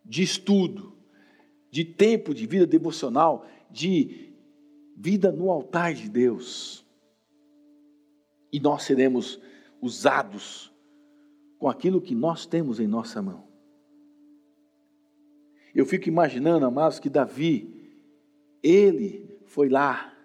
de 0.03 0.23
estudo, 0.23 0.96
de 1.77 1.85
tempo 1.85 2.33
de 2.33 2.47
vida 2.47 2.65
devocional, 2.65 3.45
de 3.69 4.33
vida 4.95 5.31
no 5.31 5.51
altar 5.51 5.93
de 5.93 6.09
Deus. 6.09 6.83
E 8.51 8.59
nós 8.59 8.81
seremos 8.81 9.39
usados 9.79 10.73
com 11.59 11.69
aquilo 11.69 12.01
que 12.01 12.15
nós 12.15 12.47
temos 12.47 12.79
em 12.79 12.87
nossa 12.87 13.21
mão. 13.21 13.47
Eu 15.75 15.85
fico 15.85 16.09
imaginando, 16.09 16.65
amados, 16.65 16.97
que 16.97 17.11
Davi, 17.11 17.91
ele 18.63 19.39
foi 19.45 19.69
lá, 19.69 20.17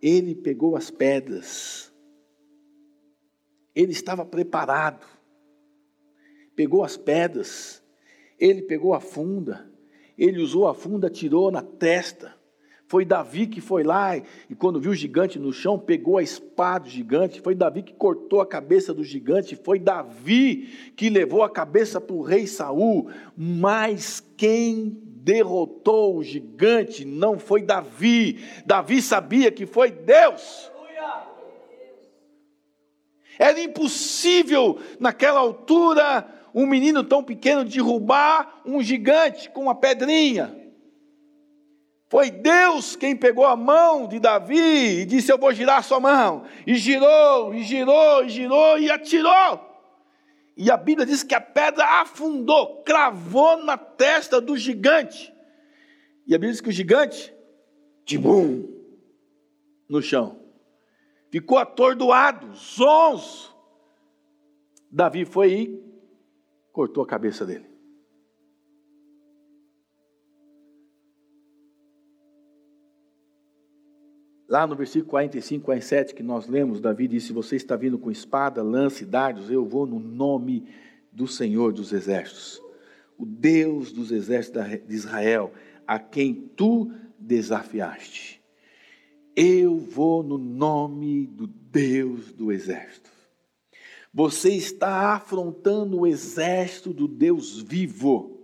ele 0.00 0.36
pegou 0.36 0.76
as 0.76 0.88
pedras, 0.88 1.92
ele 3.74 3.90
estava 3.90 4.24
preparado, 4.24 5.04
pegou 6.54 6.84
as 6.84 6.96
pedras, 6.96 7.82
ele 8.38 8.62
pegou 8.62 8.94
a 8.94 9.00
funda, 9.00 9.71
ele 10.16 10.40
usou 10.40 10.68
a 10.68 10.74
funda, 10.74 11.10
tirou 11.10 11.50
na 11.50 11.62
testa. 11.62 12.34
Foi 12.92 13.06
Davi 13.06 13.46
que 13.46 13.60
foi 13.60 13.82
lá 13.82 14.18
e, 14.18 14.54
quando 14.54 14.78
viu 14.78 14.90
o 14.90 14.94
gigante 14.94 15.38
no 15.38 15.50
chão, 15.50 15.78
pegou 15.78 16.18
a 16.18 16.22
espada 16.22 16.84
do 16.84 16.90
gigante. 16.90 17.40
Foi 17.40 17.54
Davi 17.54 17.82
que 17.82 17.94
cortou 17.94 18.40
a 18.42 18.46
cabeça 18.46 18.92
do 18.92 19.02
gigante. 19.02 19.56
Foi 19.56 19.78
Davi 19.78 20.92
que 20.94 21.08
levou 21.08 21.42
a 21.42 21.48
cabeça 21.48 22.02
para 22.02 22.14
o 22.14 22.20
rei 22.20 22.46
Saul. 22.46 23.08
Mas 23.34 24.22
quem 24.36 25.00
derrotou 25.06 26.18
o 26.18 26.22
gigante 26.22 27.04
não 27.06 27.38
foi 27.38 27.62
Davi. 27.62 28.44
Davi 28.66 29.00
sabia 29.00 29.50
que 29.50 29.64
foi 29.64 29.90
Deus. 29.90 30.70
Era 33.38 33.58
impossível 33.58 34.78
naquela 35.00 35.40
altura 35.40 36.28
um 36.54 36.66
menino 36.66 37.02
tão 37.02 37.22
pequeno 37.22 37.64
derrubar 37.64 38.62
um 38.64 38.82
gigante 38.82 39.50
com 39.50 39.62
uma 39.62 39.74
pedrinha. 39.74 40.56
Foi 42.08 42.30
Deus 42.30 42.94
quem 42.94 43.16
pegou 43.16 43.46
a 43.46 43.56
mão 43.56 44.06
de 44.06 44.20
Davi 44.20 45.00
e 45.00 45.06
disse: 45.06 45.32
Eu 45.32 45.38
vou 45.38 45.52
girar 45.52 45.82
sua 45.82 45.98
mão. 45.98 46.44
E 46.66 46.74
girou, 46.74 47.54
e 47.54 47.62
girou, 47.62 48.24
e 48.24 48.28
girou, 48.28 48.78
e 48.78 48.90
atirou. 48.90 49.72
E 50.54 50.70
a 50.70 50.76
Bíblia 50.76 51.06
diz 51.06 51.22
que 51.22 51.34
a 51.34 51.40
pedra 51.40 52.02
afundou, 52.02 52.82
cravou 52.82 53.64
na 53.64 53.78
testa 53.78 54.42
do 54.42 54.56
gigante. 54.58 55.32
E 56.26 56.34
a 56.34 56.38
Bíblia 56.38 56.52
diz 56.52 56.60
que 56.60 56.68
o 56.68 56.72
gigante, 56.72 57.34
tibum, 58.04 58.68
no 59.88 60.02
chão. 60.02 60.38
Ficou 61.30 61.56
atordoado, 61.56 62.54
zonzo. 62.54 63.56
Davi 64.90 65.24
foi 65.24 65.82
cortou 66.72 67.04
a 67.04 67.06
cabeça 67.06 67.44
dele. 67.44 67.72
Lá 74.48 74.66
no 74.66 74.76
versículo 74.76 75.08
45, 75.10 75.64
47, 75.64 76.14
que 76.14 76.22
nós 76.22 76.46
lemos, 76.46 76.80
Davi 76.80 77.08
disse: 77.08 77.32
Você 77.32 77.56
está 77.56 77.74
vindo 77.74 77.98
com 77.98 78.10
espada, 78.10 78.62
lança 78.62 79.02
e 79.02 79.06
dardos, 79.06 79.50
eu 79.50 79.64
vou 79.64 79.86
no 79.86 79.98
nome 79.98 80.68
do 81.10 81.26
Senhor 81.26 81.72
dos 81.72 81.92
Exércitos, 81.92 82.60
o 83.16 83.24
Deus 83.24 83.92
dos 83.92 84.10
exércitos 84.10 84.62
de 84.86 84.94
Israel, 84.94 85.52
a 85.86 85.98
quem 85.98 86.34
tu 86.34 86.90
desafiaste. 87.18 88.42
Eu 89.34 89.78
vou 89.78 90.22
no 90.22 90.36
nome 90.36 91.26
do 91.26 91.46
Deus 91.46 92.32
do 92.32 92.52
exército. 92.52 93.11
Você 94.12 94.50
está 94.50 95.14
afrontando 95.14 96.00
o 96.00 96.06
exército 96.06 96.92
do 96.92 97.08
Deus 97.08 97.62
vivo. 97.62 98.40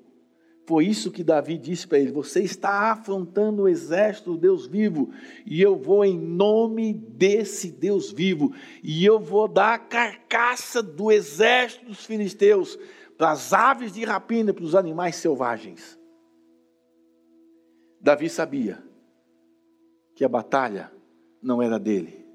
Foi 0.67 0.87
isso 0.87 1.11
que 1.11 1.23
Davi 1.23 1.59
disse 1.59 1.87
para 1.87 1.99
ele: 1.99 2.11
Você 2.13 2.43
está 2.43 2.93
afrontando 2.93 3.63
o 3.63 3.69
exército 3.69 4.33
do 4.33 4.39
Deus 4.39 4.67
vivo, 4.67 5.11
e 5.45 5.61
eu 5.61 5.77
vou 5.77 6.05
em 6.05 6.19
nome 6.19 6.95
desse 6.95 7.71
Deus 7.71 8.11
vivo, 8.11 8.55
e 8.83 9.05
eu 9.05 9.19
vou 9.19 9.47
dar 9.47 9.75
a 9.75 9.79
carcaça 9.79 10.83
do 10.83 11.13
exército 11.13 11.85
dos 11.85 12.05
filisteus 12.07 12.79
para 13.19 13.33
as 13.33 13.53
aves 13.53 13.93
de 13.93 14.05
rapina, 14.05 14.55
para 14.55 14.65
os 14.65 14.75
animais 14.75 15.17
selvagens. 15.17 15.99
Davi 18.01 18.31
sabia 18.31 18.83
que 20.15 20.25
a 20.25 20.29
batalha 20.29 20.91
não 21.43 21.61
era 21.61 21.79
dele, 21.79 22.27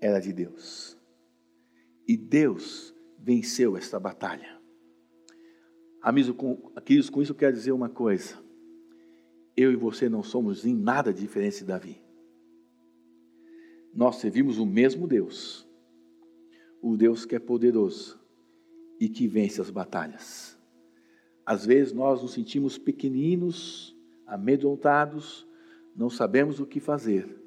era 0.00 0.20
de 0.20 0.32
Deus. 0.32 0.99
E 2.10 2.16
Deus 2.16 2.92
venceu 3.20 3.76
esta 3.76 4.00
batalha. 4.00 4.60
Amigos, 6.02 6.34
com, 6.34 6.72
isso 6.88 7.12
eu 7.30 7.36
quero 7.36 7.52
dizer 7.52 7.70
uma 7.70 7.88
coisa. 7.88 8.36
Eu 9.56 9.70
e 9.70 9.76
você 9.76 10.08
não 10.08 10.20
somos 10.20 10.66
em 10.66 10.74
nada 10.74 11.14
diferentes 11.14 11.60
de 11.60 11.66
Davi. 11.66 12.02
Nós 13.94 14.16
servimos 14.16 14.58
o 14.58 14.66
mesmo 14.66 15.06
Deus, 15.06 15.64
o 16.82 16.96
Deus 16.96 17.24
que 17.24 17.36
é 17.36 17.38
poderoso 17.38 18.18
e 18.98 19.08
que 19.08 19.28
vence 19.28 19.60
as 19.60 19.70
batalhas. 19.70 20.58
Às 21.46 21.64
vezes 21.64 21.92
nós 21.92 22.22
nos 22.22 22.32
sentimos 22.32 22.76
pequeninos, 22.76 23.96
amedrontados, 24.26 25.46
não 25.94 26.10
sabemos 26.10 26.58
o 26.58 26.66
que 26.66 26.80
fazer, 26.80 27.40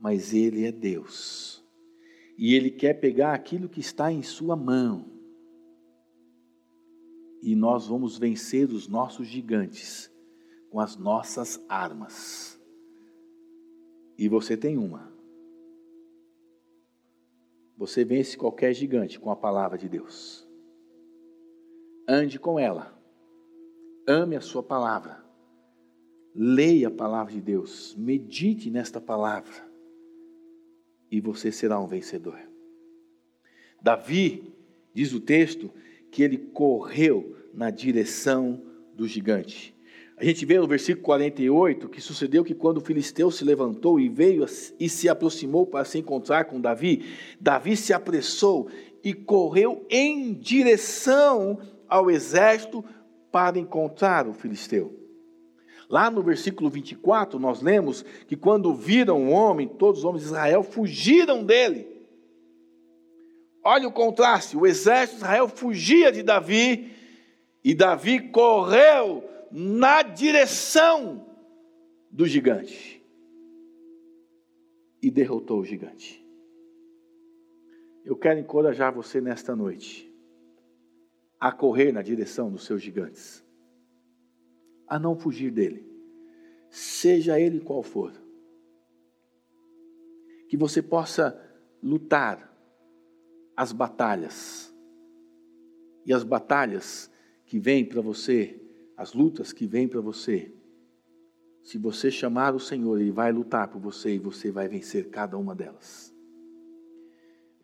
mas 0.00 0.34
Ele 0.34 0.64
é 0.64 0.72
Deus 0.72 1.64
e 2.36 2.54
ele 2.54 2.70
quer 2.70 2.94
pegar 2.94 3.32
aquilo 3.32 3.68
que 3.68 3.80
está 3.80 4.12
em 4.12 4.22
sua 4.22 4.54
mão. 4.54 5.06
E 7.42 7.54
nós 7.54 7.86
vamos 7.86 8.18
vencer 8.18 8.70
os 8.70 8.88
nossos 8.88 9.26
gigantes 9.26 10.10
com 10.70 10.80
as 10.80 10.96
nossas 10.96 11.64
armas. 11.68 12.60
E 14.18 14.28
você 14.28 14.56
tem 14.56 14.76
uma. 14.76 15.12
Você 17.76 18.04
vence 18.04 18.36
qualquer 18.36 18.74
gigante 18.74 19.18
com 19.18 19.30
a 19.30 19.36
palavra 19.36 19.78
de 19.78 19.88
Deus. 19.88 20.46
Ande 22.08 22.38
com 22.38 22.58
ela. 22.58 22.98
Ame 24.06 24.36
a 24.36 24.40
sua 24.40 24.62
palavra. 24.62 25.24
Leia 26.34 26.88
a 26.88 26.90
palavra 26.90 27.32
de 27.32 27.40
Deus. 27.40 27.94
Medite 27.96 28.70
nesta 28.70 29.00
palavra 29.00 29.65
e 31.16 31.20
você 31.20 31.50
será 31.50 31.80
um 31.80 31.86
vencedor. 31.86 32.38
Davi, 33.80 34.52
diz 34.92 35.14
o 35.14 35.20
texto, 35.20 35.70
que 36.10 36.22
ele 36.22 36.36
correu 36.36 37.34
na 37.54 37.70
direção 37.70 38.62
do 38.94 39.08
gigante. 39.08 39.74
A 40.18 40.24
gente 40.24 40.44
vê 40.44 40.58
no 40.58 40.66
versículo 40.66 41.04
48 41.06 41.88
que 41.88 42.02
sucedeu 42.02 42.44
que 42.44 42.54
quando 42.54 42.78
o 42.78 42.82
filisteu 42.82 43.30
se 43.30 43.46
levantou 43.46 43.98
e 43.98 44.10
veio 44.10 44.44
e 44.78 44.90
se 44.90 45.08
aproximou 45.08 45.66
para 45.66 45.86
se 45.86 45.98
encontrar 45.98 46.44
com 46.44 46.60
Davi, 46.60 47.06
Davi 47.40 47.78
se 47.78 47.94
apressou 47.94 48.68
e 49.02 49.14
correu 49.14 49.86
em 49.88 50.34
direção 50.34 51.58
ao 51.88 52.10
exército 52.10 52.84
para 53.32 53.58
encontrar 53.58 54.28
o 54.28 54.34
filisteu. 54.34 55.05
Lá 55.88 56.10
no 56.10 56.22
versículo 56.22 56.68
24, 56.68 57.38
nós 57.38 57.62
lemos 57.62 58.02
que 58.26 58.36
quando 58.36 58.74
viram 58.74 59.28
o 59.28 59.30
homem, 59.30 59.68
todos 59.68 60.00
os 60.00 60.04
homens 60.04 60.22
de 60.22 60.28
Israel 60.28 60.62
fugiram 60.62 61.44
dele. 61.44 61.86
Olha 63.62 63.86
o 63.86 63.92
contraste: 63.92 64.56
o 64.56 64.66
exército 64.66 65.18
de 65.18 65.24
Israel 65.24 65.48
fugia 65.48 66.10
de 66.10 66.22
Davi, 66.22 66.92
e 67.62 67.74
Davi 67.74 68.30
correu 68.30 69.24
na 69.50 70.02
direção 70.02 71.24
do 72.10 72.26
gigante 72.26 73.00
e 75.00 75.10
derrotou 75.10 75.60
o 75.60 75.64
gigante. 75.64 76.24
Eu 78.04 78.16
quero 78.16 78.40
encorajar 78.40 78.92
você 78.92 79.20
nesta 79.20 79.54
noite 79.54 80.12
a 81.38 81.52
correr 81.52 81.92
na 81.92 82.02
direção 82.02 82.50
dos 82.50 82.64
seus 82.64 82.82
gigantes 82.82 83.45
a 84.86 84.98
não 84.98 85.16
fugir 85.16 85.50
dele, 85.50 85.84
seja 86.70 87.40
ele 87.40 87.60
qual 87.60 87.82
for. 87.82 88.12
Que 90.48 90.56
você 90.56 90.80
possa 90.80 91.40
lutar 91.82 92.52
as 93.56 93.72
batalhas, 93.72 94.72
e 96.04 96.12
as 96.12 96.22
batalhas 96.22 97.10
que 97.46 97.58
vêm 97.58 97.84
para 97.84 98.00
você, 98.00 98.60
as 98.96 99.12
lutas 99.12 99.52
que 99.52 99.66
vêm 99.66 99.88
para 99.88 100.00
você, 100.00 100.52
se 101.66 101.78
você 101.78 102.12
chamar 102.12 102.54
o 102.54 102.60
Senhor, 102.60 103.00
Ele 103.00 103.10
vai 103.10 103.32
lutar 103.32 103.66
por 103.66 103.80
você 103.80 104.14
e 104.14 104.18
você 104.20 104.52
vai 104.52 104.68
vencer 104.68 105.10
cada 105.10 105.36
uma 105.36 105.52
delas. 105.52 106.14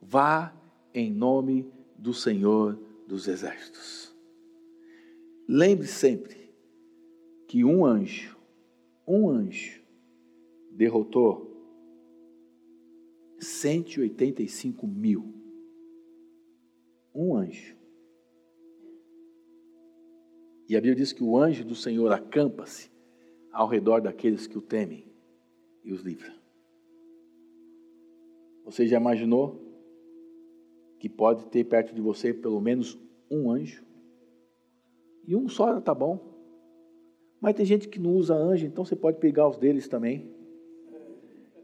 Vá 0.00 0.52
em 0.92 1.08
nome 1.08 1.72
do 1.96 2.12
Senhor 2.12 2.76
dos 3.06 3.28
Exércitos. 3.28 4.12
Lembre 5.48 5.86
sempre 5.86 6.41
que 7.52 7.66
um 7.66 7.84
anjo, 7.84 8.34
um 9.06 9.28
anjo, 9.28 9.84
derrotou 10.70 11.54
185 13.38 14.86
mil. 14.86 15.34
Um 17.14 17.36
anjo. 17.36 17.76
E 20.66 20.74
a 20.74 20.80
Bíblia 20.80 20.94
diz 20.94 21.12
que 21.12 21.22
o 21.22 21.36
anjo 21.36 21.62
do 21.62 21.74
Senhor 21.74 22.10
acampa-se 22.10 22.90
ao 23.52 23.68
redor 23.68 24.00
daqueles 24.00 24.46
que 24.46 24.56
o 24.56 24.62
temem 24.62 25.12
e 25.84 25.92
os 25.92 26.00
livra. 26.00 26.34
Você 28.64 28.86
já 28.86 28.96
imaginou 28.96 29.60
que 30.98 31.06
pode 31.06 31.44
ter 31.50 31.64
perto 31.64 31.94
de 31.94 32.00
você 32.00 32.32
pelo 32.32 32.62
menos 32.62 32.98
um 33.30 33.50
anjo? 33.50 33.84
E 35.28 35.36
um 35.36 35.50
só 35.50 35.76
está 35.76 35.94
bom. 35.94 36.31
Mas 37.42 37.56
tem 37.56 37.66
gente 37.66 37.88
que 37.88 37.98
não 37.98 38.14
usa 38.14 38.36
anjo, 38.36 38.64
então 38.64 38.84
você 38.84 38.94
pode 38.94 39.18
pegar 39.18 39.48
os 39.48 39.58
deles 39.58 39.88
também. 39.88 40.32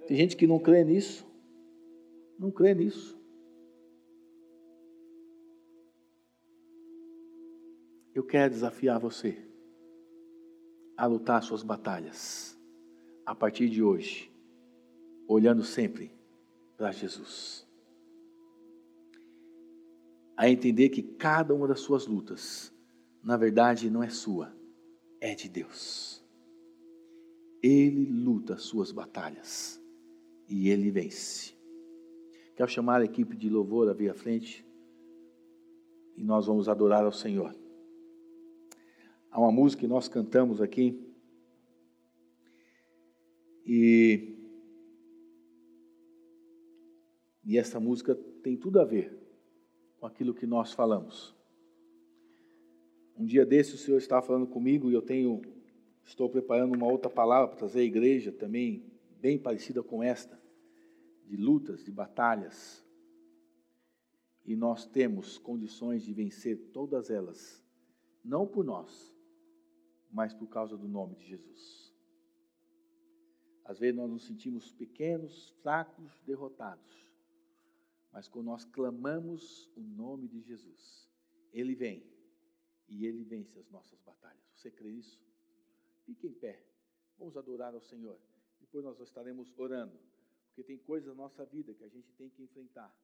Tem 0.09 0.16
gente 0.16 0.37
que 0.37 0.45
não 0.45 0.59
crê 0.59 0.83
nisso. 0.83 1.24
Não 2.37 2.51
crê 2.51 2.74
nisso. 2.74 3.16
Eu 8.12 8.24
quero 8.24 8.53
desafiar 8.53 8.99
você 8.99 9.39
a 10.97 11.07
lutar 11.07 11.41
suas 11.45 11.62
batalhas 11.62 12.59
a 13.24 13.33
partir 13.33 13.68
de 13.68 13.81
hoje, 13.81 14.33
olhando 15.29 15.62
sempre 15.62 16.11
para 16.76 16.91
Jesus. 16.91 17.64
A 20.37 20.51
entender 20.51 20.89
que 20.89 21.03
cada 21.03 21.55
uma 21.55 21.68
das 21.68 21.79
suas 21.79 22.05
lutas, 22.09 22.74
na 23.22 23.37
verdade, 23.37 23.89
não 23.89 24.03
é 24.03 24.09
sua, 24.09 24.58
é 25.21 25.35
de 25.35 25.49
Deus. 25.49 26.25
Ele 27.62 28.07
luta 28.07 28.55
as 28.55 28.62
suas 28.62 28.93
batalhas 28.93 29.81
e 30.49 30.69
ele 30.69 30.91
vence. 30.91 31.55
Quero 32.55 32.71
chamar 32.71 33.01
a 33.01 33.05
equipe 33.05 33.37
de 33.37 33.49
louvor 33.49 33.89
a 33.89 33.93
vir 33.93 34.11
à 34.11 34.14
frente 34.14 34.64
e 36.16 36.25
nós 36.25 36.47
vamos 36.47 36.69
adorar 36.69 37.05
ao 37.05 37.12
Senhor. 37.12 37.55
Há 39.31 39.41
uma 39.41 39.53
música 39.53 39.81
que 39.81 39.87
nós 39.87 40.09
cantamos 40.09 40.61
aqui 40.61 41.01
e 43.64 44.35
e 47.45 47.57
essa 47.57 47.81
música 47.81 48.14
tem 48.43 48.57
tudo 48.57 48.79
a 48.79 48.85
ver 48.85 49.16
com 49.99 50.07
aquilo 50.07 50.35
que 50.35 50.47
nós 50.47 50.73
falamos. 50.73 51.38
Um 53.19 53.27
dia 53.27 53.45
desse 53.45 53.75
o 53.75 53.79
Senhor 53.79 53.99
estava 53.99 54.25
falando 54.25 54.47
comigo 54.47 54.89
e 54.89 54.95
eu 54.95 55.03
tenho 55.03 55.43
estou 56.05 56.31
preparando 56.31 56.77
uma 56.77 56.87
outra 56.87 57.11
palavra 57.11 57.49
para 57.49 57.57
trazer 57.59 57.81
à 57.81 57.83
igreja 57.83 58.31
também 58.31 58.87
bem 59.21 59.37
parecida 59.37 59.83
com 59.83 60.01
esta, 60.01 60.41
de 61.27 61.37
lutas, 61.37 61.85
de 61.85 61.91
batalhas. 61.91 62.87
E 64.47 64.55
nós 64.55 64.87
temos 64.87 65.37
condições 65.37 66.05
de 66.05 66.14
vencer 66.14 66.71
todas 66.73 67.11
elas, 67.11 67.61
não 68.25 68.47
por 68.47 68.64
nós, 68.64 69.12
mas 70.12 70.33
por 70.33 70.47
causa 70.47 70.77
do 70.77 70.87
nome 70.87 71.16
de 71.16 71.27
Jesus. 71.27 71.93
Às 73.64 73.81
vezes 73.81 73.97
nós 73.97 74.09
nos 74.09 74.27
sentimos 74.27 74.71
pequenos, 74.71 75.51
fracos, 75.61 76.23
derrotados. 76.25 77.12
Mas 78.12 78.29
quando 78.29 78.47
nós 78.47 78.64
clamamos 78.64 79.69
o 79.77 79.81
nome 79.81 80.29
de 80.29 80.41
Jesus, 80.41 81.11
Ele 81.53 81.75
vem 81.75 82.18
e 82.89 83.07
Ele 83.07 83.24
vence 83.24 83.59
as 83.59 83.68
nossas 83.70 84.01
batalhas. 84.01 84.43
Você 84.55 84.70
crê 84.70 84.91
nisso? 84.91 85.20
Fique 86.05 86.26
em 86.26 86.32
pé. 86.32 86.64
Vamos 87.18 87.36
adorar 87.36 87.74
ao 87.74 87.80
Senhor. 87.80 88.18
Depois 88.61 88.84
nós 88.84 88.99
estaremos 89.01 89.53
orando. 89.59 89.99
Porque 90.47 90.64
tem 90.64 90.78
coisas 90.78 91.09
na 91.09 91.14
nossa 91.14 91.45
vida 91.45 91.74
que 91.74 91.84
a 91.84 91.89
gente 91.89 92.12
tem 92.14 92.30
que 92.30 92.43
enfrentar. 92.43 92.95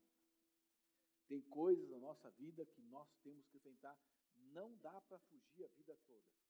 Tem 1.28 1.40
coisas 1.42 1.88
na 1.90 1.98
nossa 1.98 2.30
vida 2.30 2.64
que 2.64 2.82
nós 2.82 3.08
temos 3.22 3.46
que 3.48 3.56
enfrentar. 3.56 3.96
Não 4.52 4.76
dá 4.82 5.00
para 5.02 5.18
fugir 5.18 5.64
a 5.64 5.68
vida 5.68 5.96
toda. 6.06 6.43